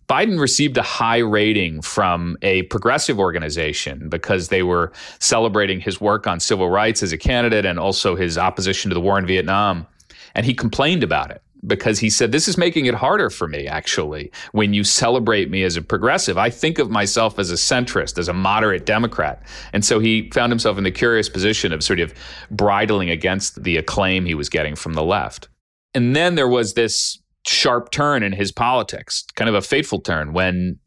Biden 0.08 0.38
received 0.38 0.76
a 0.76 0.82
high 0.82 1.18
rating 1.18 1.80
from 1.80 2.36
a 2.42 2.62
progressive 2.64 3.18
organization 3.18 4.08
because 4.08 4.48
they 4.48 4.62
were 4.62 4.92
celebrating 5.20 5.80
his 5.80 6.00
work 6.00 6.26
on 6.26 6.40
civil 6.40 6.68
rights 6.68 7.02
as 7.02 7.12
a 7.12 7.18
candidate 7.18 7.64
and 7.64 7.78
also 7.78 8.16
his 8.16 8.36
opposition 8.36 8.90
to 8.90 8.94
the 8.94 9.00
war 9.00 9.18
in 9.18 9.26
Vietnam. 9.26 9.86
And 10.34 10.44
he 10.44 10.54
complained 10.54 11.02
about 11.02 11.30
it 11.30 11.42
because 11.66 11.98
he 11.98 12.10
said, 12.10 12.32
This 12.32 12.48
is 12.48 12.58
making 12.58 12.86
it 12.86 12.94
harder 12.94 13.30
for 13.30 13.48
me, 13.48 13.66
actually, 13.66 14.30
when 14.52 14.74
you 14.74 14.84
celebrate 14.84 15.50
me 15.50 15.62
as 15.62 15.76
a 15.76 15.82
progressive. 15.82 16.38
I 16.38 16.50
think 16.50 16.78
of 16.78 16.90
myself 16.90 17.38
as 17.38 17.50
a 17.50 17.54
centrist, 17.54 18.18
as 18.18 18.28
a 18.28 18.32
moderate 18.32 18.86
Democrat. 18.86 19.42
And 19.72 19.84
so 19.84 19.98
he 19.98 20.30
found 20.30 20.52
himself 20.52 20.78
in 20.78 20.84
the 20.84 20.90
curious 20.90 21.28
position 21.28 21.72
of 21.72 21.82
sort 21.82 22.00
of 22.00 22.14
bridling 22.50 23.10
against 23.10 23.62
the 23.62 23.76
acclaim 23.76 24.24
he 24.24 24.34
was 24.34 24.48
getting 24.48 24.74
from 24.74 24.94
the 24.94 25.04
left. 25.04 25.48
And 25.94 26.16
then 26.16 26.34
there 26.34 26.48
was 26.48 26.74
this 26.74 27.18
sharp 27.46 27.90
turn 27.90 28.22
in 28.22 28.32
his 28.32 28.52
politics, 28.52 29.24
kind 29.34 29.48
of 29.48 29.54
a 29.54 29.62
fateful 29.62 30.00
turn 30.00 30.32
when 30.32 30.78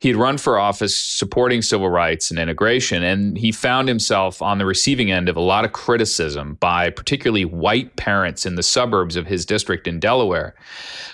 he'd 0.00 0.16
run 0.16 0.36
for 0.36 0.58
office 0.58 0.96
supporting 0.96 1.62
civil 1.62 1.88
rights 1.88 2.30
and 2.30 2.38
integration. 2.38 3.02
And 3.02 3.36
he 3.36 3.50
found 3.50 3.88
himself 3.88 4.42
on 4.42 4.58
the 4.58 4.66
receiving 4.66 5.10
end 5.10 5.28
of 5.28 5.36
a 5.36 5.40
lot 5.40 5.64
of 5.64 5.72
criticism 5.72 6.54
by 6.60 6.90
particularly 6.90 7.44
white 7.44 7.96
parents 7.96 8.44
in 8.44 8.56
the 8.56 8.62
suburbs 8.62 9.16
of 9.16 9.26
his 9.26 9.46
district 9.46 9.88
in 9.88 9.98
Delaware 9.98 10.54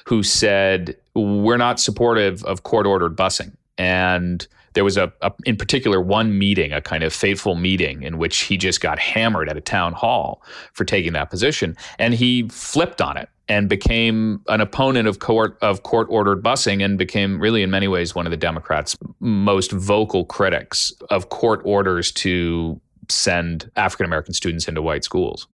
who 0.04 0.22
said, 0.22 0.96
We're 1.14 1.56
not 1.56 1.78
supportive 1.78 2.44
of 2.44 2.64
court 2.64 2.86
ordered 2.86 3.16
busing. 3.16 3.52
And 3.78 4.46
there 4.74 4.84
was 4.84 4.96
a, 4.96 5.12
a, 5.20 5.32
in 5.44 5.56
particular 5.56 6.00
one 6.00 6.38
meeting 6.38 6.72
a 6.72 6.80
kind 6.80 7.04
of 7.04 7.12
fateful 7.12 7.54
meeting 7.54 8.02
in 8.02 8.18
which 8.18 8.40
he 8.42 8.56
just 8.56 8.80
got 8.80 8.98
hammered 8.98 9.48
at 9.48 9.56
a 9.56 9.60
town 9.60 9.92
hall 9.92 10.42
for 10.72 10.84
taking 10.84 11.12
that 11.12 11.30
position 11.30 11.76
and 11.98 12.14
he 12.14 12.48
flipped 12.48 13.00
on 13.00 13.16
it 13.16 13.28
and 13.48 13.68
became 13.68 14.40
an 14.48 14.60
opponent 14.60 15.08
of 15.08 15.18
court 15.18 15.58
of 15.62 15.82
court 15.82 16.06
ordered 16.10 16.42
busing 16.42 16.84
and 16.84 16.98
became 16.98 17.40
really 17.40 17.62
in 17.62 17.70
many 17.70 17.88
ways 17.88 18.14
one 18.14 18.26
of 18.26 18.30
the 18.30 18.36
democrats 18.36 18.96
most 19.20 19.72
vocal 19.72 20.24
critics 20.24 20.92
of 21.10 21.28
court 21.28 21.60
orders 21.64 22.12
to 22.12 22.80
send 23.08 23.70
african 23.76 24.06
american 24.06 24.34
students 24.34 24.68
into 24.68 24.80
white 24.82 25.04
schools. 25.04 25.48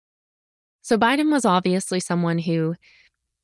So 0.83 0.97
biden 0.99 1.33
was 1.33 1.45
obviously 1.45 2.01
someone 2.01 2.39
who 2.39 2.75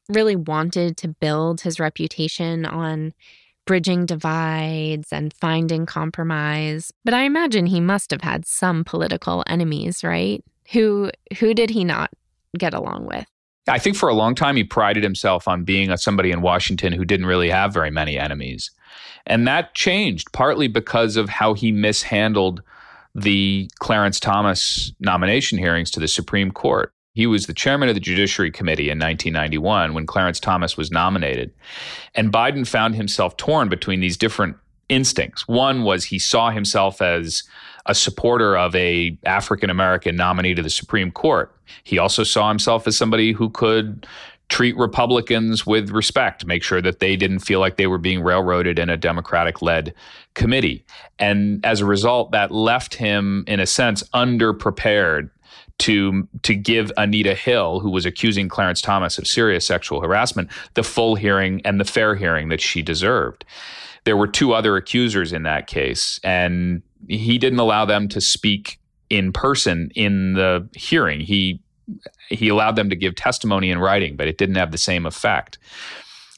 really 0.09 0.37
wanted 0.37 0.97
to 0.99 1.09
build 1.09 1.61
his 1.61 1.79
reputation 1.79 2.67
on 2.67 3.13
bridging 3.67 4.07
divides 4.07 5.13
and 5.13 5.33
finding 5.33 5.87
compromise. 5.87 6.93
But 7.05 7.15
I 7.15 7.23
imagine 7.23 7.67
he 7.67 7.81
must 7.81 8.11
have 8.11 8.23
had 8.23 8.47
some 8.47 8.85
political 8.85 9.45
enemies, 9.47 10.03
right? 10.03 10.45
Who 10.73 11.11
who 11.39 11.55
did 11.55 11.71
he 11.71 11.85
not 11.85 12.11
get 12.59 12.75
along 12.75 13.07
with? 13.07 13.27
I 13.69 13.79
think 13.79 13.97
for 13.97 14.09
a 14.09 14.15
long 14.15 14.35
time 14.35 14.57
he 14.57 14.65
prided 14.65 15.05
himself 15.05 15.47
on 15.47 15.65
being 15.65 15.91
a, 15.91 15.97
somebody 15.97 16.33
in 16.33 16.43
Washington 16.43 16.93
who 16.93 17.05
didn't 17.05 17.27
really 17.27 17.51
have 17.51 17.73
very 17.73 17.91
many 17.91 18.19
enemies. 18.19 18.71
And 19.27 19.47
that 19.47 19.75
changed 19.75 20.33
partly 20.33 20.67
because 20.67 21.17
of 21.17 21.29
how 21.29 21.55
he 21.55 21.71
mishandled 21.71 22.63
the 23.15 23.71
Clarence 23.79 24.19
Thomas 24.19 24.93
nomination 24.99 25.59
hearings 25.59 25.91
to 25.93 26.01
the 26.01 26.09
Supreme 26.09 26.51
Court. 26.51 26.92
He 27.15 27.27
was 27.27 27.47
the 27.47 27.55
chairman 27.55 27.89
of 27.89 27.95
the 27.95 28.01
Judiciary 28.01 28.51
Committee 28.51 28.89
in 28.89 28.99
1991 28.99 29.93
when 29.93 30.07
Clarence 30.07 30.41
Thomas 30.41 30.77
was 30.77 30.91
nominated. 30.91 31.53
And 32.15 32.33
Biden 32.33 32.67
found 32.67 32.95
himself 32.95 33.37
torn 33.37 33.69
between 33.69 34.01
these 34.01 34.17
different 34.17 34.57
instincts. 34.89 35.47
One 35.47 35.85
was 35.85 36.05
he 36.05 36.19
saw 36.19 36.51
himself 36.51 37.03
as 37.03 37.43
a 37.87 37.95
supporter 37.95 38.57
of 38.57 38.75
a 38.75 39.19
African 39.25 39.69
American 39.71 40.17
nominee 40.17 40.55
to 40.55 40.63
the 40.63 40.71
Supreme 40.71 41.11
Court. 41.11 41.55
He 41.85 41.99
also 41.99 42.25
saw 42.25 42.49
himself 42.49 42.87
as 42.87 42.97
somebody 42.97 43.33
who 43.33 43.51
could 43.51 44.07
treat 44.49 44.77
Republicans 44.77 45.67
with 45.67 45.91
respect, 45.91 46.47
make 46.47 46.63
sure 46.63 46.83
that 46.83 46.99
they 46.99 47.17
didn't 47.17 47.39
feel 47.39 47.59
like 47.59 47.77
they 47.77 47.87
were 47.87 47.99
being 47.99 48.23
railroaded 48.23 48.79
in 48.79 48.91
a 48.91 48.99
Democratic 48.99 49.63
led 49.63 49.95
committee. 50.35 50.85
And 51.19 51.65
as 51.65 51.81
a 51.81 51.87
result, 51.87 52.33
that 52.33 52.53
left 52.53 52.95
him, 52.95 53.45
in 53.47 53.61
a 53.61 53.67
sense, 53.67 54.03
underprepared 54.15 55.31
to 55.83 56.29
to 56.43 56.55
give 56.55 56.93
Anita 56.97 57.35
Hill, 57.35 57.81
who 57.81 57.91
was 57.91 58.07
accusing 58.07 58.49
Clarence 58.49 58.81
Thomas 58.81 59.19
of 59.19 59.27
serious 59.27 59.67
sexual 59.67 60.01
harassment, 60.01 60.49
the 60.75 60.85
full 60.85 61.17
hearing 61.17 61.61
and 61.65 61.81
the 61.81 61.85
fair 61.85 62.15
hearing 62.15 62.49
that 62.51 62.61
she 62.61 62.83
deserved. 62.83 63.45
There 64.05 64.17
were 64.17 64.29
two 64.29 64.53
other 64.53 64.77
accusers 64.77 65.33
in 65.33 65.43
that 65.43 65.67
case, 65.67 66.21
and 66.23 66.83
he 67.09 67.37
didn't 67.37 67.59
allow 67.59 67.85
them 67.85 68.09
to 68.09 68.21
speak 68.21 68.79
in 69.11 69.33
person 69.33 69.91
in 69.97 70.35
the 70.35 70.69
hearing. 70.75 71.21
He 71.21 71.61
he 72.29 72.49
allowed 72.49 72.77
them 72.77 72.89
to 72.89 72.97
give 72.97 73.17
testimony 73.17 73.69
in 73.69 73.81
writing, 73.81 74.17
but 74.17 74.29
it 74.29 74.39
didn't 74.39 74.55
have 74.55 74.71
the 74.71 74.79
same 74.79 75.05
effect. 75.05 75.59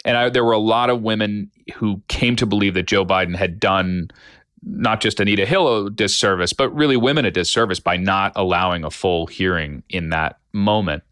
And 0.06 0.16
I, 0.16 0.30
there 0.30 0.44
were 0.44 0.52
a 0.52 0.58
lot 0.58 0.88
of 0.88 1.02
women 1.02 1.50
who 1.74 2.02
came 2.08 2.34
to 2.36 2.46
believe 2.46 2.72
that 2.74 2.86
Joe 2.86 3.04
Biden 3.04 3.36
had 3.36 3.60
done 3.60 4.10
not 4.66 5.00
just 5.00 5.20
Anita 5.20 5.46
Hill 5.46 5.86
a 5.86 5.90
disservice, 5.90 6.52
but 6.52 6.74
really 6.74 6.96
women 6.96 7.24
a 7.24 7.30
disservice 7.30 7.80
by 7.80 7.96
not 7.96 8.32
allowing 8.36 8.84
a 8.84 8.90
full 8.90 9.26
hearing 9.26 9.82
in 9.88 10.10
that 10.10 10.38
moment. 10.52 11.02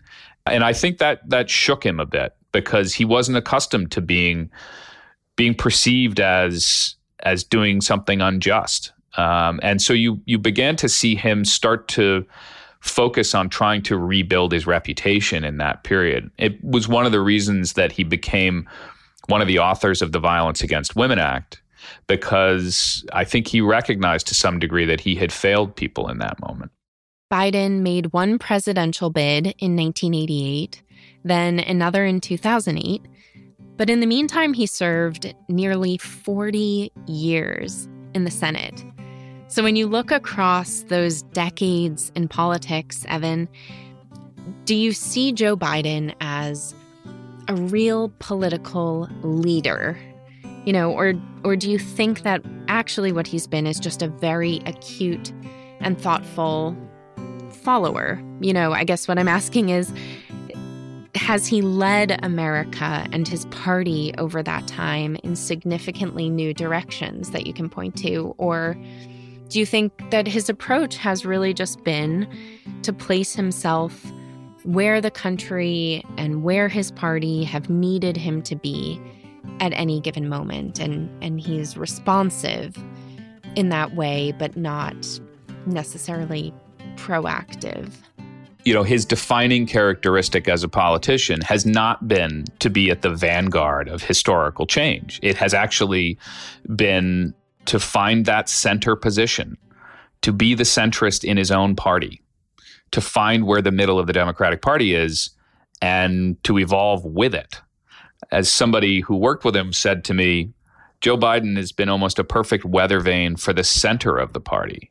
And 0.47 0.65
I 0.65 0.73
think 0.73 0.99
that 0.99 1.29
that 1.29 1.51
shook 1.51 1.85
him 1.85 2.01
a 2.01 2.07
bit 2.07 2.35
because 2.53 2.95
he 2.95 3.05
wasn't 3.05 3.39
accustomed 3.39 3.93
to 3.93 4.01
being 4.01 4.51
being 5.37 5.55
perceived 5.55 6.21
as 6.21 6.97
as 7.21 7.45
doing 7.45 7.81
something 7.81 8.21
unjust. 8.21 8.93
Um, 9.17 9.61
and 9.63 9.81
so 9.81 9.93
you 9.93 10.21
you 10.25 10.39
began 10.39 10.77
to 10.77 10.89
see 10.89 11.15
him 11.15 11.45
start 11.45 11.89
to 11.89 12.27
focus 12.81 13.35
on 13.35 13.49
trying 13.49 13.83
to 13.83 13.97
rebuild 13.97 14.53
his 14.53 14.67
reputation 14.67 15.45
in 15.45 15.59
that 15.59 15.85
period. 15.85 16.31
It 16.37 16.63
was 16.65 16.89
one 16.89 17.07
of 17.07 17.13
the 17.13 17.21
reasons 17.21 17.75
that 17.75 17.93
he 17.93 18.03
became 18.03 18.69
one 19.29 19.41
of 19.41 19.47
the 19.47 19.61
authors 19.61 20.03
of 20.03 20.11
the 20.11 20.19
Violence 20.19 20.63
Against 20.63 20.97
Women 20.97 21.21
Act 21.21 21.62
because 22.07 23.05
I 23.13 23.25
think 23.25 23.49
he 23.49 23.61
recognized 23.61 24.27
to 24.29 24.35
some 24.35 24.59
degree 24.59 24.85
that 24.87 25.01
he 25.01 25.15
had 25.15 25.33
failed 25.33 25.77
people 25.77 26.09
in 26.09 26.19
that 26.19 26.41
moment. 26.41 26.71
Biden 27.33 27.81
made 27.81 28.13
one 28.13 28.39
presidential 28.39 29.09
bid 29.09 29.55
in 29.59 29.77
1988, 29.77 30.83
then 31.25 31.59
another 31.61 32.05
in 32.05 32.21
2008. 32.21 33.03
But 33.77 33.89
in 33.89 34.01
the 34.01 34.07
meantime, 34.07 34.53
he 34.53 34.67
served 34.67 35.35
nearly 35.49 35.97
40 35.97 36.93
years 37.07 37.89
in 38.15 38.25
the 38.25 38.31
Senate. 38.31 38.85
So 39.49 39.63
when 39.63 39.77
you 39.77 39.87
look 39.87 40.11
across 40.11 40.83
those 40.85 41.23
decades 41.23 42.13
in 42.15 42.29
politics, 42.29 43.05
Evan, 43.09 43.49
do 44.67 44.75
you 44.75 44.93
see 44.93 45.33
Joe 45.33 45.57
Biden 45.57 46.15
as 46.21 46.75
a 47.49 47.55
real 47.55 48.13
political 48.19 49.09
leader 49.23 49.99
you 50.65 50.73
know 50.73 50.93
or 50.93 51.15
or 51.45 51.57
do 51.57 51.71
you 51.71 51.79
think 51.79 52.23
that 52.23 52.43
actually 52.69 53.13
what 53.13 53.27
he's 53.27 53.47
been 53.47 53.67
is 53.67 53.79
just 53.79 54.03
a 54.03 54.09
very 54.09 54.61
acute 54.67 55.33
and 55.81 56.01
thoughtful 56.01 56.77
follower? 57.51 58.23
You 58.41 58.53
know 58.53 58.73
i 58.73 58.85
guess 58.85 59.07
what 59.07 59.19
i'm 59.19 59.29
asking 59.29 59.69
is 59.69 59.93
has 61.15 61.47
he 61.47 61.63
led 61.63 62.19
america 62.25 63.07
and 63.13 63.29
his 63.29 63.45
party 63.47 64.13
over 64.19 64.43
that 64.43 64.67
time 64.67 65.17
in 65.23 65.37
significantly 65.37 66.29
new 66.29 66.53
directions 66.55 67.31
that 67.31 67.47
you 67.47 67.53
can 67.53 67.69
point 67.69 67.97
to? 67.97 68.35
Or 68.39 68.77
do 69.49 69.59
you 69.59 69.67
think 69.67 69.93
that 70.11 70.27
his 70.27 70.49
approach 70.49 70.97
has 70.97 71.27
really 71.27 71.53
just 71.53 71.85
been 71.85 72.27
to 72.83 72.93
place 72.93 73.35
himself 73.35 74.11
where 74.65 75.01
the 75.01 75.11
country 75.11 76.03
and 76.17 76.43
where 76.43 76.69
his 76.69 76.91
party 76.91 77.45
have 77.45 77.69
needed 77.69 78.17
him 78.17 78.41
to 78.43 78.57
be 78.57 79.01
at 79.63 79.73
any 79.75 80.01
given 80.01 80.29
moment 80.29 80.81
and 80.81 81.09
and 81.23 81.41
he's 81.41 81.77
responsive 81.77 82.77
in 83.55 83.69
that 83.69 83.95
way 83.95 84.35
but 84.39 84.57
not 84.57 85.21
necessarily 85.67 86.53
proactive. 86.97 87.95
You 88.65 88.75
know 88.75 88.83
his 88.83 89.05
defining 89.05 89.67
characteristic 89.67 90.49
as 90.49 90.65
a 90.65 90.69
politician 90.69 91.41
has 91.43 91.65
not 91.65 92.09
been 92.09 92.45
to 92.59 92.69
be 92.69 92.91
at 92.91 93.03
the 93.03 93.11
vanguard 93.11 93.89
of 93.89 94.03
historical 94.03 94.67
change. 94.67 95.21
It 95.23 95.37
has 95.37 95.55
actually 95.55 96.19
been 96.75 97.33
to 97.67 97.79
find 97.79 98.27
that 98.27 98.49
center 98.49 98.97
position 98.97 99.57
to 100.23 100.33
be 100.33 100.55
the 100.55 100.65
centrist 100.65 101.23
in 101.23 101.37
his 101.37 101.53
own 101.53 101.77
party 101.77 102.21
to 102.91 103.01
find 103.01 103.47
where 103.47 103.63
the 103.63 103.71
middle 103.71 103.99
of 103.99 104.09
the 104.09 104.13
democratic 104.13 104.61
party 104.61 104.93
is 104.93 105.31
and 105.81 106.43
to 106.43 106.59
evolve 106.59 107.05
with 107.05 107.35
it 107.35 107.61
as 108.31 108.51
somebody 108.51 109.01
who 109.01 109.17
worked 109.17 109.45
with 109.45 109.57
him 109.57 109.73
said 109.73 110.05
to 110.05 110.15
me, 110.15 110.53
Joe 111.01 111.19
Biden 111.19 111.57
has 111.57 111.73
been 111.73 111.89
almost 111.89 112.19
a 112.19 112.25
perfect 112.25 112.65
weather 112.65 113.01
vane 113.01 113.37
for 113.37 113.53
the 113.53 113.65
center 113.65 114.17
of 114.17 114.33
the 114.33 114.41
party. 114.41 114.91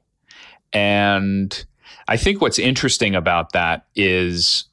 And 0.74 1.66
I 2.08 2.18
think 2.18 2.42
what's 2.42 2.60
interesting 2.60 3.16
about 3.16 3.54
that 3.54 3.86
is 3.96 4.66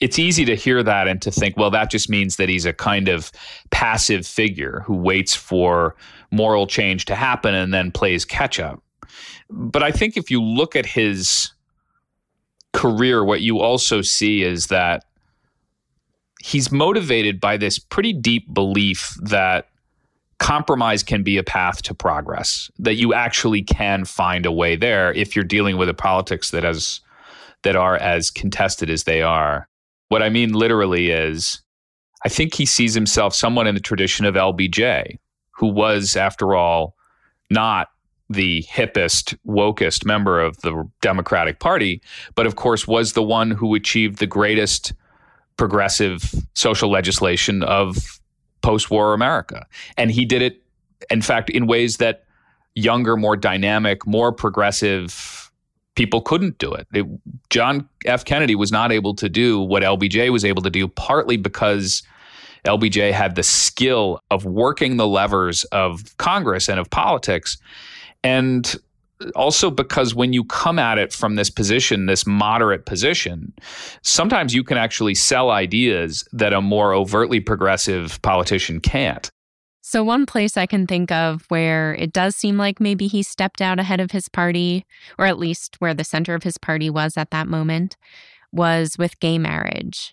it's 0.00 0.18
easy 0.18 0.44
to 0.44 0.54
hear 0.54 0.82
that 0.82 1.08
and 1.08 1.22
to 1.22 1.30
think, 1.30 1.56
well, 1.56 1.70
that 1.70 1.90
just 1.90 2.10
means 2.10 2.36
that 2.36 2.50
he's 2.50 2.66
a 2.66 2.72
kind 2.74 3.08
of 3.08 3.32
passive 3.70 4.26
figure 4.26 4.82
who 4.84 4.94
waits 4.94 5.34
for 5.34 5.96
moral 6.30 6.66
change 6.66 7.06
to 7.06 7.14
happen 7.14 7.54
and 7.54 7.72
then 7.72 7.90
plays 7.90 8.24
catch 8.24 8.60
up. 8.60 8.82
But 9.48 9.82
I 9.82 9.90
think 9.90 10.18
if 10.18 10.30
you 10.30 10.42
look 10.42 10.76
at 10.76 10.84
his 10.84 11.52
career, 12.74 13.24
what 13.24 13.40
you 13.40 13.60
also 13.60 14.02
see 14.02 14.42
is 14.42 14.66
that 14.66 15.05
he's 16.46 16.70
motivated 16.70 17.40
by 17.40 17.56
this 17.56 17.76
pretty 17.76 18.12
deep 18.12 18.52
belief 18.54 19.16
that 19.20 19.68
compromise 20.38 21.02
can 21.02 21.24
be 21.24 21.38
a 21.38 21.42
path 21.42 21.82
to 21.82 21.92
progress 21.92 22.70
that 22.78 22.94
you 22.94 23.12
actually 23.12 23.62
can 23.62 24.04
find 24.04 24.46
a 24.46 24.52
way 24.52 24.76
there 24.76 25.12
if 25.14 25.34
you're 25.34 25.44
dealing 25.44 25.76
with 25.76 25.88
a 25.88 25.94
politics 25.94 26.50
that 26.50 26.64
as 26.64 27.00
that 27.62 27.74
are 27.74 27.96
as 27.96 28.30
contested 28.30 28.88
as 28.88 29.04
they 29.04 29.22
are. 29.22 29.66
What 30.08 30.22
i 30.22 30.28
mean 30.28 30.52
literally 30.52 31.10
is 31.10 31.62
i 32.24 32.28
think 32.28 32.54
he 32.54 32.64
sees 32.64 32.94
himself 32.94 33.34
somewhat 33.34 33.66
in 33.66 33.74
the 33.74 33.80
tradition 33.80 34.24
of 34.24 34.36
lbj 34.36 35.18
who 35.50 35.66
was 35.66 36.14
after 36.14 36.54
all 36.54 36.94
not 37.50 37.88
the 38.30 38.62
hippest 38.70 39.36
wokest 39.44 40.04
member 40.04 40.40
of 40.40 40.56
the 40.58 40.88
democratic 41.02 41.58
party 41.58 42.00
but 42.36 42.46
of 42.46 42.54
course 42.54 42.86
was 42.86 43.14
the 43.14 43.22
one 43.22 43.50
who 43.50 43.74
achieved 43.74 44.18
the 44.18 44.28
greatest 44.28 44.92
progressive 45.56 46.34
social 46.54 46.90
legislation 46.90 47.62
of 47.62 48.20
post 48.62 48.90
war 48.90 49.14
America. 49.14 49.66
And 49.96 50.10
he 50.10 50.24
did 50.24 50.42
it, 50.42 50.62
in 51.10 51.22
fact, 51.22 51.50
in 51.50 51.66
ways 51.66 51.98
that 51.98 52.24
younger, 52.74 53.16
more 53.16 53.36
dynamic, 53.36 54.06
more 54.06 54.32
progressive 54.32 55.50
people 55.94 56.20
couldn't 56.20 56.58
do 56.58 56.72
it. 56.72 56.86
it. 56.92 57.06
John 57.50 57.88
F. 58.04 58.24
Kennedy 58.24 58.54
was 58.54 58.70
not 58.70 58.92
able 58.92 59.14
to 59.14 59.28
do 59.28 59.60
what 59.60 59.82
LBJ 59.82 60.30
was 60.30 60.44
able 60.44 60.62
to 60.62 60.70
do, 60.70 60.86
partly 60.88 61.36
because 61.36 62.02
LBJ 62.64 63.12
had 63.12 63.34
the 63.34 63.42
skill 63.42 64.20
of 64.30 64.44
working 64.44 64.96
the 64.96 65.06
levers 65.06 65.64
of 65.64 66.16
Congress 66.18 66.68
and 66.68 66.78
of 66.78 66.90
politics. 66.90 67.56
And 68.22 68.74
also 69.34 69.70
because 69.70 70.14
when 70.14 70.32
you 70.32 70.44
come 70.44 70.78
at 70.78 70.98
it 70.98 71.12
from 71.12 71.36
this 71.36 71.50
position, 71.50 72.06
this 72.06 72.26
moderate 72.26 72.86
position, 72.86 73.52
sometimes 74.02 74.54
you 74.54 74.62
can 74.62 74.76
actually 74.76 75.14
sell 75.14 75.50
ideas 75.50 76.26
that 76.32 76.52
a 76.52 76.60
more 76.60 76.92
overtly 76.92 77.40
progressive 77.40 78.20
politician 78.22 78.80
can't. 78.80 79.30
So, 79.82 80.02
one 80.02 80.26
place 80.26 80.56
I 80.56 80.66
can 80.66 80.86
think 80.86 81.12
of 81.12 81.44
where 81.48 81.94
it 81.94 82.12
does 82.12 82.34
seem 82.34 82.58
like 82.58 82.80
maybe 82.80 83.06
he 83.06 83.22
stepped 83.22 83.62
out 83.62 83.78
ahead 83.78 84.00
of 84.00 84.10
his 84.10 84.28
party, 84.28 84.84
or 85.16 85.26
at 85.26 85.38
least 85.38 85.76
where 85.78 85.94
the 85.94 86.02
center 86.02 86.34
of 86.34 86.42
his 86.42 86.58
party 86.58 86.90
was 86.90 87.16
at 87.16 87.30
that 87.30 87.46
moment, 87.46 87.96
was 88.50 88.98
with 88.98 89.20
gay 89.20 89.38
marriage. 89.38 90.12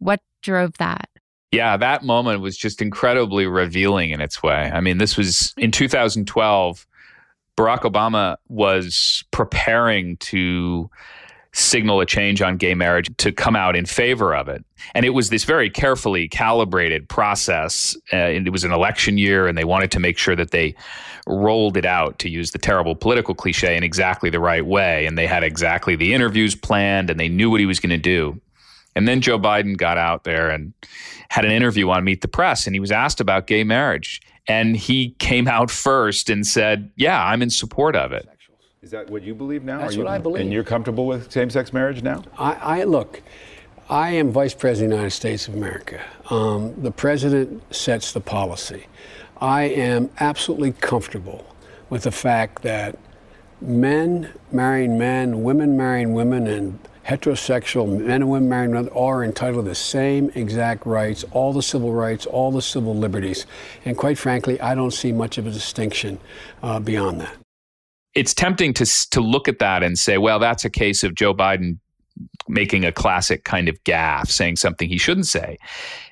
What 0.00 0.20
drove 0.42 0.78
that? 0.78 1.08
Yeah, 1.52 1.76
that 1.76 2.02
moment 2.02 2.40
was 2.40 2.56
just 2.56 2.82
incredibly 2.82 3.46
revealing 3.46 4.10
in 4.10 4.20
its 4.20 4.42
way. 4.42 4.72
I 4.74 4.80
mean, 4.80 4.98
this 4.98 5.16
was 5.16 5.54
in 5.56 5.70
2012. 5.70 6.86
Barack 7.56 7.80
Obama 7.80 8.36
was 8.48 9.24
preparing 9.30 10.16
to 10.18 10.90
signal 11.52 12.02
a 12.02 12.06
change 12.06 12.42
on 12.42 12.58
gay 12.58 12.74
marriage 12.74 13.08
to 13.16 13.32
come 13.32 13.56
out 13.56 13.74
in 13.74 13.86
favor 13.86 14.34
of 14.34 14.46
it. 14.46 14.62
And 14.94 15.06
it 15.06 15.10
was 15.10 15.30
this 15.30 15.44
very 15.44 15.70
carefully 15.70 16.28
calibrated 16.28 17.08
process. 17.08 17.96
Uh, 18.12 18.16
and 18.16 18.46
it 18.46 18.50
was 18.50 18.62
an 18.62 18.72
election 18.72 19.16
year, 19.16 19.46
and 19.46 19.56
they 19.56 19.64
wanted 19.64 19.90
to 19.92 19.98
make 19.98 20.18
sure 20.18 20.36
that 20.36 20.50
they 20.50 20.74
rolled 21.26 21.78
it 21.78 21.86
out, 21.86 22.18
to 22.18 22.28
use 22.28 22.50
the 22.50 22.58
terrible 22.58 22.94
political 22.94 23.34
cliche, 23.34 23.74
in 23.74 23.82
exactly 23.82 24.28
the 24.28 24.38
right 24.38 24.66
way. 24.66 25.06
And 25.06 25.16
they 25.16 25.26
had 25.26 25.42
exactly 25.42 25.96
the 25.96 26.12
interviews 26.12 26.54
planned, 26.54 27.08
and 27.08 27.18
they 27.18 27.28
knew 27.28 27.50
what 27.50 27.60
he 27.60 27.66
was 27.66 27.80
going 27.80 27.90
to 27.90 27.96
do. 27.96 28.38
And 28.94 29.08
then 29.08 29.22
Joe 29.22 29.38
Biden 29.38 29.78
got 29.78 29.96
out 29.96 30.24
there 30.24 30.50
and 30.50 30.74
had 31.30 31.46
an 31.46 31.52
interview 31.52 31.88
on 31.88 32.04
Meet 32.04 32.20
the 32.20 32.28
Press, 32.28 32.66
and 32.66 32.76
he 32.76 32.80
was 32.80 32.92
asked 32.92 33.20
about 33.20 33.46
gay 33.46 33.64
marriage. 33.64 34.20
And 34.48 34.76
he 34.76 35.10
came 35.18 35.48
out 35.48 35.70
first 35.70 36.30
and 36.30 36.46
said, 36.46 36.90
Yeah, 36.96 37.22
I'm 37.24 37.42
in 37.42 37.50
support 37.50 37.96
of 37.96 38.12
it. 38.12 38.28
Is 38.82 38.92
that 38.92 39.10
what 39.10 39.22
you 39.22 39.34
believe 39.34 39.64
now? 39.64 39.78
That's 39.78 39.96
you, 39.96 40.04
what 40.04 40.10
I 40.10 40.18
believe. 40.18 40.42
And 40.42 40.52
you're 40.52 40.62
comfortable 40.62 41.06
with 41.06 41.32
same-sex 41.32 41.72
marriage 41.72 42.02
now? 42.02 42.22
I, 42.38 42.52
I 42.52 42.84
look. 42.84 43.20
I 43.88 44.10
am 44.10 44.30
Vice 44.30 44.54
President 44.54 44.92
of 44.92 44.96
the 44.98 45.02
United 45.02 45.16
States 45.16 45.48
of 45.48 45.54
America. 45.54 46.00
Um, 46.30 46.80
the 46.80 46.92
President 46.92 47.62
sets 47.74 48.12
the 48.12 48.20
policy. 48.20 48.86
I 49.40 49.64
am 49.64 50.10
absolutely 50.20 50.72
comfortable 50.72 51.54
with 51.90 52.04
the 52.04 52.10
fact 52.10 52.62
that 52.62 52.98
men 53.60 54.32
marrying 54.52 54.98
men, 54.98 55.42
women 55.42 55.76
marrying 55.76 56.14
women, 56.14 56.46
and 56.46 56.78
heterosexual 57.06 57.86
men 57.88 58.22
and 58.22 58.30
women 58.30 58.70
women 58.70 58.88
are 58.90 59.24
entitled 59.24 59.64
to 59.64 59.68
the 59.68 59.74
same 59.74 60.30
exact 60.34 60.86
rights, 60.86 61.24
all 61.32 61.52
the 61.52 61.62
civil 61.62 61.92
rights, 61.92 62.26
all 62.26 62.50
the 62.50 62.62
civil 62.62 62.94
liberties. 62.94 63.46
And 63.84 63.96
quite 63.96 64.18
frankly, 64.18 64.60
I 64.60 64.74
don't 64.74 64.92
see 64.92 65.12
much 65.12 65.38
of 65.38 65.46
a 65.46 65.50
distinction 65.50 66.18
uh, 66.62 66.80
beyond 66.80 67.20
that 67.20 67.36
it's 68.16 68.32
tempting 68.32 68.72
to 68.72 68.86
to 69.10 69.20
look 69.20 69.46
at 69.46 69.58
that 69.60 69.82
and 69.82 69.98
say, 69.98 70.16
well, 70.18 70.38
that's 70.38 70.64
a 70.64 70.70
case 70.70 71.04
of 71.04 71.14
Joe 71.14 71.34
Biden 71.34 71.78
making 72.48 72.84
a 72.84 72.90
classic 72.90 73.44
kind 73.44 73.68
of 73.68 73.82
gaffe, 73.84 74.28
saying 74.28 74.56
something 74.56 74.88
he 74.88 74.98
shouldn't 74.98 75.26
say, 75.26 75.58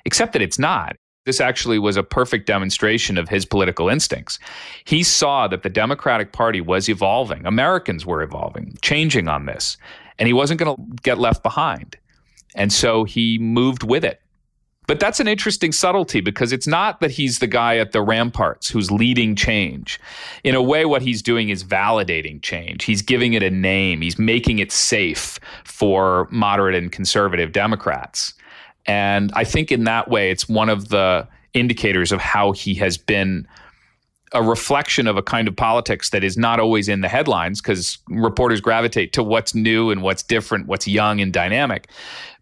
except 0.05 0.33
that 0.33 0.41
it's 0.41 0.59
not. 0.59 0.95
This 1.25 1.41
actually 1.41 1.79
was 1.79 1.97
a 1.97 2.03
perfect 2.03 2.45
demonstration 2.45 3.17
of 3.17 3.27
his 3.27 3.45
political 3.45 3.89
instincts. 3.89 4.37
He 4.83 5.01
saw 5.01 5.47
that 5.47 5.63
the 5.63 5.69
Democratic 5.69 6.31
Party 6.31 6.61
was 6.61 6.87
evolving, 6.87 7.43
Americans 7.47 8.05
were 8.05 8.21
evolving, 8.21 8.77
changing 8.83 9.27
on 9.27 9.47
this, 9.47 9.75
and 10.19 10.27
he 10.27 10.33
wasn't 10.33 10.59
going 10.59 10.75
to 10.75 10.83
get 11.03 11.17
left 11.17 11.43
behind. 11.43 11.97
And 12.55 12.71
so 12.71 13.03
he 13.03 13.37
moved 13.37 13.83
with 13.83 14.03
it. 14.03 14.21
But 14.87 14.99
that's 14.99 15.19
an 15.19 15.27
interesting 15.27 15.71
subtlety 15.71 16.21
because 16.21 16.53
it's 16.53 16.67
not 16.67 16.99
that 17.01 17.11
he's 17.11 17.39
the 17.39 17.47
guy 17.47 17.77
at 17.77 17.91
the 17.91 18.01
ramparts 18.01 18.69
who's 18.69 18.91
leading 18.91 19.35
change. 19.35 19.99
In 20.43 20.53
a 20.53 20.61
way, 20.61 20.85
what 20.85 21.01
he's 21.01 21.21
doing 21.21 21.49
is 21.49 21.63
validating 21.63 22.41
change. 22.41 22.83
He's 22.83 23.01
giving 23.01 23.33
it 23.33 23.41
a 23.41 23.49
name, 23.49 24.01
he's 24.01 24.19
making 24.19 24.59
it 24.59 24.71
safe 24.71 25.39
for 25.63 26.27
moderate 26.31 26.75
and 26.75 26.91
conservative 26.91 27.51
Democrats. 27.51 28.33
And 28.85 29.31
I 29.33 29.43
think 29.43 29.71
in 29.71 29.85
that 29.85 30.09
way, 30.09 30.29
it's 30.29 30.47
one 30.47 30.69
of 30.69 30.89
the 30.89 31.27
indicators 31.55 32.11
of 32.11 32.19
how 32.19 32.51
he 32.51 32.75
has 32.75 32.97
been 32.97 33.47
a 34.35 34.43
reflection 34.43 35.07
of 35.07 35.17
a 35.17 35.23
kind 35.23 35.47
of 35.47 35.55
politics 35.55 36.11
that 36.11 36.23
is 36.23 36.37
not 36.37 36.59
always 36.59 36.87
in 36.87 37.01
the 37.01 37.07
headlines 37.07 37.61
because 37.61 37.97
reporters 38.09 38.61
gravitate 38.61 39.13
to 39.13 39.23
what's 39.23 39.55
new 39.55 39.89
and 39.89 40.03
what's 40.03 40.21
different, 40.21 40.67
what's 40.67 40.87
young 40.87 41.21
and 41.21 41.33
dynamic 41.33 41.87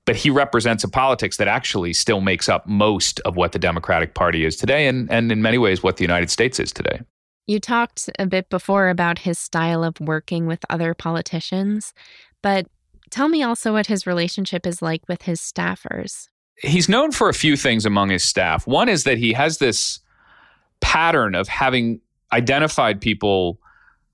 but 0.05 0.15
he 0.15 0.29
represents 0.29 0.83
a 0.83 0.89
politics 0.89 1.37
that 1.37 1.47
actually 1.47 1.93
still 1.93 2.21
makes 2.21 2.49
up 2.49 2.67
most 2.67 3.19
of 3.21 3.35
what 3.35 3.51
the 3.51 3.59
Democratic 3.59 4.13
Party 4.13 4.45
is 4.45 4.55
today 4.55 4.87
and, 4.87 5.09
and 5.11 5.31
in 5.31 5.41
many 5.41 5.57
ways 5.57 5.81
what 5.81 5.97
the 5.97 6.03
United 6.03 6.29
States 6.29 6.59
is 6.59 6.71
today. 6.71 7.01
You 7.47 7.59
talked 7.59 8.09
a 8.19 8.25
bit 8.25 8.49
before 8.49 8.89
about 8.89 9.19
his 9.19 9.37
style 9.37 9.83
of 9.83 9.99
working 9.99 10.45
with 10.45 10.65
other 10.69 10.93
politicians, 10.93 11.93
but 12.41 12.67
tell 13.09 13.27
me 13.27 13.43
also 13.43 13.73
what 13.73 13.87
his 13.87 14.07
relationship 14.07 14.65
is 14.65 14.81
like 14.81 15.01
with 15.07 15.23
his 15.23 15.41
staffers. 15.41 16.27
He's 16.57 16.87
known 16.87 17.11
for 17.11 17.29
a 17.29 17.33
few 17.33 17.57
things 17.57 17.85
among 17.85 18.09
his 18.09 18.23
staff. 18.23 18.67
One 18.67 18.87
is 18.87 19.03
that 19.03 19.17
he 19.17 19.33
has 19.33 19.57
this 19.57 19.99
pattern 20.81 21.35
of 21.35 21.47
having 21.47 22.01
identified 22.31 22.99
people 22.99 23.59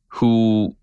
who 0.08 0.76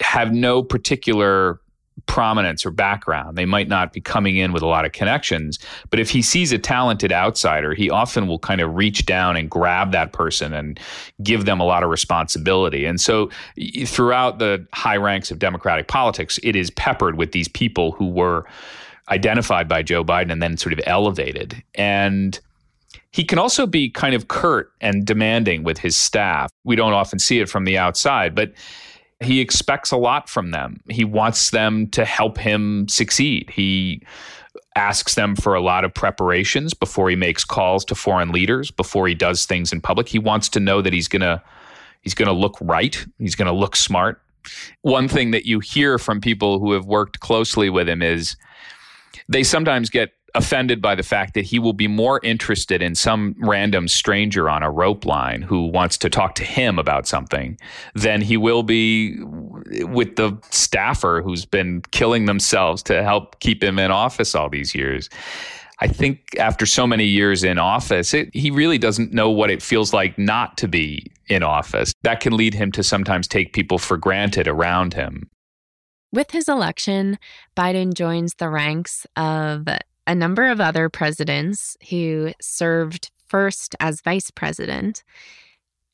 have 0.00 0.32
no 0.32 0.62
particular 0.62 1.60
prominence 2.06 2.66
or 2.66 2.70
background. 2.70 3.38
They 3.38 3.46
might 3.46 3.68
not 3.68 3.92
be 3.92 4.00
coming 4.00 4.36
in 4.36 4.52
with 4.52 4.62
a 4.62 4.66
lot 4.66 4.84
of 4.84 4.92
connections, 4.92 5.58
but 5.90 6.00
if 6.00 6.10
he 6.10 6.22
sees 6.22 6.52
a 6.52 6.58
talented 6.58 7.12
outsider, 7.12 7.72
he 7.74 7.88
often 7.88 8.26
will 8.26 8.38
kind 8.38 8.60
of 8.60 8.74
reach 8.74 9.06
down 9.06 9.36
and 9.36 9.48
grab 9.48 9.92
that 9.92 10.12
person 10.12 10.52
and 10.52 10.78
give 11.22 11.44
them 11.44 11.60
a 11.60 11.64
lot 11.64 11.82
of 11.82 11.90
responsibility. 11.90 12.84
And 12.84 13.00
so 13.00 13.30
throughout 13.86 14.38
the 14.38 14.66
high 14.72 14.96
ranks 14.96 15.30
of 15.30 15.38
democratic 15.38 15.88
politics, 15.88 16.38
it 16.42 16.56
is 16.56 16.70
peppered 16.72 17.16
with 17.16 17.32
these 17.32 17.48
people 17.48 17.92
who 17.92 18.08
were 18.08 18.44
identified 19.08 19.68
by 19.68 19.82
Joe 19.82 20.04
Biden 20.04 20.32
and 20.32 20.42
then 20.42 20.56
sort 20.56 20.72
of 20.72 20.80
elevated. 20.86 21.62
And 21.74 22.38
he 23.14 23.22
can 23.22 23.38
also 23.38 23.64
be 23.64 23.88
kind 23.88 24.12
of 24.16 24.26
curt 24.26 24.72
and 24.80 25.06
demanding 25.06 25.62
with 25.62 25.78
his 25.78 25.96
staff. 25.96 26.50
We 26.64 26.74
don't 26.74 26.94
often 26.94 27.20
see 27.20 27.38
it 27.38 27.48
from 27.48 27.64
the 27.64 27.78
outside, 27.78 28.34
but 28.34 28.52
he 29.20 29.38
expects 29.38 29.92
a 29.92 29.96
lot 29.96 30.28
from 30.28 30.50
them. 30.50 30.80
He 30.90 31.04
wants 31.04 31.50
them 31.50 31.86
to 31.90 32.04
help 32.04 32.36
him 32.36 32.88
succeed. 32.88 33.50
He 33.50 34.02
asks 34.74 35.14
them 35.14 35.36
for 35.36 35.54
a 35.54 35.60
lot 35.60 35.84
of 35.84 35.94
preparations 35.94 36.74
before 36.74 37.08
he 37.08 37.14
makes 37.14 37.44
calls 37.44 37.84
to 37.84 37.94
foreign 37.94 38.32
leaders, 38.32 38.72
before 38.72 39.06
he 39.06 39.14
does 39.14 39.46
things 39.46 39.72
in 39.72 39.80
public. 39.80 40.08
He 40.08 40.18
wants 40.18 40.48
to 40.48 40.58
know 40.58 40.82
that 40.82 40.92
he's 40.92 41.06
going 41.06 41.22
to 41.22 41.40
he's 42.02 42.14
going 42.14 42.26
to 42.26 42.34
look 42.34 42.58
right, 42.60 43.06
he's 43.20 43.36
going 43.36 43.46
to 43.46 43.52
look 43.52 43.76
smart. 43.76 44.20
One 44.82 45.06
thing 45.06 45.30
that 45.30 45.46
you 45.46 45.60
hear 45.60 46.00
from 46.00 46.20
people 46.20 46.58
who 46.58 46.72
have 46.72 46.86
worked 46.86 47.20
closely 47.20 47.70
with 47.70 47.88
him 47.88 48.02
is 48.02 48.36
they 49.28 49.44
sometimes 49.44 49.88
get 49.88 50.10
offended 50.34 50.82
by 50.82 50.94
the 50.94 51.02
fact 51.02 51.34
that 51.34 51.44
he 51.44 51.58
will 51.58 51.72
be 51.72 51.86
more 51.86 52.20
interested 52.22 52.82
in 52.82 52.94
some 52.94 53.36
random 53.38 53.86
stranger 53.86 54.50
on 54.50 54.62
a 54.62 54.70
rope 54.70 55.04
line 55.04 55.42
who 55.42 55.66
wants 55.66 55.96
to 55.98 56.10
talk 56.10 56.34
to 56.34 56.44
him 56.44 56.78
about 56.78 57.06
something 57.06 57.56
than 57.94 58.20
he 58.20 58.36
will 58.36 58.62
be 58.62 59.16
with 59.84 60.16
the 60.16 60.36
staffer 60.50 61.22
who's 61.22 61.44
been 61.44 61.82
killing 61.92 62.26
themselves 62.26 62.82
to 62.82 63.02
help 63.02 63.38
keep 63.40 63.62
him 63.62 63.78
in 63.78 63.90
office 63.90 64.34
all 64.34 64.48
these 64.48 64.74
years. 64.74 65.08
I 65.80 65.88
think 65.88 66.36
after 66.38 66.66
so 66.66 66.86
many 66.86 67.04
years 67.04 67.44
in 67.44 67.58
office, 67.58 68.14
it, 68.14 68.30
he 68.32 68.50
really 68.50 68.78
doesn't 68.78 69.12
know 69.12 69.30
what 69.30 69.50
it 69.50 69.62
feels 69.62 69.92
like 69.92 70.16
not 70.18 70.56
to 70.58 70.68
be 70.68 71.10
in 71.28 71.42
office. 71.42 71.92
That 72.02 72.20
can 72.20 72.36
lead 72.36 72.54
him 72.54 72.72
to 72.72 72.82
sometimes 72.82 73.26
take 73.26 73.52
people 73.52 73.78
for 73.78 73.96
granted 73.96 74.46
around 74.46 74.94
him. 74.94 75.28
With 76.12 76.30
his 76.30 76.48
election, 76.48 77.18
Biden 77.56 77.92
joins 77.92 78.34
the 78.34 78.48
ranks 78.48 79.04
of 79.16 79.66
a 80.06 80.14
number 80.14 80.48
of 80.48 80.60
other 80.60 80.88
presidents 80.88 81.76
who 81.90 82.32
served 82.40 83.10
first 83.26 83.74
as 83.80 84.00
vice 84.00 84.30
president. 84.30 85.02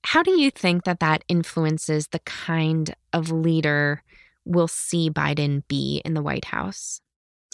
How 0.05 0.23
do 0.23 0.33
you 0.41 0.51
think 0.51 0.85
that 0.85 1.01
that 1.01 1.25
influences 1.29 2.09
the 2.09 2.19
kind 2.21 2.95
of 3.13 3.31
leader 3.31 4.03
we'll 4.45 4.69
see 4.69 5.11
Biden 5.11 5.63
be 5.69 6.01
in 6.05 6.15
the 6.15 6.23
White 6.23 6.47
House? 6.47 7.01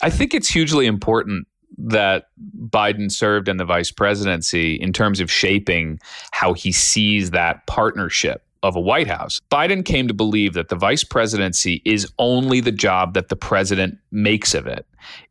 I 0.02 0.10
think 0.10 0.34
it's 0.34 0.48
hugely 0.48 0.86
important 0.86 1.46
that 1.78 2.28
Biden 2.68 3.10
served 3.10 3.48
in 3.48 3.56
the 3.56 3.64
vice 3.64 3.90
presidency 3.90 4.74
in 4.74 4.92
terms 4.92 5.20
of 5.20 5.30
shaping 5.30 5.98
how 6.32 6.52
he 6.52 6.72
sees 6.72 7.32
that 7.32 7.66
partnership 7.66 8.42
of 8.62 8.76
a 8.76 8.80
White 8.80 9.08
House. 9.08 9.40
Biden 9.50 9.84
came 9.84 10.08
to 10.08 10.14
believe 10.14 10.54
that 10.54 10.68
the 10.68 10.76
vice 10.76 11.04
presidency 11.04 11.82
is 11.84 12.10
only 12.18 12.60
the 12.60 12.72
job 12.72 13.14
that 13.14 13.28
the 13.28 13.36
president 13.36 13.98
makes 14.10 14.54
of 14.54 14.66
it. 14.66 14.86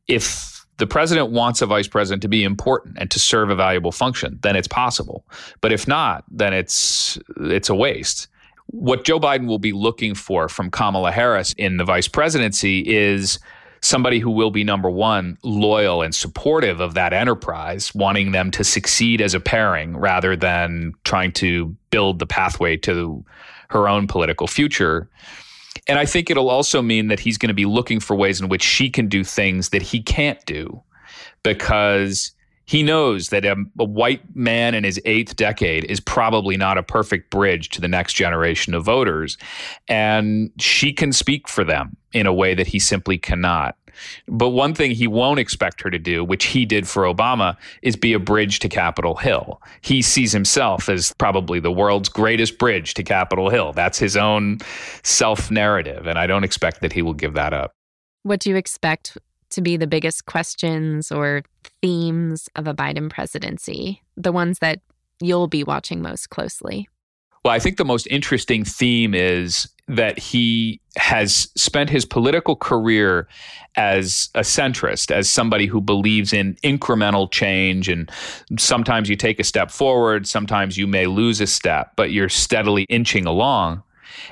If 0.08 0.55
the 0.78 0.88
president 0.88 1.32
wants 1.32 1.62
a 1.62 1.66
vice 1.66 1.88
president 1.88 2.22
to 2.22 2.28
be 2.28 2.44
important 2.44 2.98
and 3.00 3.10
to 3.12 3.20
serve 3.20 3.50
a 3.50 3.56
valuable 3.56 3.92
function, 3.92 4.40
then 4.42 4.56
it's 4.56 4.68
possible. 4.68 5.26
But 5.62 5.72
if 5.72 5.88
not, 5.88 6.26
then 6.30 6.54
it's 6.54 7.18
it's 7.38 7.70
a 7.70 7.76
waste. 7.76 8.28
What 8.68 9.06
Joe 9.06 9.20
Biden 9.20 9.48
will 9.48 9.60
be 9.60 9.72
looking 9.72 10.16
for 10.16 10.50
from 10.50 10.72
Kamala 10.72 11.12
Harris 11.12 11.54
in 11.54 11.78
the 11.78 11.84
vice 11.84 12.08
presidency 12.08 12.80
is 12.80 13.40
somebody 13.82 14.20
who 14.20 14.32
will 14.32 14.50
be 14.50 14.64
number 14.64 14.90
one 14.90 15.38
loyal 15.44 16.02
and 16.02 16.14
supportive 16.16 16.80
of 16.80 16.96
that 16.96 17.14
enterprise 17.14 17.94
wanting 17.94 18.32
them 18.32 18.50
to 18.50 18.64
succeed 18.64 19.22
as 19.22 19.36
a 19.36 19.40
pairing 19.40 19.96
rather 19.96 20.36
than 20.36 20.94
trying 21.04 21.32
to 21.32 21.68
build 21.92 22.18
the 22.18 22.26
pathway 22.26 22.76
to 22.76 23.24
her 23.70 23.88
own 23.88 24.08
political 24.08 24.48
future 24.48 25.08
and 25.88 26.00
I 26.00 26.06
think 26.06 26.30
it'll 26.30 26.50
also 26.50 26.82
mean 26.82 27.08
that 27.08 27.20
he's 27.20 27.38
going 27.38 27.50
to 27.50 27.54
be 27.54 27.66
looking 27.66 28.00
for 28.00 28.16
ways 28.16 28.42
in 28.42 28.50
which 28.50 28.64
she 28.64 28.90
can 28.90 29.08
do 29.08 29.24
things 29.24 29.70
that 29.70 29.82
he 29.82 30.02
can't 30.02 30.44
do 30.46 30.82
because 31.44 32.32
he 32.66 32.82
knows 32.82 33.30
that 33.30 33.46
a, 33.46 33.56
a, 33.80 33.86
white 33.86 34.36
man 34.36 34.74
in 34.74 34.84
his 34.84 35.00
eighth 35.06 35.36
decade 35.36 35.84
is 35.86 36.00
probably 36.00 36.58
not 36.58 36.80
a 36.80 36.84
perfect 36.84 37.30
bridge 37.30 37.70
to 37.70 37.82
the 37.82 37.88
next 37.88 38.14
generation 38.14 38.74
of 38.74 38.84
voters. 38.84 39.38
And 39.88 40.52
she 40.60 40.92
can 40.92 41.14
speak 41.14 41.48
for 41.48 41.64
them 41.64 41.96
in 42.12 42.26
a 42.26 42.34
way 42.34 42.56
that 42.56 42.66
he 42.66 42.80
simply 42.80 43.20
cannot. 43.20 43.78
But 44.28 44.50
one 44.50 44.74
thing 44.74 44.92
he 44.92 45.08
won't 45.08 45.40
expect 45.40 45.82
her 45.82 45.90
to 45.90 46.00
do, 46.00 46.24
which 46.24 46.46
he 46.46 46.66
did 46.66 46.88
for 46.88 47.04
Obama, 47.04 47.58
is 47.82 47.96
be 47.96 48.14
a 48.14 48.20
bridge 48.20 48.60
to 48.60 48.70
Capitol 48.70 49.16
Hill. 49.16 49.62
He 49.82 50.02
sees 50.02 50.32
himself 50.32 50.90
as 50.90 51.14
probably 51.18 51.60
the 51.60 51.72
world's 51.72 52.10
greatest 52.10 52.58
bridge 52.58 52.94
to 52.96 53.04
Capitol 53.04 53.50
Hill. 53.50 53.74
That's 53.74 53.98
his 53.98 54.18
own 54.18 54.60
self 55.04 55.52
narrative. 55.52 56.08
And 56.08 56.18
I 56.18 56.28
don't 56.28 56.44
expect 56.44 56.82
that 56.82 56.94
he 56.94 57.02
will 57.02 57.14
give 57.14 57.34
that 57.34 57.54
up. 57.54 57.72
What 58.24 58.40
do 58.40 58.50
you 58.50 58.56
expect 58.56 59.18
to 59.52 59.62
be 59.62 59.78
the 59.78 59.88
biggest 59.88 60.26
questions 60.26 61.12
or 61.12 61.44
themes 61.82 62.50
of 62.56 62.68
a 62.68 62.74
Biden 62.74 63.10
presidency? 63.10 64.02
The 64.18 64.32
ones 64.32 64.60
that 64.60 64.82
you'll 65.22 65.48
be 65.48 65.64
watching 65.64 66.02
most 66.02 66.30
closely? 66.30 66.90
Well, 67.46 67.54
I 67.54 67.60
think 67.60 67.78
the 67.78 67.86
most 67.86 68.08
interesting 68.08 68.66
theme 68.66 69.14
is 69.14 69.72
that 69.88 70.18
he 70.18 70.82
has 70.98 71.48
spent 71.56 71.92
his 71.92 72.04
political 72.04 72.56
career 72.56 73.28
as 73.76 74.30
a 74.34 74.40
centrist, 74.40 75.12
as 75.12 75.30
somebody 75.30 75.68
who 75.68 75.80
believes 75.80 76.34
in 76.34 76.56
incremental 76.64 77.32
change. 77.32 77.88
And 77.88 78.10
sometimes 78.58 79.10
you 79.10 79.16
take 79.16 79.40
a 79.40 79.44
step 79.44 79.70
forward, 79.70 80.26
sometimes 80.28 80.76
you 80.76 80.88
may 80.88 81.06
lose 81.06 81.40
a 81.40 81.46
step, 81.46 81.92
but 81.96 82.10
you're 82.10 82.30
steadily 82.30 82.88
inching 82.90 83.28
along. 83.28 83.84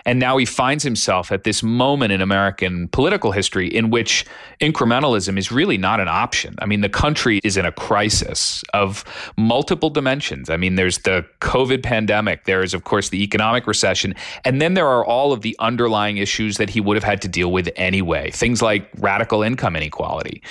And 0.05 0.19
now 0.19 0.37
he 0.37 0.45
finds 0.45 0.83
himself 0.83 1.31
at 1.31 1.43
this 1.43 1.63
moment 1.63 2.11
in 2.11 2.21
American 2.21 2.87
political 2.89 3.31
history 3.31 3.67
in 3.67 3.89
which 3.89 4.25
incrementalism 4.61 5.37
is 5.37 5.51
really 5.51 5.77
not 5.77 5.99
an 5.99 6.07
option. 6.07 6.55
I 6.59 6.65
mean, 6.65 6.81
the 6.81 6.89
country 6.89 7.39
is 7.43 7.57
in 7.57 7.65
a 7.65 7.71
crisis 7.71 8.63
of 8.73 9.03
multiple 9.37 9.89
dimensions. 9.89 10.49
I 10.49 10.57
mean, 10.57 10.75
there's 10.75 10.99
the 10.99 11.25
COVID 11.41 11.83
pandemic, 11.83 12.45
there 12.45 12.63
is, 12.63 12.73
of 12.73 12.83
course, 12.83 13.09
the 13.09 13.23
economic 13.23 13.67
recession, 13.67 14.15
and 14.45 14.61
then 14.61 14.73
there 14.73 14.87
are 14.87 15.05
all 15.05 15.33
of 15.33 15.41
the 15.41 15.55
underlying 15.59 16.17
issues 16.17 16.57
that 16.57 16.69
he 16.69 16.81
would 16.81 16.95
have 16.95 17.03
had 17.03 17.21
to 17.21 17.27
deal 17.27 17.51
with 17.51 17.69
anyway, 17.75 18.31
things 18.31 18.61
like 18.61 18.89
radical 18.97 19.43
income 19.43 19.75
inequality. 19.75 20.41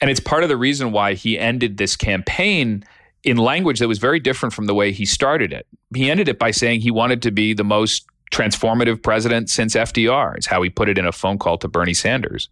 And 0.00 0.10
it's 0.10 0.20
part 0.20 0.42
of 0.42 0.48
the 0.48 0.56
reason 0.56 0.92
why 0.92 1.14
he 1.14 1.38
ended 1.38 1.76
this 1.76 1.96
campaign 1.96 2.84
in 3.22 3.38
language 3.38 3.78
that 3.78 3.88
was 3.88 3.98
very 3.98 4.20
different 4.20 4.52
from 4.52 4.66
the 4.66 4.74
way 4.74 4.92
he 4.92 5.06
started 5.06 5.52
it. 5.52 5.66
He 5.94 6.10
ended 6.10 6.28
it 6.28 6.38
by 6.38 6.50
saying 6.50 6.80
he 6.80 6.90
wanted 6.90 7.22
to 7.22 7.30
be 7.30 7.54
the 7.54 7.64
most 7.64 8.06
transformative 8.32 9.02
president 9.02 9.50
since 9.50 9.74
FDR, 9.74 10.38
is 10.38 10.46
how 10.46 10.62
he 10.62 10.70
put 10.70 10.88
it 10.88 10.98
in 10.98 11.06
a 11.06 11.12
phone 11.12 11.38
call 11.38 11.58
to 11.58 11.68
Bernie 11.68 11.94
Sanders. 11.94 12.48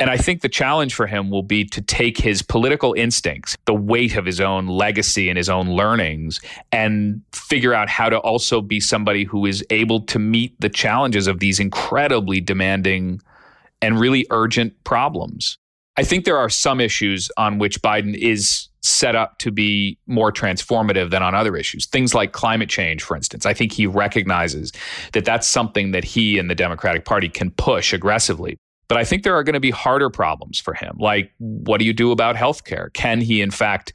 And 0.00 0.10
I 0.10 0.16
think 0.16 0.42
the 0.42 0.48
challenge 0.48 0.94
for 0.94 1.08
him 1.08 1.28
will 1.28 1.42
be 1.42 1.64
to 1.64 1.82
take 1.82 2.18
his 2.18 2.40
political 2.40 2.92
instincts, 2.92 3.56
the 3.64 3.74
weight 3.74 4.16
of 4.16 4.24
his 4.24 4.40
own 4.40 4.68
legacy 4.68 5.28
and 5.28 5.36
his 5.36 5.48
own 5.48 5.68
learnings, 5.68 6.40
and 6.70 7.20
figure 7.32 7.74
out 7.74 7.88
how 7.88 8.08
to 8.08 8.18
also 8.18 8.60
be 8.60 8.78
somebody 8.78 9.24
who 9.24 9.44
is 9.44 9.64
able 9.70 10.00
to 10.02 10.20
meet 10.20 10.58
the 10.60 10.68
challenges 10.68 11.26
of 11.26 11.40
these 11.40 11.58
incredibly 11.58 12.40
demanding 12.40 13.20
and 13.82 13.98
really 13.98 14.24
urgent 14.30 14.72
problems. 14.84 15.58
I 15.96 16.04
think 16.04 16.24
there 16.24 16.38
are 16.38 16.48
some 16.48 16.80
issues 16.80 17.28
on 17.36 17.58
which 17.58 17.82
Biden 17.82 18.14
is 18.14 18.67
set 18.82 19.16
up 19.16 19.38
to 19.38 19.50
be 19.50 19.98
more 20.06 20.32
transformative 20.32 21.10
than 21.10 21.22
on 21.22 21.34
other 21.34 21.56
issues. 21.56 21.86
Things 21.86 22.14
like 22.14 22.32
climate 22.32 22.68
change, 22.68 23.02
for 23.02 23.16
instance. 23.16 23.44
I 23.46 23.54
think 23.54 23.72
he 23.72 23.86
recognizes 23.86 24.72
that 25.12 25.24
that's 25.24 25.46
something 25.46 25.90
that 25.92 26.04
he 26.04 26.38
and 26.38 26.48
the 26.48 26.54
Democratic 26.54 27.04
Party 27.04 27.28
can 27.28 27.50
push 27.52 27.92
aggressively. 27.92 28.56
But 28.88 28.96
I 28.96 29.04
think 29.04 29.22
there 29.22 29.34
are 29.34 29.44
going 29.44 29.54
to 29.54 29.60
be 29.60 29.70
harder 29.70 30.08
problems 30.08 30.58
for 30.58 30.72
him. 30.72 30.96
Like, 30.98 31.30
what 31.38 31.78
do 31.78 31.84
you 31.84 31.92
do 31.92 32.10
about 32.10 32.36
healthcare? 32.36 32.92
Can 32.94 33.20
he, 33.20 33.42
in 33.42 33.50
fact, 33.50 33.92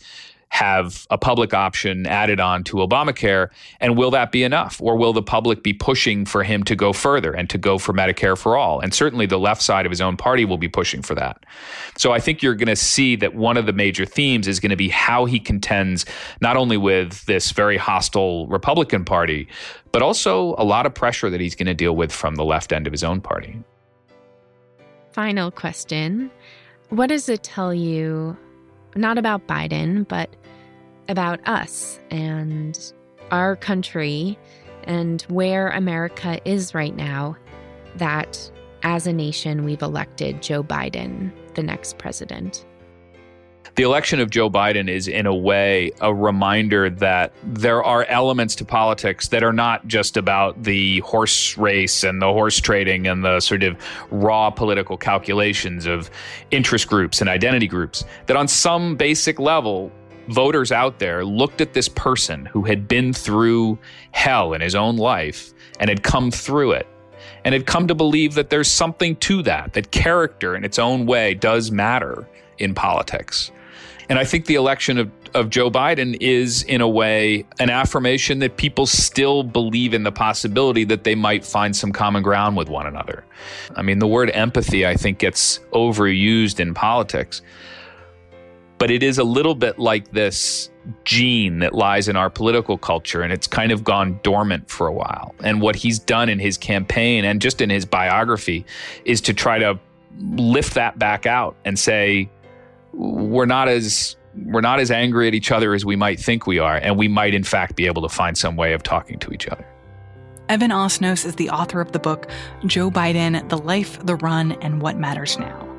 have 0.53 1.07
a 1.09 1.17
public 1.17 1.51
option 1.51 2.05
added 2.05 2.39
on 2.39 2.63
to 2.63 2.75
Obamacare? 2.75 3.49
And 3.79 3.97
will 3.97 4.11
that 4.11 4.31
be 4.31 4.43
enough? 4.43 4.79
Or 4.79 4.95
will 4.95 5.11
the 5.11 5.23
public 5.23 5.63
be 5.63 5.73
pushing 5.73 6.25
for 6.25 6.43
him 6.43 6.63
to 6.65 6.75
go 6.75 6.93
further 6.93 7.33
and 7.33 7.49
to 7.49 7.57
go 7.57 7.79
for 7.79 7.91
Medicare 7.91 8.37
for 8.37 8.55
all? 8.55 8.79
And 8.79 8.93
certainly 8.93 9.25
the 9.25 9.39
left 9.39 9.63
side 9.63 9.87
of 9.87 9.91
his 9.91 9.99
own 9.99 10.15
party 10.15 10.45
will 10.45 10.59
be 10.59 10.67
pushing 10.67 11.01
for 11.01 11.15
that. 11.15 11.43
So 11.97 12.11
I 12.11 12.19
think 12.19 12.43
you're 12.43 12.53
going 12.53 12.67
to 12.67 12.75
see 12.75 13.15
that 13.15 13.33
one 13.33 13.57
of 13.57 13.65
the 13.65 13.73
major 13.73 14.05
themes 14.05 14.47
is 14.47 14.59
going 14.59 14.69
to 14.69 14.75
be 14.75 14.89
how 14.89 15.25
he 15.25 15.39
contends 15.39 16.05
not 16.39 16.55
only 16.55 16.77
with 16.77 17.25
this 17.25 17.49
very 17.49 17.77
hostile 17.77 18.45
Republican 18.45 19.05
Party, 19.05 19.47
but 19.91 20.03
also 20.03 20.53
a 20.59 20.63
lot 20.63 20.85
of 20.85 20.93
pressure 20.93 21.31
that 21.31 21.41
he's 21.41 21.55
going 21.55 21.65
to 21.65 21.73
deal 21.73 21.95
with 21.95 22.11
from 22.11 22.35
the 22.35 22.45
left 22.45 22.71
end 22.71 22.85
of 22.85 22.93
his 22.93 23.03
own 23.03 23.21
party. 23.21 23.59
Final 25.13 25.49
question 25.49 26.29
What 26.89 27.07
does 27.07 27.27
it 27.27 27.41
tell 27.41 27.73
you, 27.73 28.37
not 28.95 29.17
about 29.17 29.47
Biden, 29.47 30.07
but 30.07 30.35
about 31.09 31.45
us 31.47 31.99
and 32.09 32.93
our 33.31 33.55
country 33.55 34.37
and 34.83 35.21
where 35.23 35.69
America 35.69 36.39
is 36.45 36.73
right 36.73 36.95
now 36.95 37.35
that 37.95 38.51
as 38.83 39.07
a 39.07 39.13
nation 39.13 39.63
we've 39.63 39.81
elected 39.81 40.41
Joe 40.41 40.63
Biden, 40.63 41.31
the 41.55 41.63
next 41.63 41.97
president. 41.97 42.65
The 43.75 43.81
election 43.81 44.19
of 44.19 44.29
Joe 44.29 44.51
Biden 44.51 44.87
is, 44.87 45.07
in 45.07 45.25
a 45.25 45.33
way, 45.33 45.91
a 45.99 46.13
reminder 46.13 46.91
that 46.91 47.33
there 47.41 47.83
are 47.83 48.05
elements 48.05 48.53
to 48.57 48.65
politics 48.65 49.29
that 49.29 49.41
are 49.41 49.51
not 49.51 49.87
just 49.87 50.15
about 50.15 50.61
the 50.61 50.99
horse 50.99 51.57
race 51.57 52.03
and 52.03 52.21
the 52.21 52.31
horse 52.31 52.59
trading 52.59 53.07
and 53.07 53.25
the 53.25 53.39
sort 53.39 53.63
of 53.63 53.75
raw 54.11 54.51
political 54.51 54.95
calculations 54.95 55.87
of 55.87 56.11
interest 56.51 56.87
groups 56.87 57.19
and 57.19 57.27
identity 57.27 57.65
groups. 57.65 58.05
That 58.27 58.37
on 58.37 58.47
some 58.47 58.95
basic 58.95 59.39
level, 59.39 59.91
voters 60.27 60.71
out 60.71 60.99
there 60.99 61.25
looked 61.25 61.59
at 61.59 61.73
this 61.73 61.89
person 61.89 62.45
who 62.45 62.61
had 62.61 62.87
been 62.87 63.11
through 63.11 63.79
hell 64.11 64.53
in 64.53 64.61
his 64.61 64.75
own 64.75 64.97
life 64.97 65.51
and 65.79 65.89
had 65.89 66.03
come 66.03 66.29
through 66.29 66.73
it 66.73 66.85
and 67.43 67.53
had 67.53 67.65
come 67.65 67.87
to 67.87 67.95
believe 67.95 68.35
that 68.35 68.51
there's 68.51 68.69
something 68.69 69.15
to 69.15 69.41
that, 69.41 69.73
that 69.73 69.89
character 69.89 70.55
in 70.55 70.63
its 70.63 70.77
own 70.77 71.07
way 71.07 71.33
does 71.33 71.71
matter 71.71 72.27
in 72.59 72.75
politics. 72.75 73.51
And 74.09 74.19
I 74.19 74.25
think 74.25 74.45
the 74.45 74.55
election 74.55 74.97
of, 74.97 75.11
of 75.33 75.49
Joe 75.49 75.71
Biden 75.71 76.17
is, 76.19 76.63
in 76.63 76.81
a 76.81 76.87
way, 76.87 77.45
an 77.59 77.69
affirmation 77.69 78.39
that 78.39 78.57
people 78.57 78.85
still 78.85 79.43
believe 79.43 79.93
in 79.93 80.03
the 80.03 80.11
possibility 80.11 80.83
that 80.85 81.03
they 81.03 81.15
might 81.15 81.45
find 81.45 81.75
some 81.75 81.91
common 81.91 82.23
ground 82.23 82.57
with 82.57 82.69
one 82.69 82.85
another. 82.85 83.25
I 83.75 83.81
mean, 83.81 83.99
the 83.99 84.07
word 84.07 84.29
empathy, 84.31 84.85
I 84.85 84.95
think, 84.95 85.19
gets 85.19 85.59
overused 85.71 86.59
in 86.59 86.73
politics 86.73 87.41
but 88.83 88.91
it 88.91 89.01
is 89.01 89.17
a 89.17 89.23
little 89.23 89.55
bit 89.55 89.79
like 89.79 90.11
this 90.11 90.69
gene 91.05 91.59
that 91.59 91.73
lies 91.73 92.09
in 92.09 92.17
our 92.17 92.29
political 92.29 92.77
culture 92.77 93.21
and 93.21 93.31
it's 93.31 93.47
kind 93.47 93.71
of 93.71 93.81
gone 93.81 94.19
dormant 94.23 94.69
for 94.69 94.87
a 94.87 94.91
while. 94.91 95.33
And 95.41 95.61
what 95.61 95.77
he's 95.77 95.99
done 95.99 96.27
in 96.27 96.37
his 96.37 96.57
campaign 96.57 97.23
and 97.23 97.41
just 97.41 97.61
in 97.61 97.69
his 97.69 97.85
biography 97.85 98.65
is 99.05 99.21
to 99.21 99.33
try 99.33 99.57
to 99.59 99.79
lift 100.19 100.73
that 100.73 100.99
back 100.99 101.25
out 101.25 101.55
and 101.63 101.79
say 101.79 102.29
we're 102.93 103.45
not 103.45 103.67
as 103.67 104.15
we're 104.45 104.61
not 104.61 104.79
as 104.79 104.89
angry 104.89 105.27
at 105.27 105.35
each 105.35 105.51
other 105.51 105.73
as 105.73 105.85
we 105.85 105.95
might 105.95 106.19
think 106.19 106.47
we 106.47 106.57
are 106.57 106.77
and 106.77 106.97
we 106.97 107.07
might 107.07 107.33
in 107.33 107.43
fact 107.43 107.75
be 107.75 107.85
able 107.85 108.01
to 108.01 108.09
find 108.09 108.37
some 108.37 108.55
way 108.55 108.73
of 108.73 108.81
talking 108.83 109.19
to 109.19 109.31
each 109.31 109.47
other. 109.47 109.65
Evan 110.49 110.71
Osnos 110.71 111.25
is 111.25 111.35
the 111.35 111.49
author 111.49 111.81
of 111.81 111.91
the 111.91 111.99
book 111.99 112.29
Joe 112.65 112.91
Biden: 112.91 113.47
The 113.49 113.57
Life, 113.57 114.03
the 114.05 114.15
Run 114.15 114.53
and 114.53 114.81
What 114.81 114.97
Matters 114.97 115.37
Now. 115.37 115.69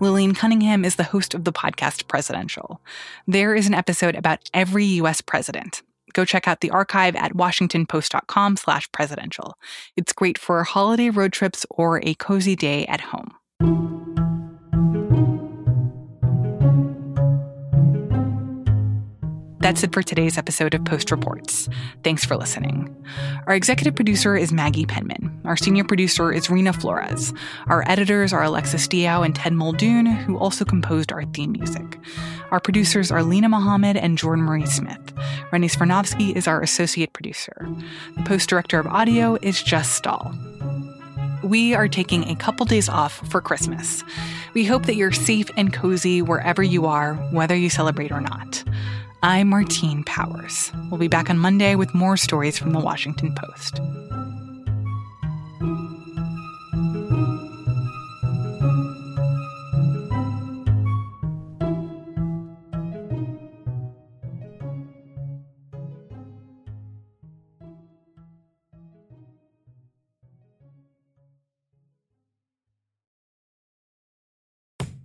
Lillian 0.00 0.34
Cunningham 0.34 0.84
is 0.84 0.96
the 0.96 1.04
host 1.04 1.34
of 1.34 1.44
the 1.44 1.52
podcast 1.52 2.08
Presidential. 2.08 2.80
There 3.26 3.54
is 3.54 3.66
an 3.66 3.74
episode 3.74 4.16
about 4.16 4.40
every 4.52 4.84
U.S. 4.84 5.20
president. 5.20 5.82
Go 6.12 6.24
check 6.24 6.46
out 6.48 6.60
the 6.60 6.70
archive 6.70 7.16
at 7.16 7.32
washingtonpost.com 7.32 8.56
slash 8.56 8.90
presidential. 8.92 9.56
It's 9.96 10.12
great 10.12 10.36
for 10.36 10.62
holiday 10.64 11.10
road 11.10 11.32
trips 11.32 11.64
or 11.70 12.00
a 12.04 12.14
cozy 12.14 12.56
day 12.56 12.86
at 12.86 13.00
home. 13.00 13.34
That's 19.64 19.82
it 19.82 19.94
for 19.94 20.02
today's 20.02 20.36
episode 20.36 20.74
of 20.74 20.84
Post 20.84 21.10
Reports. 21.10 21.70
Thanks 22.02 22.22
for 22.22 22.36
listening. 22.36 22.94
Our 23.46 23.54
executive 23.54 23.94
producer 23.94 24.36
is 24.36 24.52
Maggie 24.52 24.84
Penman. 24.84 25.40
Our 25.46 25.56
senior 25.56 25.84
producer 25.84 26.30
is 26.30 26.48
Reena 26.48 26.78
Flores. 26.78 27.32
Our 27.66 27.82
editors 27.88 28.34
are 28.34 28.42
Alexis 28.42 28.86
Diao 28.86 29.24
and 29.24 29.34
Ted 29.34 29.54
Muldoon, 29.54 30.04
who 30.04 30.36
also 30.36 30.66
composed 30.66 31.12
our 31.12 31.24
theme 31.24 31.52
music. 31.52 31.98
Our 32.50 32.60
producers 32.60 33.10
are 33.10 33.20
Linah 33.20 33.48
Mohammad 33.48 33.96
and 33.96 34.18
Jordan 34.18 34.44
Marie 34.44 34.66
Smith. 34.66 35.14
Rennie 35.50 35.68
Svirnovskiy 35.68 36.36
is 36.36 36.46
our 36.46 36.60
associate 36.60 37.14
producer. 37.14 37.66
The 38.18 38.22
post 38.24 38.50
director 38.50 38.78
of 38.78 38.86
audio 38.86 39.38
is 39.40 39.62
Jess 39.62 39.88
Stahl. 39.88 40.34
We 41.42 41.74
are 41.74 41.88
taking 41.88 42.28
a 42.28 42.36
couple 42.36 42.66
days 42.66 42.90
off 42.90 43.26
for 43.30 43.40
Christmas. 43.40 44.04
We 44.52 44.66
hope 44.66 44.84
that 44.84 44.96
you're 44.96 45.10
safe 45.12 45.50
and 45.56 45.72
cozy 45.72 46.20
wherever 46.20 46.62
you 46.62 46.84
are, 46.84 47.14
whether 47.30 47.56
you 47.56 47.70
celebrate 47.70 48.12
or 48.12 48.20
not. 48.20 48.62
I'm 49.26 49.48
Martine 49.48 50.04
Powers. 50.04 50.70
We'll 50.90 51.00
be 51.00 51.08
back 51.08 51.30
on 51.30 51.38
Monday 51.38 51.76
with 51.76 51.94
more 51.94 52.18
stories 52.18 52.58
from 52.58 52.74
the 52.74 52.78
Washington 52.78 53.34
Post. 53.34 53.80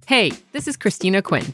Hey, 0.08 0.34
this 0.52 0.68
is 0.68 0.76
Christina 0.76 1.22
Quinn. 1.22 1.54